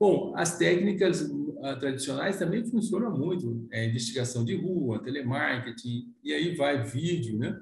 Bom, 0.00 0.32
as 0.36 0.56
técnicas 0.56 1.30
uh, 1.62 1.78
tradicionais 1.78 2.38
também 2.38 2.64
funcionam 2.64 3.16
muito. 3.16 3.66
É, 3.70 3.86
investigação 3.86 4.44
de 4.44 4.56
rua, 4.56 5.02
telemarketing, 5.02 6.12
e 6.22 6.32
aí 6.32 6.54
vai 6.54 6.82
vídeo, 6.82 7.38
né? 7.38 7.58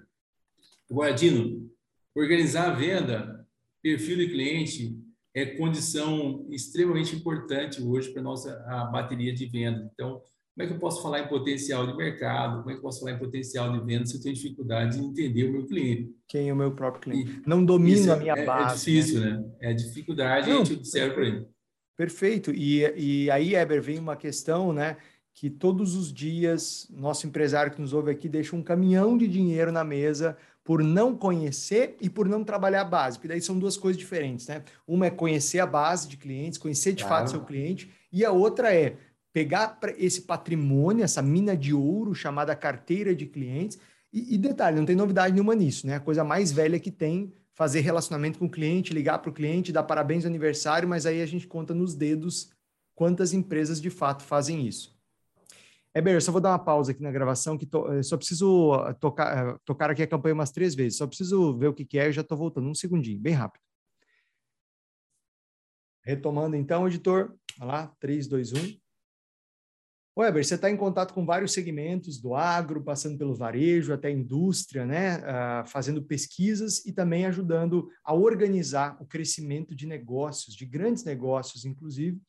Agora, 0.90 1.12
Dino, 1.12 1.70
organizar 2.14 2.70
a 2.70 2.74
venda, 2.74 3.46
perfil 3.82 4.16
de 4.16 4.28
cliente, 4.28 4.98
é 5.32 5.46
condição 5.46 6.46
extremamente 6.50 7.14
importante 7.14 7.80
hoje 7.80 8.10
para 8.10 8.20
a 8.20 8.24
nossa 8.24 8.52
a 8.66 8.86
bateria 8.86 9.32
de 9.32 9.46
venda. 9.46 9.88
Então, 9.94 10.20
como 10.54 10.64
é 10.64 10.66
que 10.66 10.72
eu 10.74 10.78
posso 10.78 11.00
falar 11.00 11.20
em 11.20 11.28
potencial 11.28 11.86
de 11.86 11.96
mercado? 11.96 12.58
Como 12.58 12.70
é 12.70 12.72
que 12.72 12.78
eu 12.78 12.82
posso 12.82 13.00
falar 13.00 13.12
em 13.12 13.18
potencial 13.18 13.72
de 13.72 13.84
venda 13.84 14.04
se 14.04 14.16
eu 14.16 14.22
tenho 14.22 14.34
dificuldade 14.34 14.98
de 14.98 15.04
entender 15.04 15.44
o 15.44 15.52
meu 15.52 15.66
cliente? 15.66 16.12
Quem 16.26 16.48
é 16.48 16.52
o 16.52 16.56
meu 16.56 16.72
próprio 16.72 17.02
cliente? 17.02 17.42
Não 17.46 17.64
domino 17.64 18.12
a 18.12 18.16
minha 18.16 18.34
é, 18.34 18.42
é 18.42 18.44
base. 18.44 18.90
É 18.90 18.94
difícil, 18.94 19.20
né? 19.20 19.38
né? 19.38 19.50
É 19.60 19.72
dificuldade, 19.72 20.50
Não, 20.50 20.62
a 20.62 20.64
gente 20.64 20.76
observa 20.76 21.14
para 21.14 21.26
ele. 21.26 21.46
Perfeito. 22.00 22.50
E, 22.50 22.80
e 22.96 23.30
aí, 23.30 23.54
Eber, 23.54 23.82
vem 23.82 23.98
uma 23.98 24.16
questão, 24.16 24.72
né? 24.72 24.96
Que 25.34 25.50
todos 25.50 25.94
os 25.94 26.10
dias, 26.10 26.88
nosso 26.88 27.26
empresário 27.26 27.70
que 27.70 27.78
nos 27.78 27.92
ouve 27.92 28.10
aqui 28.10 28.26
deixa 28.26 28.56
um 28.56 28.62
caminhão 28.62 29.18
de 29.18 29.28
dinheiro 29.28 29.70
na 29.70 29.84
mesa 29.84 30.34
por 30.64 30.82
não 30.82 31.14
conhecer 31.14 31.98
e 32.00 32.08
por 32.08 32.26
não 32.26 32.42
trabalhar 32.42 32.80
a 32.80 32.84
base, 32.84 33.18
porque 33.18 33.28
daí 33.28 33.42
são 33.42 33.58
duas 33.58 33.76
coisas 33.76 33.98
diferentes, 33.98 34.48
né? 34.48 34.62
Uma 34.88 35.08
é 35.08 35.10
conhecer 35.10 35.58
a 35.58 35.66
base 35.66 36.08
de 36.08 36.16
clientes, 36.16 36.58
conhecer 36.58 36.94
de 36.94 37.04
claro. 37.04 37.26
fato 37.26 37.32
seu 37.32 37.44
cliente, 37.44 37.90
e 38.10 38.24
a 38.24 38.32
outra 38.32 38.74
é 38.74 38.96
pegar 39.30 39.78
esse 39.98 40.22
patrimônio, 40.22 41.04
essa 41.04 41.20
mina 41.20 41.54
de 41.54 41.74
ouro 41.74 42.14
chamada 42.14 42.56
carteira 42.56 43.14
de 43.14 43.26
clientes. 43.26 43.78
E, 44.10 44.36
e, 44.36 44.38
detalhe, 44.38 44.78
não 44.78 44.86
tem 44.86 44.96
novidade 44.96 45.34
nenhuma 45.34 45.54
nisso, 45.54 45.86
né? 45.86 45.96
A 45.96 46.00
coisa 46.00 46.24
mais 46.24 46.50
velha 46.50 46.80
que 46.80 46.90
tem, 46.90 47.30
fazer 47.60 47.80
relacionamento 47.80 48.38
com 48.38 48.46
o 48.46 48.50
cliente, 48.50 48.94
ligar 48.94 49.18
para 49.18 49.28
o 49.28 49.34
cliente, 49.34 49.70
dar 49.70 49.82
parabéns 49.82 50.24
no 50.24 50.30
aniversário, 50.30 50.88
mas 50.88 51.04
aí 51.04 51.20
a 51.20 51.26
gente 51.26 51.46
conta 51.46 51.74
nos 51.74 51.94
dedos 51.94 52.50
quantas 52.94 53.34
empresas 53.34 53.82
de 53.82 53.90
fato 53.90 54.22
fazem 54.22 54.66
isso. 54.66 54.98
Eber, 55.94 56.14
eu 56.14 56.22
só 56.22 56.32
vou 56.32 56.40
dar 56.40 56.52
uma 56.52 56.58
pausa 56.58 56.92
aqui 56.92 57.02
na 57.02 57.12
gravação, 57.12 57.58
que 57.58 57.66
to, 57.66 58.02
só 58.02 58.16
preciso 58.16 58.74
uh, 58.74 58.94
tocar, 58.94 59.56
uh, 59.56 59.60
tocar 59.62 59.90
aqui 59.90 60.02
a 60.02 60.06
campanha 60.06 60.32
umas 60.32 60.50
três 60.50 60.74
vezes, 60.74 60.96
só 60.96 61.06
preciso 61.06 61.54
ver 61.58 61.66
o 61.66 61.74
que, 61.74 61.84
que 61.84 61.98
é 61.98 62.08
e 62.08 62.12
já 62.12 62.22
estou 62.22 62.38
voltando, 62.38 62.66
um 62.66 62.74
segundinho, 62.74 63.20
bem 63.20 63.34
rápido. 63.34 63.60
Retomando 66.02 66.56
então, 66.56 66.88
editor, 66.88 67.36
vai 67.58 67.68
lá, 67.68 67.94
3, 68.00 68.26
2, 68.26 68.52
1. 68.54 68.79
Weber, 70.20 70.44
você 70.44 70.54
está 70.54 70.70
em 70.70 70.76
contato 70.76 71.14
com 71.14 71.24
vários 71.24 71.52
segmentos 71.52 72.20
do 72.20 72.34
agro, 72.34 72.82
passando 72.82 73.16
pelo 73.16 73.34
varejo 73.34 73.92
até 73.92 74.08
a 74.08 74.12
indústria, 74.12 74.84
né? 74.84 75.18
Uh, 75.18 75.66
fazendo 75.66 76.02
pesquisas 76.02 76.84
e 76.84 76.92
também 76.92 77.26
ajudando 77.26 77.88
a 78.04 78.14
organizar 78.14 78.96
o 79.00 79.06
crescimento 79.06 79.74
de 79.74 79.86
negócios, 79.86 80.54
de 80.54 80.66
grandes 80.66 81.04
negócios, 81.04 81.64
inclusive. 81.64 82.20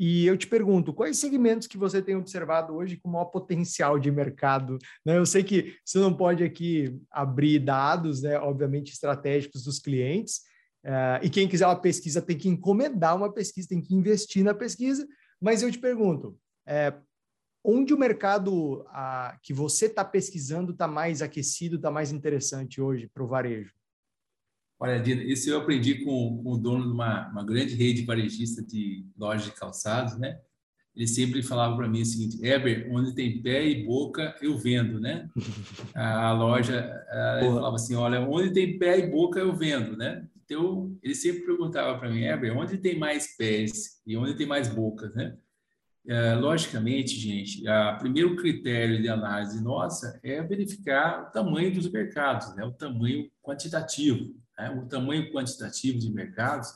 E 0.00 0.26
eu 0.26 0.36
te 0.36 0.46
pergunto, 0.46 0.92
quais 0.92 1.18
segmentos 1.18 1.66
que 1.66 1.76
você 1.76 2.00
tem 2.00 2.14
observado 2.14 2.72
hoje 2.74 2.96
com 2.96 3.10
maior 3.10 3.26
potencial 3.26 3.98
de 3.98 4.10
mercado? 4.10 4.78
Né? 5.04 5.16
Eu 5.16 5.26
sei 5.26 5.42
que 5.42 5.74
você 5.84 5.98
não 5.98 6.14
pode 6.16 6.44
aqui 6.44 6.96
abrir 7.10 7.58
dados, 7.58 8.22
né, 8.22 8.38
obviamente, 8.38 8.92
estratégicos 8.92 9.64
dos 9.64 9.80
clientes, 9.80 10.42
uh, 10.84 11.18
e 11.22 11.28
quem 11.28 11.48
quiser 11.48 11.66
uma 11.66 11.80
pesquisa 11.80 12.22
tem 12.22 12.36
que 12.36 12.48
encomendar 12.48 13.16
uma 13.16 13.32
pesquisa, 13.32 13.68
tem 13.68 13.80
que 13.80 13.94
investir 13.94 14.44
na 14.44 14.54
pesquisa, 14.54 15.06
mas 15.40 15.62
eu 15.62 15.70
te 15.70 15.78
pergunto, 15.78 16.38
é, 16.64 16.92
onde 17.64 17.92
o 17.92 17.98
mercado 17.98 18.84
a, 18.88 19.38
que 19.42 19.52
você 19.52 19.86
está 19.86 20.04
pesquisando 20.04 20.72
está 20.72 20.86
mais 20.86 21.22
aquecido, 21.22 21.76
está 21.76 21.90
mais 21.90 22.12
interessante 22.12 22.80
hoje 22.80 23.08
para 23.08 23.22
o 23.22 23.28
varejo? 23.28 23.72
Olha, 24.80 25.00
Dina, 25.00 25.22
isso 25.24 25.50
eu 25.50 25.58
aprendi 25.58 26.04
com, 26.04 26.40
com 26.42 26.52
o 26.52 26.58
dono 26.58 26.84
de 26.84 26.92
uma, 26.92 27.28
uma, 27.30 27.44
grande 27.44 27.74
rede 27.74 28.04
varejista 28.04 28.62
de 28.62 29.04
lojas 29.18 29.44
de 29.46 29.52
calçados, 29.52 30.16
né? 30.16 30.38
Ele 30.94 31.06
sempre 31.06 31.42
falava 31.42 31.76
para 31.76 31.88
mim 31.88 32.02
o 32.02 32.06
seguinte: 32.06 32.44
Eber, 32.44 32.88
onde 32.90 33.14
tem 33.14 33.42
pé 33.42 33.66
e 33.66 33.84
boca, 33.84 34.36
eu 34.40 34.56
vendo, 34.56 35.00
né? 35.00 35.28
A 35.94 36.32
loja, 36.32 36.92
ele 37.40 37.50
falava 37.50 37.74
assim: 37.74 37.94
olha, 37.96 38.20
onde 38.20 38.52
tem 38.52 38.78
pé 38.78 39.00
e 39.00 39.10
boca, 39.10 39.40
eu 39.40 39.54
vendo, 39.54 39.96
né? 39.96 40.26
Então, 40.44 40.96
ele 41.02 41.14
sempre 41.14 41.44
perguntava 41.44 41.98
para 41.98 42.08
mim, 42.08 42.24
Eber, 42.24 42.56
onde 42.56 42.78
tem 42.78 42.98
mais 42.98 43.36
pés 43.36 44.00
e 44.06 44.16
onde 44.16 44.34
tem 44.34 44.46
mais 44.46 44.68
bocas, 44.68 45.14
né? 45.14 45.36
É, 46.08 46.34
logicamente, 46.34 47.20
gente, 47.20 47.62
o 47.68 47.98
primeiro 47.98 48.34
critério 48.34 49.02
de 49.02 49.10
análise 49.10 49.62
nossa 49.62 50.18
é 50.22 50.42
verificar 50.42 51.28
o 51.28 51.30
tamanho 51.30 51.70
dos 51.74 51.86
mercados, 51.90 52.56
né? 52.56 52.64
o 52.64 52.72
tamanho 52.72 53.30
quantitativo. 53.42 54.34
Né? 54.58 54.70
O 54.70 54.86
tamanho 54.86 55.30
quantitativo 55.30 55.98
de 55.98 56.10
mercados, 56.10 56.72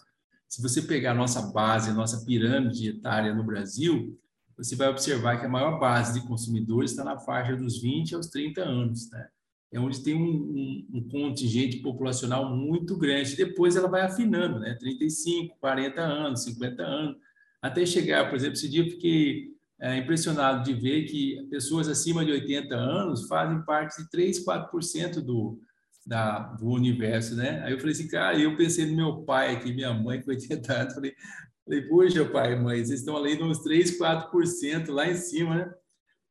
se 0.47 0.61
você 0.61 0.83
pegar 0.83 1.13
a 1.13 1.15
nossa 1.15 1.51
base, 1.51 1.89
a 1.89 1.95
nossa 1.95 2.27
pirâmide 2.27 2.91
etária 2.91 3.35
no 3.35 3.43
Brasil, 3.43 4.21
você 4.55 4.77
vai 4.77 4.89
observar 4.89 5.41
que 5.41 5.47
a 5.47 5.49
maior 5.49 5.81
base 5.81 6.21
de 6.21 6.27
consumidores 6.27 6.91
está 6.91 7.03
na 7.03 7.19
faixa 7.19 7.57
dos 7.57 7.81
20 7.81 8.15
aos 8.15 8.27
30 8.27 8.61
anos. 8.61 9.11
Né? 9.11 9.29
É 9.73 9.81
onde 9.81 10.03
tem 10.03 10.15
um, 10.15 10.21
um, 10.21 10.89
um 10.93 11.09
contingente 11.09 11.79
populacional 11.79 12.55
muito 12.55 12.99
grande. 12.99 13.35
Depois 13.35 13.77
ela 13.77 13.89
vai 13.89 14.03
afinando, 14.03 14.61
né? 14.61 14.75
35, 14.75 15.57
40 15.59 16.03
anos, 16.03 16.45
50 16.45 16.83
anos 16.83 17.17
até 17.63 17.87
chegar, 17.87 18.29
por 18.29 18.37
exemplo, 18.37 18.55
esse 18.55 18.69
dia 18.69 18.85
eu 18.85 18.91
fiquei 18.91 19.53
é, 19.81 19.97
impressionado 19.97 20.65
de 20.65 20.75
ver 20.75 21.05
que 21.05 21.47
pessoas 21.49 21.89
acima 21.89 22.25
de 22.25 22.33
80 22.33 22.75
anos 22.75 23.27
fazem 23.29 23.65
parte 23.65 24.03
de 24.03 24.11
3, 24.11 24.45
4% 24.45 25.21
do, 25.21 25.61
da, 26.05 26.41
do 26.55 26.67
universo, 26.69 27.37
né? 27.37 27.63
Aí 27.65 27.73
eu 27.73 27.79
falei 27.79 27.93
assim, 27.93 28.09
cara, 28.09 28.39
eu 28.39 28.57
pensei 28.57 28.87
no 28.87 28.97
meu 28.97 29.23
pai 29.23 29.55
aqui, 29.55 29.73
minha 29.73 29.95
mãe 29.95 30.21
com 30.21 30.31
80 30.31 30.73
anos, 30.73 30.95
falei, 30.95 31.15
falei 31.65 31.83
puxa, 31.83 32.25
pai, 32.25 32.57
mãe, 32.61 32.85
vocês 32.85 33.01
estão 33.01 33.17
além 33.17 33.37
de 33.37 33.45
uns 33.45 33.61
3, 33.61 33.99
4% 33.99 34.91
lá 34.91 35.09
em 35.09 35.17
cima, 35.17 35.57
né? 35.57 35.75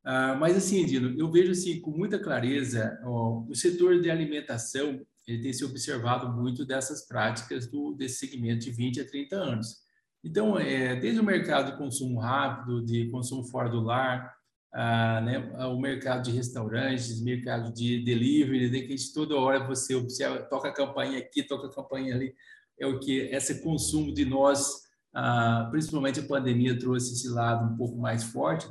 Ah, 0.04 0.34
mas 0.34 0.56
assim, 0.56 0.84
Dino, 0.84 1.16
eu 1.18 1.30
vejo 1.30 1.52
assim 1.52 1.80
com 1.80 1.92
muita 1.92 2.18
clareza 2.18 2.98
ó, 3.04 3.44
o 3.48 3.54
setor 3.54 4.00
de 4.00 4.10
alimentação 4.10 5.00
ele 5.26 5.40
tem 5.40 5.52
se 5.52 5.64
observado 5.64 6.28
muito 6.32 6.64
dessas 6.66 7.06
práticas 7.06 7.68
do, 7.68 7.94
desse 7.94 8.18
segmento 8.26 8.64
de 8.64 8.72
20 8.72 9.00
a 9.00 9.06
30 9.06 9.36
anos. 9.36 9.81
Então, 10.24 10.58
é, 10.58 10.94
desde 10.96 11.20
o 11.20 11.24
mercado 11.24 11.72
de 11.72 11.78
consumo 11.78 12.20
rápido, 12.20 12.84
de 12.84 13.08
consumo 13.10 13.44
fora 13.44 13.68
do 13.68 13.80
lar, 13.80 14.36
ah, 14.72 15.20
né, 15.20 15.38
o 15.66 15.78
mercado 15.78 16.22
de 16.22 16.30
restaurantes, 16.30 17.20
mercado 17.20 17.72
de 17.72 18.02
delivery, 18.02 18.70
de 18.70 18.82
que 18.82 19.12
toda 19.12 19.36
hora 19.36 19.66
você 19.66 19.94
observa, 19.94 20.42
toca 20.44 20.68
a 20.68 20.72
campainha 20.72 21.18
aqui, 21.18 21.42
toca 21.42 21.66
a 21.66 21.74
campainha 21.74 22.14
ali, 22.14 22.34
é 22.78 22.86
o 22.86 22.98
que 22.98 23.18
esse 23.18 23.62
consumo 23.62 24.14
de 24.14 24.24
nós, 24.24 24.82
principalmente 25.70 26.20
a 26.20 26.26
pandemia 26.26 26.78
trouxe 26.78 27.12
esse 27.12 27.28
lado 27.28 27.72
um 27.72 27.76
pouco 27.76 27.98
mais 27.98 28.24
forte. 28.24 28.66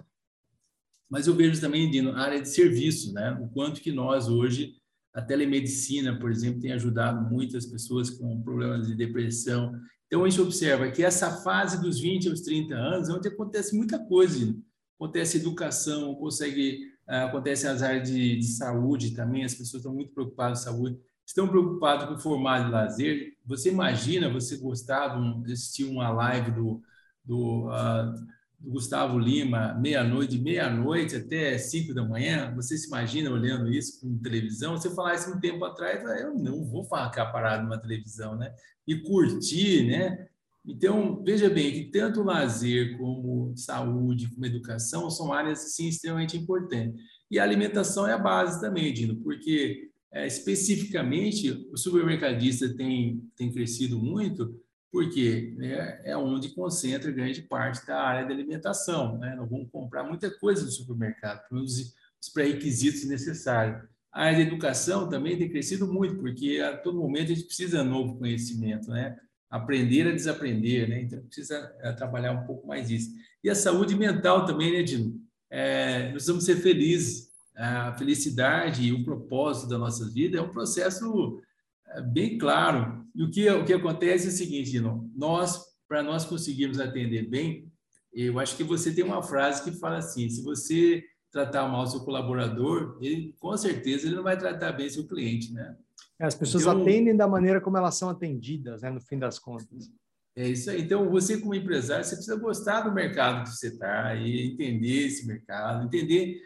Mas 1.09 1.27
eu 1.27 1.35
vejo 1.35 1.59
também, 1.61 1.91
Dino, 1.91 2.11
a 2.11 2.21
área 2.21 2.41
de 2.41 2.49
serviço, 2.49 3.13
né? 3.13 3.37
O 3.41 3.49
quanto 3.49 3.81
que 3.81 3.91
nós 3.91 4.27
hoje 4.27 4.75
a 5.13 5.21
telemedicina, 5.21 6.17
por 6.17 6.31
exemplo, 6.31 6.61
tem 6.61 6.71
ajudado 6.71 7.29
muitas 7.29 7.65
pessoas 7.65 8.09
com 8.09 8.41
problemas 8.41 8.87
de 8.87 8.95
depressão 8.95 9.73
então, 10.11 10.25
a 10.25 10.29
gente 10.29 10.41
observa 10.41 10.91
que 10.91 11.05
essa 11.05 11.41
fase 11.41 11.81
dos 11.81 12.01
20 12.01 12.27
aos 12.27 12.41
30 12.41 12.75
anos 12.75 13.07
é 13.07 13.13
onde 13.13 13.29
acontece 13.29 13.73
muita 13.73 13.97
coisa. 13.97 14.53
Acontece 14.99 15.37
educação, 15.37 16.13
consegue, 16.15 16.91
ah, 17.07 17.23
acontece 17.27 17.65
as 17.65 17.81
áreas 17.81 18.09
de, 18.09 18.35
de 18.35 18.45
saúde 18.45 19.11
também, 19.11 19.45
as 19.45 19.55
pessoas 19.55 19.79
estão 19.79 19.93
muito 19.93 20.11
preocupadas 20.13 20.59
com 20.59 20.65
saúde, 20.65 20.99
estão 21.25 21.47
preocupadas 21.47 22.09
com 22.09 22.15
o 22.15 22.19
formato 22.19 22.65
de 22.65 22.71
lazer. 22.71 23.37
Você 23.45 23.69
imagina 23.69 24.29
você 24.29 24.57
gostar 24.57 25.17
de 25.43 25.53
assistir 25.53 25.85
uma 25.85 26.09
live 26.09 26.51
do, 26.51 26.81
do, 27.23 27.69
uh, 27.69 28.13
do 28.61 28.71
Gustavo 28.71 29.17
Lima, 29.17 29.73
meia-noite, 29.73 30.39
meia-noite 30.39 31.15
até 31.15 31.57
cinco 31.57 31.93
da 31.93 32.03
manhã? 32.03 32.53
Você 32.55 32.77
se 32.77 32.87
imagina 32.87 33.31
olhando 33.31 33.71
isso 33.71 33.99
com 33.99 34.17
televisão? 34.19 34.77
Você 34.77 34.93
falar 34.93 35.15
isso 35.15 35.31
um 35.31 35.39
tempo 35.39 35.65
atrás, 35.65 36.03
eu 36.21 36.33
não 36.35 36.63
vou 36.63 36.83
ficar 36.83 37.31
parado 37.31 37.63
numa 37.63 37.79
televisão, 37.79 38.35
né? 38.35 38.53
e 38.87 38.95
curtir, 39.01 39.87
né? 39.87 40.27
Então, 40.65 41.23
veja 41.23 41.49
bem 41.49 41.71
que 41.71 41.91
tanto 41.91 42.21
lazer 42.21 42.97
como 42.97 43.55
saúde, 43.55 44.29
como 44.29 44.45
educação 44.45 45.09
são 45.09 45.33
áreas 45.33 45.73
sim 45.75 45.87
extremamente 45.87 46.37
importantes. 46.37 47.01
E 47.29 47.39
a 47.39 47.43
alimentação 47.43 48.07
é 48.07 48.13
a 48.13 48.17
base 48.17 48.61
também, 48.61 48.93
Dino, 48.93 49.15
porque 49.23 49.89
é, 50.13 50.27
especificamente 50.27 51.67
o 51.71 51.77
supermercadista 51.77 52.75
tem, 52.75 53.23
tem 53.35 53.51
crescido 53.51 53.97
muito 53.97 54.53
porque 54.91 55.55
é, 55.61 56.11
é 56.11 56.17
onde 56.17 56.49
concentra 56.49 57.11
grande 57.11 57.41
parte 57.41 57.85
da 57.87 58.01
área 58.01 58.25
de 58.25 58.33
alimentação. 58.33 59.17
Né? 59.17 59.35
Vamos 59.49 59.69
comprar 59.71 60.03
muita 60.03 60.29
coisa 60.29 60.65
no 60.65 60.71
supermercado, 60.71 61.41
os, 61.51 61.95
os 62.21 62.29
pré-requisitos 62.29 63.05
necessários. 63.05 63.81
A 64.11 64.25
área 64.25 64.43
de 64.43 64.51
educação 64.51 65.07
também 65.07 65.37
tem 65.37 65.49
crescido 65.49 65.87
muito, 65.87 66.17
porque 66.17 66.59
a 66.59 66.77
todo 66.77 66.99
momento 66.99 67.31
a 67.31 67.35
gente 67.35 67.45
precisa 67.45 67.81
de 67.81 67.89
novo 67.89 68.17
conhecimento, 68.17 68.91
né? 68.91 69.17
Aprender 69.49 70.07
a 70.07 70.11
desaprender, 70.11 70.89
né? 70.89 71.01
Então, 71.01 71.21
precisa 71.21 71.73
é, 71.79 71.93
trabalhar 71.93 72.33
um 72.33 72.45
pouco 72.45 72.67
mais 72.67 72.89
isso. 72.89 73.09
E 73.41 73.49
a 73.49 73.55
saúde 73.55 73.95
mental 73.95 74.45
também, 74.45 74.73
né, 74.73 74.83
Dino? 74.83 75.17
É, 75.49 76.03
nós 76.03 76.11
precisamos 76.11 76.43
ser 76.43 76.57
felizes. 76.57 77.31
A 77.55 77.93
felicidade 77.97 78.83
e 78.83 78.93
o 78.93 79.03
propósito 79.03 79.69
da 79.69 79.77
nossa 79.77 80.09
vida 80.09 80.37
é 80.37 80.41
um 80.41 80.49
processo 80.49 81.41
é, 81.87 82.01
bem 82.01 82.37
claro. 82.37 83.00
E 83.15 83.23
o 83.23 83.29
que, 83.29 83.49
o 83.49 83.65
que 83.65 83.73
acontece 83.73 84.27
é 84.27 84.29
o 84.29 84.33
seguinte, 84.33 84.71
Dino, 84.71 85.09
nós, 85.15 85.59
para 85.87 86.01
nós 86.01 86.25
conseguirmos 86.25 86.79
atender 86.79 87.27
bem, 87.27 87.71
eu 88.13 88.39
acho 88.39 88.55
que 88.55 88.63
você 88.63 88.93
tem 88.93 89.03
uma 89.03 89.23
frase 89.23 89.63
que 89.63 89.71
fala 89.79 89.97
assim, 89.97 90.29
se 90.29 90.41
você 90.41 91.03
tratar 91.31 91.67
mal 91.67 91.87
seu 91.87 92.01
colaborador, 92.01 92.97
ele 93.01 93.33
com 93.39 93.55
certeza 93.55 94.05
ele 94.05 94.15
não 94.15 94.23
vai 94.23 94.37
tratar 94.37 94.73
bem 94.73 94.89
seu 94.89 95.07
cliente, 95.07 95.53
né? 95.53 95.77
É, 96.19 96.25
as 96.25 96.35
pessoas 96.35 96.63
então, 96.63 96.81
atendem 96.81 97.15
da 97.15 97.27
maneira 97.27 97.61
como 97.61 97.77
elas 97.77 97.95
são 97.95 98.09
atendidas, 98.09 98.81
né, 98.81 98.89
no 98.89 99.01
fim 99.01 99.17
das 99.17 99.39
contas. 99.39 99.89
É 100.35 100.47
isso 100.47 100.69
aí. 100.69 100.81
Então, 100.81 101.09
você 101.09 101.37
como 101.37 101.55
empresário, 101.55 102.05
você 102.05 102.15
precisa 102.15 102.35
gostar 102.37 102.81
do 102.81 102.93
mercado 102.93 103.43
que 103.43 103.49
você 103.49 103.67
está 103.67 104.15
e 104.15 104.51
entender 104.51 105.07
esse 105.07 105.25
mercado, 105.25 105.83
entender, 105.83 106.41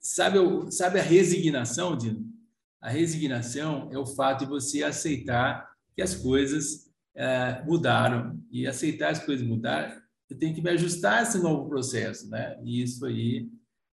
sabe, 0.00 0.38
sabe 0.70 1.00
a 1.00 1.02
resignação, 1.02 1.96
Dino? 1.96 2.24
A 2.80 2.88
resignação 2.88 3.90
é 3.92 3.98
o 3.98 4.06
fato 4.06 4.40
de 4.40 4.50
você 4.50 4.82
aceitar 4.82 5.69
que 6.00 6.02
as 6.02 6.14
coisas 6.14 6.90
é, 7.14 7.62
mudaram 7.66 8.42
e 8.50 8.66
aceitar 8.66 9.10
as 9.10 9.22
coisas 9.22 9.46
mudar, 9.46 10.02
eu 10.30 10.38
tenho 10.38 10.54
que 10.54 10.62
me 10.62 10.70
ajustar 10.70 11.18
a 11.18 11.22
esse 11.22 11.38
novo 11.38 11.68
processo, 11.68 12.26
né? 12.30 12.58
E 12.64 12.82
isso 12.82 13.04
aí 13.04 13.46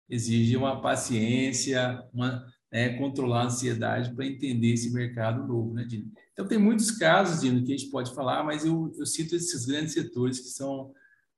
exige 0.08 0.56
uma 0.56 0.80
paciência, 0.80 2.00
uma, 2.14 2.46
né, 2.72 2.96
controlar 2.96 3.42
a 3.42 3.46
ansiedade 3.46 4.14
para 4.14 4.24
entender 4.24 4.74
esse 4.74 4.92
mercado 4.92 5.48
novo, 5.48 5.74
né, 5.74 5.84
Dino? 5.84 6.12
Então, 6.32 6.46
tem 6.46 6.58
muitos 6.58 6.92
casos, 6.92 7.40
Dino, 7.40 7.64
que 7.64 7.72
a 7.72 7.76
gente 7.76 7.90
pode 7.90 8.14
falar, 8.14 8.44
mas 8.44 8.64
eu, 8.64 8.94
eu 8.96 9.04
cito 9.04 9.34
esses 9.34 9.66
grandes 9.66 9.92
setores 9.92 10.38
que 10.38 10.50
são 10.50 10.92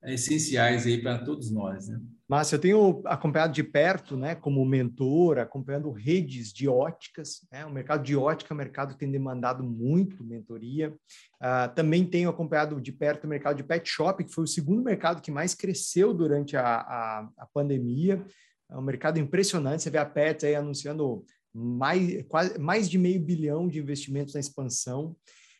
essenciais 0.05 0.87
aí 0.87 1.01
para 1.01 1.19
todos 1.19 1.51
nós, 1.51 1.89
né? 1.89 2.01
Mas 2.29 2.53
eu 2.53 2.59
tenho 2.59 3.01
acompanhado 3.07 3.55
de 3.55 3.65
perto, 3.65 4.15
né, 4.15 4.35
como 4.35 4.63
mentor, 4.63 5.39
acompanhando 5.39 5.91
redes 5.91 6.53
de 6.53 6.69
óticas. 6.69 7.41
Né? 7.51 7.65
O 7.65 7.73
mercado 7.73 8.05
de 8.05 8.15
ótica 8.15 8.53
é 8.53 8.55
um 8.55 8.59
mercado 8.59 8.99
tem 8.99 9.11
demandado 9.11 9.65
muito 9.65 10.23
mentoria. 10.23 10.95
Uh, 11.41 11.75
também 11.75 12.05
tenho 12.05 12.29
acompanhado 12.29 12.79
de 12.83 12.93
perto 12.93 13.25
o 13.25 13.29
mercado 13.29 13.57
de 13.57 13.65
pet 13.65 13.89
shop, 13.89 14.23
que 14.23 14.35
foi 14.35 14.45
o 14.45 14.49
segundo 14.49 14.83
mercado 14.83 15.23
que 15.23 15.31
mais 15.31 15.55
cresceu 15.55 16.13
durante 16.13 16.55
a, 16.55 16.67
a, 16.67 17.29
a 17.39 17.47
pandemia. 17.47 18.23
É 18.71 18.77
um 18.77 18.83
mercado 18.83 19.19
impressionante. 19.19 19.83
Você 19.83 19.91
vê 19.91 19.99
a 19.99 20.05
Pet 20.05 20.45
aí 20.45 20.55
anunciando 20.55 21.25
mais, 21.55 22.23
quase, 22.29 22.59
mais 22.59 22.91
de 22.91 22.99
meio 22.99 23.21
bilhão 23.21 23.67
de 23.67 23.79
investimentos 23.79 24.35
na 24.35 24.41
expansão. 24.41 25.17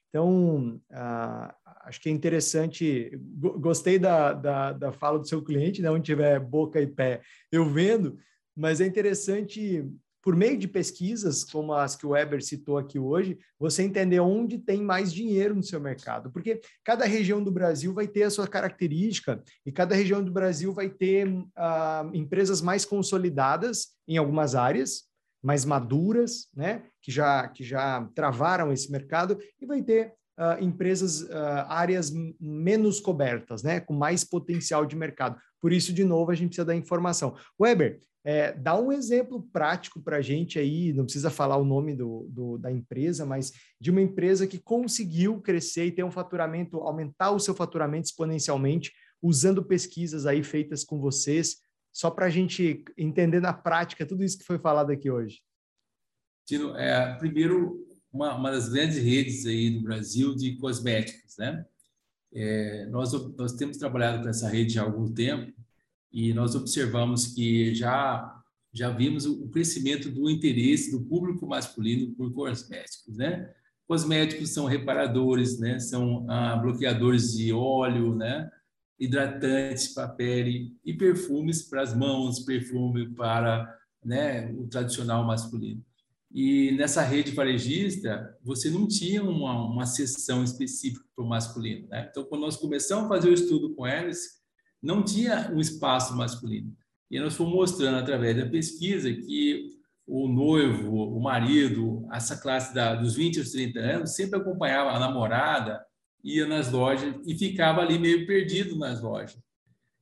Então, 0.09 0.81
uh, 0.91 1.55
acho 1.85 2.01
que 2.01 2.09
é 2.09 2.13
interessante. 2.13 3.11
Gostei 3.37 3.99
da, 3.99 4.33
da, 4.33 4.73
da, 4.73 4.93
fala 4.93 5.19
do 5.19 5.29
seu 5.29 5.43
cliente, 5.43 5.83
né? 5.83 5.91
onde 5.91 6.05
tiver 6.05 6.39
boca 6.41 6.81
e 6.81 6.87
pé, 6.87 7.21
eu 7.51 7.65
vendo, 7.69 8.19
mas 8.57 8.81
é 8.81 8.87
interessante, 8.87 9.89
por 10.23 10.35
meio 10.35 10.59
de 10.59 10.67
pesquisas, 10.67 11.45
como 11.45 11.73
as 11.73 11.97
que 11.97 12.07
o 12.07 12.11
Weber 12.11 12.43
citou 12.43 12.77
aqui 12.77 12.99
hoje, 12.99 13.39
você 13.59 13.83
entender 13.83 14.21
onde 14.21 14.59
tem 14.59 14.83
mais 14.83 15.13
dinheiro 15.13 15.55
no 15.55 15.63
seu 15.63 15.81
mercado, 15.81 16.31
porque 16.31 16.61
cada 16.85 17.05
região 17.05 17.43
do 17.43 17.51
Brasil 17.51 17.95
vai 17.95 18.07
ter 18.07 18.25
a 18.25 18.31
sua 18.31 18.47
característica 18.47 19.43
e 19.65 19.73
cada 19.73 19.95
região 19.95 20.23
do 20.23 20.33
Brasil 20.33 20.73
vai 20.73 20.89
ter 20.89 21.29
uh, 21.29 22.11
empresas 22.13 22.61
mais 22.61 22.85
consolidadas 22.85 23.89
em 24.07 24.17
algumas 24.17 24.55
áreas 24.55 25.09
mais 25.43 25.65
maduras, 25.65 26.49
né, 26.55 26.83
que 27.01 27.13
já, 27.13 27.47
que 27.49 27.63
já 27.63 28.09
travaram 28.15 28.73
esse 28.73 28.91
mercado, 28.91 29.39
e 29.61 29.67
vai 29.67 29.83
ter 29.83 30.15
uh, 30.39 30.63
empresas, 30.63 31.23
uh, 31.23 31.67
áreas 31.69 32.13
menos 32.41 33.01
cobertas, 33.01 33.63
né, 33.63 33.81
com 33.81 33.93
mais 33.93 34.25
potencial 34.25 34.87
de 34.87 34.97
mercado. 34.97 35.37
Por 35.61 35.73
isso, 35.73 35.93
de 35.93 36.05
novo, 36.05 36.31
a 36.31 36.35
gente 36.35 36.51
precisa 36.51 36.65
da 36.65 36.77
informação. 36.77 37.37
Weber, 37.61 38.01
é, 38.25 38.53
dá 38.53 38.79
um 38.79 38.93
exemplo 38.93 39.43
prático 39.53 40.03
para 40.03 40.19
a 40.19 40.23
gente 40.23 40.59
aí, 40.59 40.93
não 40.93 41.05
precisa 41.05 41.31
falar 41.31 41.57
o 41.57 41.65
nome 41.65 41.95
do, 41.95 42.27
do, 42.31 42.59
da 42.59 42.71
empresa, 42.71 43.25
mas 43.25 43.53
de 43.81 43.91
uma 43.91 44.03
empresa 44.03 44.47
que 44.47 44.59
conseguiu 44.59 45.41
crescer 45.41 45.87
e 45.87 45.93
ter 45.93 46.05
um 46.05 46.11
faturamento, 46.11 46.79
aumentar 46.79 47.31
o 47.31 47.41
seu 47.41 47.55
faturamento 47.55 48.07
exponencialmente, 48.07 48.93
usando 49.23 49.65
pesquisas 49.65 50.27
aí 50.27 50.43
feitas 50.43 50.85
com 50.85 51.01
vocês, 51.01 51.57
só 51.93 52.11
para 52.11 52.27
a 52.27 52.31
gente 52.31 52.85
entender 52.97 53.41
na 53.41 53.53
prática 53.53 54.07
tudo 54.07 54.23
isso 54.23 54.39
que 54.39 54.45
foi 54.45 54.59
falado 54.59 54.91
aqui 54.91 55.11
hoje. 55.11 55.41
Tino, 56.47 56.77
é, 56.77 57.17
primeiro, 57.19 57.88
uma, 58.19 58.35
uma 58.35 58.51
das 58.51 58.69
grandes 58.69 58.99
redes 58.99 59.47
aí 59.47 59.71
do 59.71 59.83
Brasil 59.83 60.35
de 60.35 60.57
cosméticos, 60.57 61.37
né? 61.39 61.65
É, 62.33 62.87
nós, 62.87 63.13
nós 63.37 63.53
temos 63.53 63.79
trabalhado 63.79 64.23
com 64.23 64.29
essa 64.29 64.49
rede 64.49 64.79
há 64.79 64.83
algum 64.83 65.11
tempo 65.11 65.53
e 66.13 66.35
nós 66.35 66.55
observamos 66.55 67.29
que 67.29 67.75
já 67.75 68.35
já 68.71 68.91
vimos 68.91 69.25
o 69.25 69.49
crescimento 69.49 70.11
do 70.11 70.29
interesse 70.29 70.91
do 70.91 71.01
público 71.01 71.47
masculino 71.47 72.15
por 72.15 72.33
cosméticos, 72.33 73.17
né? 73.17 73.51
Cosméticos 73.87 74.51
são 74.51 74.67
reparadores, 74.67 75.59
né? 75.59 75.79
São 75.79 76.29
ah, 76.29 76.57
bloqueadores 76.57 77.35
de 77.35 77.51
óleo, 77.53 78.15
né? 78.15 78.51
hidratantes 78.99 79.95
para 79.95 80.09
pele 80.09 80.77
e 80.85 80.93
perfumes 80.93 81.63
para 81.63 81.83
as 81.83 81.97
mãos, 81.97 82.41
perfume 82.41 83.09
para 83.15 83.79
né, 84.05 84.51
o 84.53 84.67
tradicional 84.67 85.25
masculino. 85.25 85.85
E 86.31 86.73
nessa 86.73 87.03
rede 87.03 87.31
varejista, 87.31 88.37
você 88.43 88.71
não 88.71 88.87
tinha 88.87 89.23
uma, 89.23 89.65
uma 89.65 89.87
sessão 89.87 90.45
específica 90.45 91.05
para 91.15 91.25
o 91.25 91.29
masculino. 91.29 91.89
Né? 91.89 92.07
Então, 92.11 92.25
quando 92.25 92.43
nós 92.43 92.57
começamos 92.57 93.07
a 93.07 93.09
fazer 93.09 93.31
o 93.31 93.35
estudo 93.35 93.75
com 93.75 93.87
eles, 93.87 94.39
não 94.83 95.03
tinha 95.03 95.51
um 95.53 95.61
espaço 95.61 96.17
masculino. 96.17 96.77
E 97.11 97.19
nós 97.19 97.35
fomos 97.35 97.55
mostrando, 97.55 97.97
através 97.97 98.37
da 98.37 98.47
pesquisa, 98.47 99.11
que 99.13 99.79
o 100.07 100.29
noivo, 100.29 101.17
o 101.17 101.21
marido, 101.21 102.07
essa 102.13 102.37
classe 102.37 102.75
da, 102.75 102.95
dos 102.95 103.15
20 103.15 103.41
aos 103.41 103.51
30 103.51 103.79
anos, 103.79 104.15
sempre 104.15 104.39
acompanhava 104.39 104.91
a 104.91 104.99
namorada, 104.99 105.85
ia 106.23 106.47
nas 106.47 106.71
lojas 106.71 107.15
e 107.27 107.35
ficava 107.35 107.81
ali 107.81 107.99
meio 107.99 108.27
perdido 108.27 108.79
nas 108.79 109.01
lojas. 109.01 109.39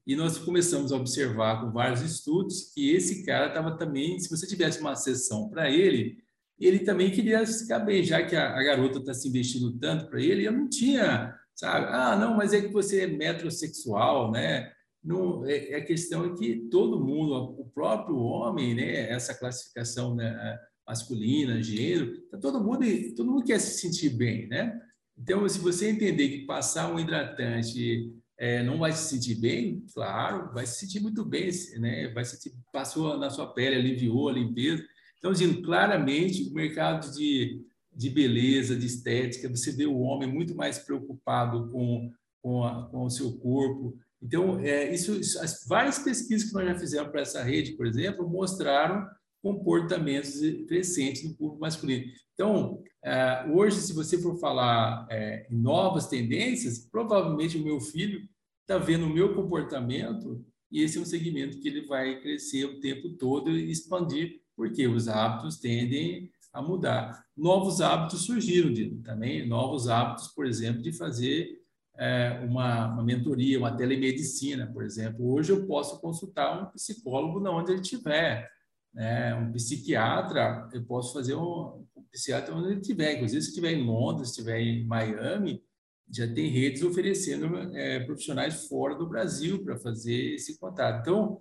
E 0.06 0.14
nós 0.14 0.38
começamos 0.38 0.92
a 0.92 0.96
observar 0.96 1.60
com 1.60 1.72
vários 1.72 2.00
estudos 2.00 2.72
que 2.72 2.94
esse 2.94 3.24
cara 3.24 3.48
estava 3.48 3.76
também, 3.76 4.18
se 4.20 4.30
você 4.30 4.46
tivesse 4.46 4.80
uma 4.80 4.94
sessão 4.94 5.48
para 5.48 5.68
ele, 5.68 6.18
ele 6.58 6.78
também 6.80 7.10
queria 7.10 7.44
ficar 7.44 7.80
bem, 7.80 8.04
já 8.04 8.22
que 8.24 8.36
a, 8.36 8.56
a 8.56 8.62
garota 8.62 8.98
está 8.98 9.12
se 9.12 9.28
investindo 9.28 9.76
tanto 9.78 10.08
para 10.08 10.20
ele, 10.20 10.46
eu 10.46 10.52
não 10.52 10.68
tinha, 10.68 11.34
sabe? 11.54 11.86
Ah, 11.90 12.16
não, 12.16 12.36
mas 12.36 12.52
é 12.52 12.60
que 12.60 12.72
você 12.72 13.02
é 13.02 13.06
metrosexual, 13.06 14.30
né? 14.30 14.72
Não, 15.02 15.44
é, 15.44 15.72
é 15.72 15.76
a 15.76 15.84
questão 15.84 16.24
é 16.24 16.34
que 16.36 16.68
todo 16.70 17.04
mundo, 17.04 17.34
o 17.60 17.68
próprio 17.74 18.16
homem, 18.16 18.74
né? 18.74 19.10
Essa 19.10 19.34
classificação 19.34 20.14
né, 20.14 20.58
masculina, 20.86 21.62
gênero, 21.62 22.22
tá 22.30 22.38
todo 22.38 22.62
mundo, 22.62 22.86
todo 23.16 23.30
mundo 23.30 23.44
quer 23.44 23.60
se 23.60 23.80
sentir 23.80 24.10
bem, 24.10 24.46
né? 24.48 24.80
Então, 25.18 25.48
se 25.48 25.58
você 25.58 25.88
entender 25.90 26.28
que 26.28 26.46
passar 26.46 26.92
um 26.92 26.98
hidratante 26.98 28.12
é, 28.38 28.62
não 28.62 28.78
vai 28.78 28.92
se 28.92 29.08
sentir 29.08 29.36
bem, 29.36 29.84
claro, 29.94 30.52
vai 30.52 30.66
se 30.66 30.80
sentir 30.80 31.00
muito 31.00 31.24
bem, 31.24 31.50
né? 31.78 32.08
Vai 32.08 32.24
sentir, 32.24 32.52
passou 32.72 33.16
na 33.18 33.30
sua 33.30 33.52
pele, 33.52 33.76
aliviou 33.76 34.28
a 34.28 34.32
limpeza. 34.32 34.84
Então, 35.18 35.32
dizendo 35.32 35.62
claramente, 35.62 36.48
o 36.50 36.52
mercado 36.52 37.10
de, 37.12 37.62
de 37.94 38.10
beleza, 38.10 38.76
de 38.76 38.86
estética, 38.86 39.48
você 39.48 39.72
vê 39.72 39.86
o 39.86 39.98
homem 39.98 40.30
muito 40.30 40.54
mais 40.54 40.78
preocupado 40.78 41.70
com, 41.70 42.12
com, 42.42 42.64
a, 42.64 42.88
com 42.90 43.04
o 43.04 43.10
seu 43.10 43.32
corpo. 43.38 43.98
Então, 44.22 44.60
é, 44.60 44.92
isso, 44.92 45.12
as 45.40 45.64
várias 45.66 45.98
pesquisas 45.98 46.48
que 46.48 46.54
nós 46.54 46.66
já 46.66 46.78
fizemos 46.78 47.10
para 47.10 47.22
essa 47.22 47.42
rede, 47.42 47.72
por 47.72 47.86
exemplo, 47.86 48.28
mostraram 48.28 49.06
comportamentos 49.46 50.40
crescentes 50.66 51.22
no 51.22 51.36
público 51.36 51.60
masculino. 51.60 52.04
Então, 52.34 52.82
é, 53.04 53.46
hoje, 53.48 53.76
se 53.76 53.92
você 53.92 54.20
for 54.20 54.36
falar 54.40 55.06
é, 55.08 55.46
em 55.48 55.56
novas 55.56 56.08
tendências, 56.08 56.80
provavelmente 56.90 57.56
o 57.56 57.62
meu 57.62 57.80
filho 57.80 58.28
está 58.62 58.76
vendo 58.76 59.06
o 59.06 59.12
meu 59.12 59.36
comportamento 59.36 60.44
e 60.72 60.82
esse 60.82 60.98
é 60.98 61.00
um 61.00 61.04
segmento 61.04 61.60
que 61.60 61.68
ele 61.68 61.86
vai 61.86 62.20
crescer 62.20 62.64
o 62.64 62.80
tempo 62.80 63.10
todo 63.10 63.52
e 63.52 63.70
expandir, 63.70 64.40
porque 64.56 64.88
os 64.88 65.06
hábitos 65.06 65.60
tendem 65.60 66.28
a 66.52 66.60
mudar. 66.60 67.24
Novos 67.36 67.80
hábitos 67.80 68.26
surgiram 68.26 68.74
também, 69.04 69.46
novos 69.46 69.88
hábitos, 69.88 70.26
por 70.28 70.44
exemplo, 70.44 70.82
de 70.82 70.92
fazer 70.92 71.60
é, 71.96 72.44
uma, 72.44 72.92
uma 72.92 73.04
mentoria, 73.04 73.60
uma 73.60 73.76
telemedicina, 73.76 74.66
por 74.66 74.82
exemplo. 74.82 75.32
Hoje 75.32 75.52
eu 75.52 75.64
posso 75.68 76.00
consultar 76.00 76.60
um 76.60 76.66
psicólogo 76.72 77.38
na 77.38 77.52
onde 77.52 77.70
ele 77.70 77.80
estiver 77.80 78.50
né, 78.96 79.34
um 79.34 79.52
psiquiatra, 79.52 80.70
eu 80.72 80.82
posso 80.84 81.12
fazer 81.12 81.34
um, 81.34 81.84
um 81.94 82.02
psiquiatra 82.10 82.54
onde 82.54 82.68
ele 82.70 82.80
estiver. 82.80 83.14
Inclusive, 83.14 83.42
se 83.42 83.48
estiver 83.50 83.72
em 83.72 83.84
Londres, 83.84 84.28
se 84.28 84.40
estiver 84.40 84.58
em 84.58 84.86
Miami, 84.86 85.62
já 86.10 86.26
tem 86.26 86.48
redes 86.48 86.82
oferecendo 86.82 87.76
é, 87.76 88.00
profissionais 88.00 88.66
fora 88.66 88.94
do 88.94 89.06
Brasil 89.06 89.62
para 89.62 89.76
fazer 89.76 90.34
esse 90.34 90.58
contato. 90.58 91.00
Então, 91.02 91.40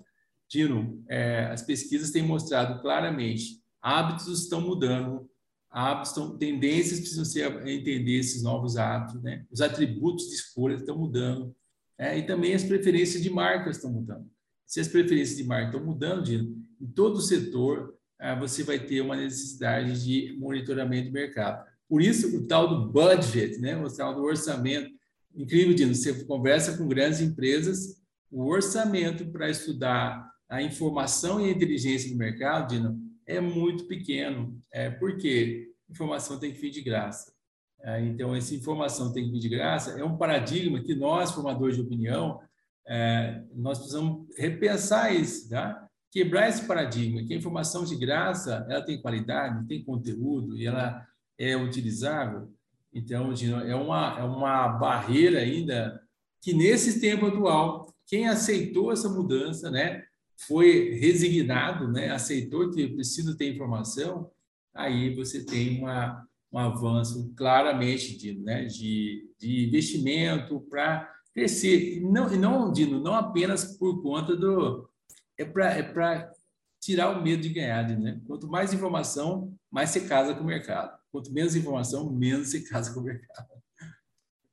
Dino, 0.49 1.01
é, 1.07 1.45
as 1.45 1.61
pesquisas 1.61 2.11
têm 2.11 2.23
mostrado 2.23 2.81
claramente 2.81 3.63
hábitos 3.81 4.41
estão 4.41 4.59
mudando, 4.59 5.29
hábitos 5.69 6.09
estão, 6.09 6.37
tendências 6.37 6.99
precisam 6.99 7.23
ser 7.23 7.67
entender 7.67 8.19
esses 8.19 8.43
novos 8.43 8.75
hábitos, 8.75 9.21
né? 9.21 9.45
Os 9.49 9.61
atributos 9.61 10.27
de 10.27 10.35
escolha 10.35 10.75
estão 10.75 10.97
mudando, 10.97 11.55
é, 11.97 12.17
e 12.17 12.25
também 12.25 12.53
as 12.53 12.63
preferências 12.63 13.23
de 13.23 13.29
marcas 13.29 13.77
estão 13.77 13.91
mudando. 13.93 14.29
Se 14.65 14.79
as 14.79 14.87
preferências 14.87 15.37
de 15.37 15.43
marca 15.43 15.67
estão 15.67 15.85
mudando, 15.85 16.23
Dino, 16.23 16.64
em 16.85 16.91
todo 16.91 17.17
o 17.17 17.21
setor, 17.21 17.95
ah, 18.19 18.35
você 18.35 18.63
vai 18.63 18.79
ter 18.79 19.01
uma 19.01 19.15
necessidade 19.15 20.03
de 20.05 20.37
monitoramento 20.37 21.07
de 21.07 21.11
mercado. 21.11 21.65
Por 21.89 22.01
isso, 22.01 22.37
o 22.37 22.45
tal 22.45 22.67
do 22.67 22.91
budget, 22.91 23.59
né? 23.59 23.75
o 23.75 23.89
tal 23.89 24.13
do 24.13 24.21
orçamento. 24.21 24.89
Incrível, 25.35 25.73
Dino, 25.73 25.93
você 25.93 26.23
conversa 26.25 26.77
com 26.77 26.87
grandes 26.87 27.19
empresas, 27.19 28.01
o 28.31 28.45
orçamento 28.45 29.25
para 29.31 29.49
estudar 29.49 30.31
a 30.47 30.61
informação 30.61 31.41
e 31.41 31.49
a 31.49 31.51
inteligência 31.51 32.09
do 32.11 32.17
mercado, 32.17 32.69
Dino, 32.69 32.99
é 33.25 33.39
muito 33.39 33.85
pequeno. 33.85 34.57
É, 34.71 34.89
por 34.89 35.17
quê? 35.17 35.71
Informação 35.89 36.39
tem 36.39 36.53
que 36.53 36.59
vir 36.59 36.69
de 36.69 36.81
graça. 36.81 37.33
É, 37.81 38.01
então, 38.01 38.35
essa 38.35 38.55
informação 38.55 39.11
tem 39.11 39.25
que 39.25 39.31
vir 39.31 39.39
de 39.39 39.49
graça 39.49 39.99
é 39.99 40.03
um 40.03 40.17
paradigma 40.17 40.81
que 40.81 40.95
nós, 40.95 41.31
formadores 41.31 41.75
de 41.75 41.81
opinião, 41.81 42.39
é, 42.87 43.43
nós 43.53 43.79
precisamos 43.79 44.27
repensar 44.37 45.13
isso, 45.13 45.49
tá? 45.49 45.84
Quebrar 46.15 46.47
esse 46.47 46.65
paradigma, 46.65 47.21
que 47.25 47.33
a 47.33 47.37
informação 47.37 47.83
de 47.83 47.93
graça 47.97 48.65
ela 48.69 48.81
tem 48.81 49.01
qualidade, 49.01 49.67
tem 49.67 49.83
conteúdo 49.83 50.55
e 50.55 50.65
ela 50.65 51.05
é 51.37 51.57
utilizável. 51.57 52.49
Então, 52.93 53.33
é 53.33 53.75
uma, 53.75 54.17
é 54.17 54.23
uma 54.23 54.69
barreira 54.69 55.39
ainda 55.39 56.01
que, 56.41 56.53
nesse 56.53 57.01
tempo 57.01 57.25
atual, 57.25 57.93
quem 58.07 58.29
aceitou 58.29 58.93
essa 58.93 59.09
mudança, 59.09 59.69
né, 59.69 60.05
foi 60.47 60.93
resignado, 60.93 61.91
né, 61.91 62.11
aceitou 62.11 62.71
que 62.71 62.87
precisa 62.87 63.37
ter 63.37 63.53
informação, 63.53 64.31
aí 64.73 65.13
você 65.13 65.45
tem 65.45 65.79
uma, 65.79 66.25
um 66.49 66.57
avanço 66.57 67.33
claramente 67.35 68.17
de, 68.17 68.39
né, 68.39 68.63
de, 68.63 69.29
de 69.37 69.67
investimento 69.67 70.61
para 70.69 71.13
crescer. 71.33 71.97
E 71.97 71.99
não, 71.99 72.29
não, 72.29 72.71
Dino, 72.71 73.01
não 73.01 73.15
apenas 73.15 73.77
por 73.77 74.01
conta 74.01 74.33
do. 74.33 74.89
É 75.37 75.45
para 75.45 75.73
é 75.73 76.31
tirar 76.79 77.09
o 77.09 77.23
medo 77.23 77.41
de 77.41 77.49
ganhar, 77.49 77.87
né? 77.97 78.21
Quanto 78.27 78.47
mais 78.47 78.73
informação, 78.73 79.53
mais 79.71 79.89
você 79.89 80.01
casa 80.01 80.35
com 80.35 80.43
o 80.43 80.45
mercado. 80.45 80.97
Quanto 81.11 81.31
menos 81.31 81.55
informação, 81.55 82.11
menos 82.11 82.49
você 82.49 82.61
casa 82.61 82.93
com 82.93 82.99
o 82.99 83.03
mercado. 83.03 83.47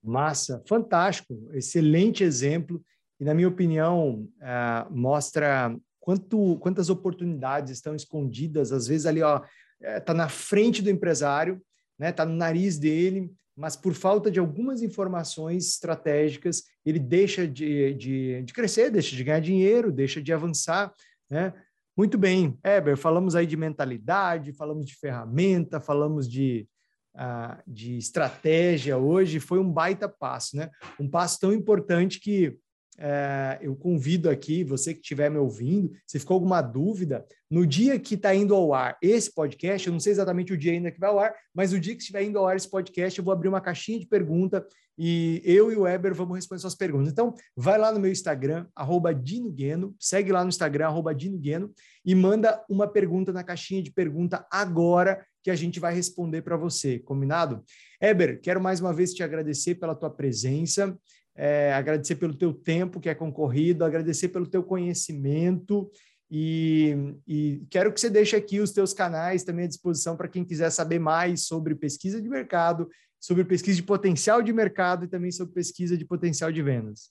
Massa, 0.03 0.63
fantástico, 0.67 1.51
excelente 1.53 2.25
exemplo. 2.25 2.83
E, 3.21 3.25
na 3.25 3.35
minha 3.35 3.49
opinião, 3.49 4.29
uh, 4.41 4.91
mostra 4.91 5.77
quanto, 6.01 6.59
quantas 6.59 6.91
oportunidades 6.91 7.71
estão 7.71 7.95
escondidas, 7.95 8.73
às 8.73 8.89
vezes 8.89 9.07
ali, 9.07 9.23
ó, 9.23 9.43
é, 9.81 10.13
na 10.13 10.29
frente 10.29 10.83
do 10.83 10.91
empresário, 10.91 11.63
né? 11.99 12.11
Está 12.11 12.25
no 12.25 12.35
nariz 12.35 12.79
dele, 12.79 13.31
mas 13.57 13.77
por 13.77 13.95
falta 13.95 14.31
de 14.31 14.41
algumas 14.41 14.83
informações 14.83 15.69
estratégicas, 15.69 16.65
ele 16.85 16.99
deixa 16.99 17.47
de, 17.47 17.95
de, 17.95 18.43
de 18.43 18.53
crescer, 18.53 18.91
deixa 18.91 19.15
de 19.15 19.23
ganhar 19.23 19.41
dinheiro, 19.41 19.93
deixa 19.93 20.23
de 20.23 20.33
avançar, 20.33 20.93
né? 21.31 21.53
Muito 21.97 22.17
bem, 22.17 22.59
Eber, 22.65 22.97
falamos 22.97 23.37
aí 23.37 23.47
de 23.47 23.57
mentalidade, 23.57 24.55
falamos 24.55 24.87
de 24.87 24.97
ferramenta, 24.97 25.79
falamos 25.79 26.27
de, 26.27 26.67
uh, 27.15 27.63
de 27.67 27.99
estratégia 27.99 28.97
hoje, 28.97 29.39
foi 29.39 29.59
um 29.59 29.71
baita 29.71 30.09
passo, 30.09 30.57
né? 30.57 30.71
Um 30.99 31.09
passo 31.09 31.39
tão 31.39 31.53
importante 31.53 32.19
que 32.19 32.57
é, 33.05 33.59
eu 33.61 33.75
convido 33.75 34.31
aqui, 34.31 34.63
você 34.63 34.95
que 34.95 35.01
estiver 35.01 35.29
me 35.29 35.37
ouvindo, 35.37 35.91
se 36.07 36.21
ficou 36.21 36.35
alguma 36.35 36.63
dúvida, 36.63 37.27
no 37.51 37.67
dia 37.67 37.99
que 37.99 38.15
está 38.15 38.33
indo 38.33 38.55
ao 38.55 38.73
ar 38.73 38.97
esse 39.03 39.35
podcast, 39.35 39.89
eu 39.89 39.93
não 39.93 39.99
sei 39.99 40.13
exatamente 40.13 40.53
o 40.53 40.57
dia 40.57 40.71
ainda 40.71 40.93
que 40.93 41.01
vai 41.01 41.11
ao 41.11 41.19
ar, 41.19 41.35
mas 41.53 41.73
o 41.73 41.81
dia 41.81 41.97
que 41.97 42.01
estiver 42.01 42.23
indo 42.23 42.39
ao 42.39 42.47
ar 42.47 42.55
esse 42.55 42.71
podcast, 42.71 43.19
eu 43.19 43.25
vou 43.25 43.33
abrir 43.33 43.49
uma 43.49 43.61
caixinha 43.61 43.99
de 43.99 44.07
pergunta 44.07 44.65
e 44.97 45.43
eu 45.45 45.73
e 45.73 45.77
o 45.77 45.81
Weber 45.81 46.15
vamos 46.15 46.37
responder 46.37 46.61
suas 46.61 46.77
perguntas. 46.77 47.11
Então, 47.11 47.35
vai 47.57 47.77
lá 47.77 47.91
no 47.91 47.99
meu 47.99 48.13
Instagram, 48.13 48.69
arroba 48.73 49.13
Dinogueno, 49.13 49.97
segue 49.99 50.31
lá 50.31 50.45
no 50.45 50.51
Instagram, 50.51 50.87
arroba 50.87 51.13
Dinogueno, 51.13 51.73
e 52.05 52.15
manda 52.15 52.65
uma 52.71 52.87
pergunta 52.87 53.33
na 53.33 53.43
caixinha 53.43 53.83
de 53.83 53.91
pergunta 53.91 54.47
agora 54.49 55.27
que 55.43 55.51
a 55.51 55.57
gente 55.57 55.81
vai 55.81 55.93
responder 55.93 56.43
para 56.43 56.57
você, 56.57 57.01
combinado? 57.01 57.65
Eber, 58.01 58.41
quero 58.41 58.61
mais 58.61 58.81
uma 58.81 58.93
vez 58.93 59.13
te 59.13 59.25
agradecer 59.25 59.75
pela 59.75 59.97
tua 59.97 60.11
presença 60.11 60.97
é, 61.35 61.73
agradecer 61.73 62.17
pelo 62.17 62.35
teu 62.35 62.53
tempo 62.53 63.01
que 63.01 63.09
é 63.09 63.15
concorrido, 63.15 63.85
agradecer 63.85 64.29
pelo 64.29 64.47
teu 64.47 64.63
conhecimento 64.63 65.91
e, 66.35 66.97
e, 67.29 67.63
quero 67.69 67.93
que 67.93 68.01
você 68.01 68.09
deixe 68.09 68.35
aqui 68.35 68.59
os 68.59 68.71
teus 68.71 68.95
canais 68.95 69.45
também 69.45 69.67
à 69.67 69.69
disposição 69.69 70.17
para 70.17 70.29
quem 70.29 70.43
quiser 70.43 70.71
saber 70.71 70.99
mais 70.99 71.45
sobre 71.45 71.75
pesquisa 71.75 72.23
de 72.23 72.27
mercado, 72.27 72.89
sobre 73.21 73.45
pesquisa 73.45 73.77
de 73.77 73.83
potencial 73.83 74.41
de 74.41 74.51
mercado 74.51 75.05
e 75.05 75.09
também 75.09 75.31
sobre 75.31 75.53
pesquisa 75.53 75.95
de 75.95 76.07
potencial 76.07 76.51
de 76.51 76.63
vendas. 76.63 77.11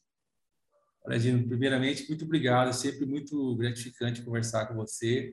Olha, 1.06 1.20
Gino, 1.20 1.48
primeiramente, 1.48 2.08
muito 2.08 2.26
obrigado. 2.26 2.70
É 2.70 2.74
sempre 2.74 3.06
muito 3.06 3.56
gratificante 3.58 4.24
conversar 4.24 4.66
com 4.66 4.74
você 4.74 5.32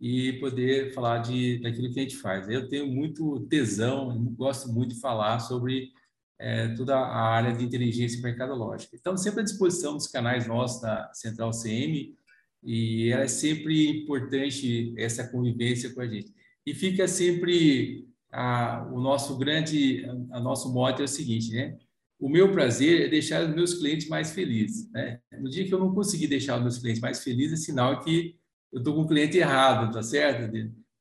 e 0.00 0.32
poder 0.40 0.94
falar 0.94 1.18
de, 1.18 1.60
daquilo 1.60 1.92
que 1.92 2.00
a 2.00 2.02
gente 2.02 2.16
faz. 2.16 2.48
Eu 2.48 2.68
tenho 2.68 2.86
muito 2.86 3.40
tesão, 3.48 4.16
gosto 4.34 4.72
muito 4.72 4.94
de 4.94 5.00
falar 5.00 5.40
sobre 5.40 5.90
é, 6.38 6.68
toda 6.68 6.96
a 6.96 7.28
área 7.28 7.52
de 7.54 7.64
inteligência 7.64 8.20
mercadológica. 8.20 8.96
Então, 8.96 9.16
sempre 9.16 9.40
à 9.40 9.44
disposição 9.44 9.94
dos 9.94 10.06
canais 10.06 10.46
nossos 10.46 10.82
da 10.82 11.10
Central 11.14 11.50
CM 11.50 12.14
e 12.62 13.12
é 13.12 13.26
sempre 13.28 14.02
importante 14.02 14.94
essa 14.98 15.26
convivência 15.28 15.92
com 15.94 16.00
a 16.00 16.06
gente. 16.06 16.32
E 16.66 16.74
fica 16.74 17.06
sempre 17.06 18.06
a, 18.32 18.86
o 18.92 19.00
nosso 19.00 19.38
grande, 19.38 20.04
a, 20.32 20.38
a 20.38 20.40
nosso 20.40 20.72
mote 20.72 21.00
é 21.00 21.04
o 21.04 21.08
seguinte, 21.08 21.52
né? 21.52 21.76
O 22.18 22.28
meu 22.28 22.50
prazer 22.50 23.02
é 23.02 23.08
deixar 23.08 23.46
os 23.46 23.54
meus 23.54 23.74
clientes 23.74 24.08
mais 24.08 24.30
felizes. 24.30 24.90
Né? 24.90 25.20
No 25.38 25.50
dia 25.50 25.66
que 25.66 25.74
eu 25.74 25.78
não 25.78 25.94
conseguir 25.94 26.26
deixar 26.26 26.56
os 26.56 26.62
meus 26.62 26.78
clientes 26.78 27.00
mais 27.00 27.22
felizes, 27.22 27.60
é 27.60 27.62
sinal 27.62 28.00
que 28.00 28.36
eu 28.72 28.78
estou 28.78 28.94
com 28.94 29.02
o 29.02 29.06
cliente 29.06 29.36
errado, 29.36 29.92
tá 29.92 30.02
certo? 30.02 30.50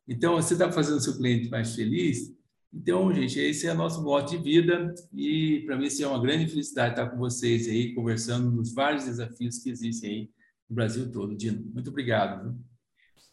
Então, 0.08 0.36
você 0.36 0.54
está 0.54 0.70
fazendo 0.72 0.98
o 0.98 1.02
seu 1.02 1.18
cliente 1.18 1.50
mais 1.50 1.74
feliz, 1.74 2.35
então, 2.76 3.12
gente, 3.14 3.40
esse 3.40 3.66
é 3.68 3.72
o 3.72 3.78
nosso 3.78 4.04
modo 4.04 4.30
de 4.30 4.38
vida 4.38 4.94
e 5.14 5.64
para 5.66 5.78
mim 5.78 5.88
é 5.88 6.08
uma 6.08 6.22
grande 6.22 6.48
felicidade 6.48 6.92
estar 6.92 7.10
com 7.10 7.18
vocês 7.18 7.70
aí, 7.70 7.96
conversando 7.96 8.52
nos 8.52 8.74
vários 8.74 9.06
desafios 9.06 9.60
que 9.60 9.70
existem 9.70 10.10
aí 10.10 10.30
no 10.70 10.76
Brasil 10.76 11.10
todo. 11.10 11.34
Dino, 11.34 11.64
muito 11.74 11.90
obrigado. 11.90 12.44
Viu? 12.44 12.60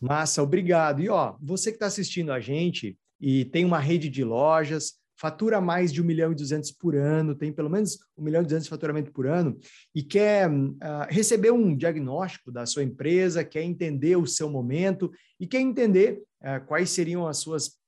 Massa, 0.00 0.42
obrigado. 0.42 1.02
E 1.02 1.08
ó, 1.08 1.34
você 1.40 1.70
que 1.70 1.76
está 1.76 1.86
assistindo 1.86 2.32
a 2.32 2.38
gente 2.38 2.96
e 3.20 3.44
tem 3.46 3.64
uma 3.64 3.80
rede 3.80 4.08
de 4.08 4.22
lojas, 4.22 4.94
fatura 5.16 5.60
mais 5.60 5.92
de 5.92 6.00
1 6.00 6.04
milhão 6.04 6.32
e 6.32 6.36
200 6.36 6.70
por 6.72 6.94
ano, 6.94 7.34
tem 7.34 7.52
pelo 7.52 7.68
menos 7.68 7.98
1 8.16 8.22
milhão 8.22 8.42
e 8.42 8.44
200 8.44 8.64
de 8.64 8.70
faturamento 8.70 9.12
por 9.12 9.26
ano 9.26 9.58
e 9.92 10.04
quer 10.04 10.48
uh, 10.48 10.72
receber 11.08 11.50
um 11.50 11.76
diagnóstico 11.76 12.52
da 12.52 12.64
sua 12.64 12.84
empresa, 12.84 13.44
quer 13.44 13.62
entender 13.62 14.16
o 14.16 14.26
seu 14.26 14.48
momento 14.48 15.10
e 15.38 15.48
quer 15.48 15.60
entender 15.60 16.22
uh, 16.42 16.64
quais 16.66 16.90
seriam 16.90 17.26
as 17.26 17.38
suas 17.38 17.81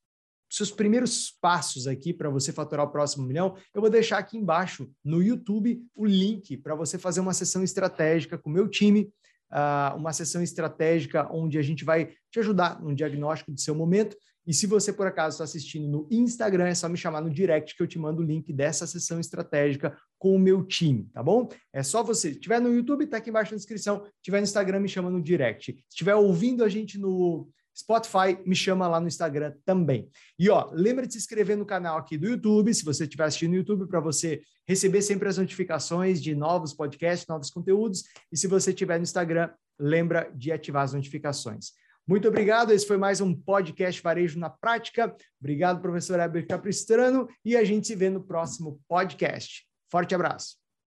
seus 0.56 0.70
primeiros 0.70 1.36
passos 1.40 1.86
aqui 1.86 2.12
para 2.12 2.30
você 2.30 2.52
faturar 2.52 2.86
o 2.86 2.90
próximo 2.90 3.26
milhão, 3.26 3.56
eu 3.74 3.80
vou 3.80 3.90
deixar 3.90 4.18
aqui 4.18 4.36
embaixo 4.36 4.88
no 5.04 5.22
YouTube 5.22 5.82
o 5.94 6.06
link 6.06 6.56
para 6.58 6.74
você 6.74 6.98
fazer 6.98 7.20
uma 7.20 7.34
sessão 7.34 7.62
estratégica 7.62 8.38
com 8.38 8.50
o 8.50 8.52
meu 8.52 8.68
time, 8.68 9.12
uh, 9.50 9.96
uma 9.96 10.12
sessão 10.12 10.42
estratégica 10.42 11.28
onde 11.32 11.58
a 11.58 11.62
gente 11.62 11.84
vai 11.84 12.12
te 12.30 12.38
ajudar 12.38 12.80
no 12.80 12.94
diagnóstico 12.94 13.50
do 13.50 13.60
seu 13.60 13.74
momento. 13.74 14.16
E 14.46 14.52
se 14.52 14.66
você, 14.66 14.92
por 14.92 15.06
acaso, 15.06 15.34
está 15.34 15.44
assistindo 15.44 15.88
no 15.88 16.06
Instagram, 16.10 16.66
é 16.66 16.74
só 16.74 16.88
me 16.88 16.98
chamar 16.98 17.22
no 17.22 17.30
direct 17.30 17.74
que 17.74 17.82
eu 17.82 17.86
te 17.86 17.98
mando 17.98 18.20
o 18.20 18.24
link 18.24 18.52
dessa 18.52 18.86
sessão 18.86 19.18
estratégica 19.18 19.96
com 20.18 20.36
o 20.36 20.38
meu 20.38 20.62
time, 20.62 21.08
tá 21.14 21.22
bom? 21.22 21.48
É 21.72 21.82
só 21.82 22.02
você. 22.02 22.28
Se 22.28 22.34
estiver 22.34 22.60
no 22.60 22.72
YouTube, 22.72 23.04
está 23.04 23.16
aqui 23.16 23.30
embaixo 23.30 23.52
na 23.52 23.56
descrição. 23.56 24.04
Se 24.04 24.10
estiver 24.18 24.38
no 24.38 24.44
Instagram, 24.44 24.80
me 24.80 24.88
chama 24.88 25.10
no 25.10 25.22
direct. 25.22 25.72
Se 25.72 25.84
estiver 25.88 26.14
ouvindo 26.14 26.62
a 26.62 26.68
gente 26.68 26.98
no 26.98 27.48
Spotify, 27.76 28.38
me 28.46 28.54
chama 28.54 28.86
lá 28.86 29.00
no 29.00 29.08
Instagram 29.08 29.52
também. 29.64 30.08
E 30.38 30.48
ó, 30.48 30.70
lembra 30.72 31.06
de 31.06 31.14
se 31.14 31.18
inscrever 31.18 31.56
no 31.56 31.66
canal 31.66 31.98
aqui 31.98 32.16
do 32.16 32.28
YouTube, 32.28 32.72
se 32.72 32.84
você 32.84 33.04
estiver 33.04 33.24
assistindo 33.24 33.50
no 33.50 33.56
YouTube, 33.56 33.86
para 33.86 34.00
você 34.00 34.42
receber 34.66 35.02
sempre 35.02 35.28
as 35.28 35.38
notificações 35.38 36.22
de 36.22 36.34
novos 36.34 36.72
podcasts, 36.72 37.26
novos 37.26 37.50
conteúdos. 37.50 38.04
E 38.30 38.36
se 38.36 38.46
você 38.46 38.70
estiver 38.70 38.98
no 38.98 39.02
Instagram, 39.02 39.50
lembra 39.78 40.30
de 40.34 40.52
ativar 40.52 40.84
as 40.84 40.94
notificações. 40.94 41.72
Muito 42.06 42.28
obrigado. 42.28 42.70
Esse 42.70 42.86
foi 42.86 42.98
mais 42.98 43.20
um 43.20 43.34
podcast 43.34 44.00
Varejo 44.02 44.38
na 44.38 44.50
Prática. 44.50 45.14
Obrigado, 45.40 45.80
professor 45.80 46.20
Heber 46.20 46.46
Capistrano, 46.46 47.26
e 47.44 47.56
a 47.56 47.64
gente 47.64 47.86
se 47.86 47.96
vê 47.96 48.10
no 48.10 48.22
próximo 48.22 48.80
podcast. 48.86 49.66
Forte 49.90 50.14
abraço. 50.14 50.63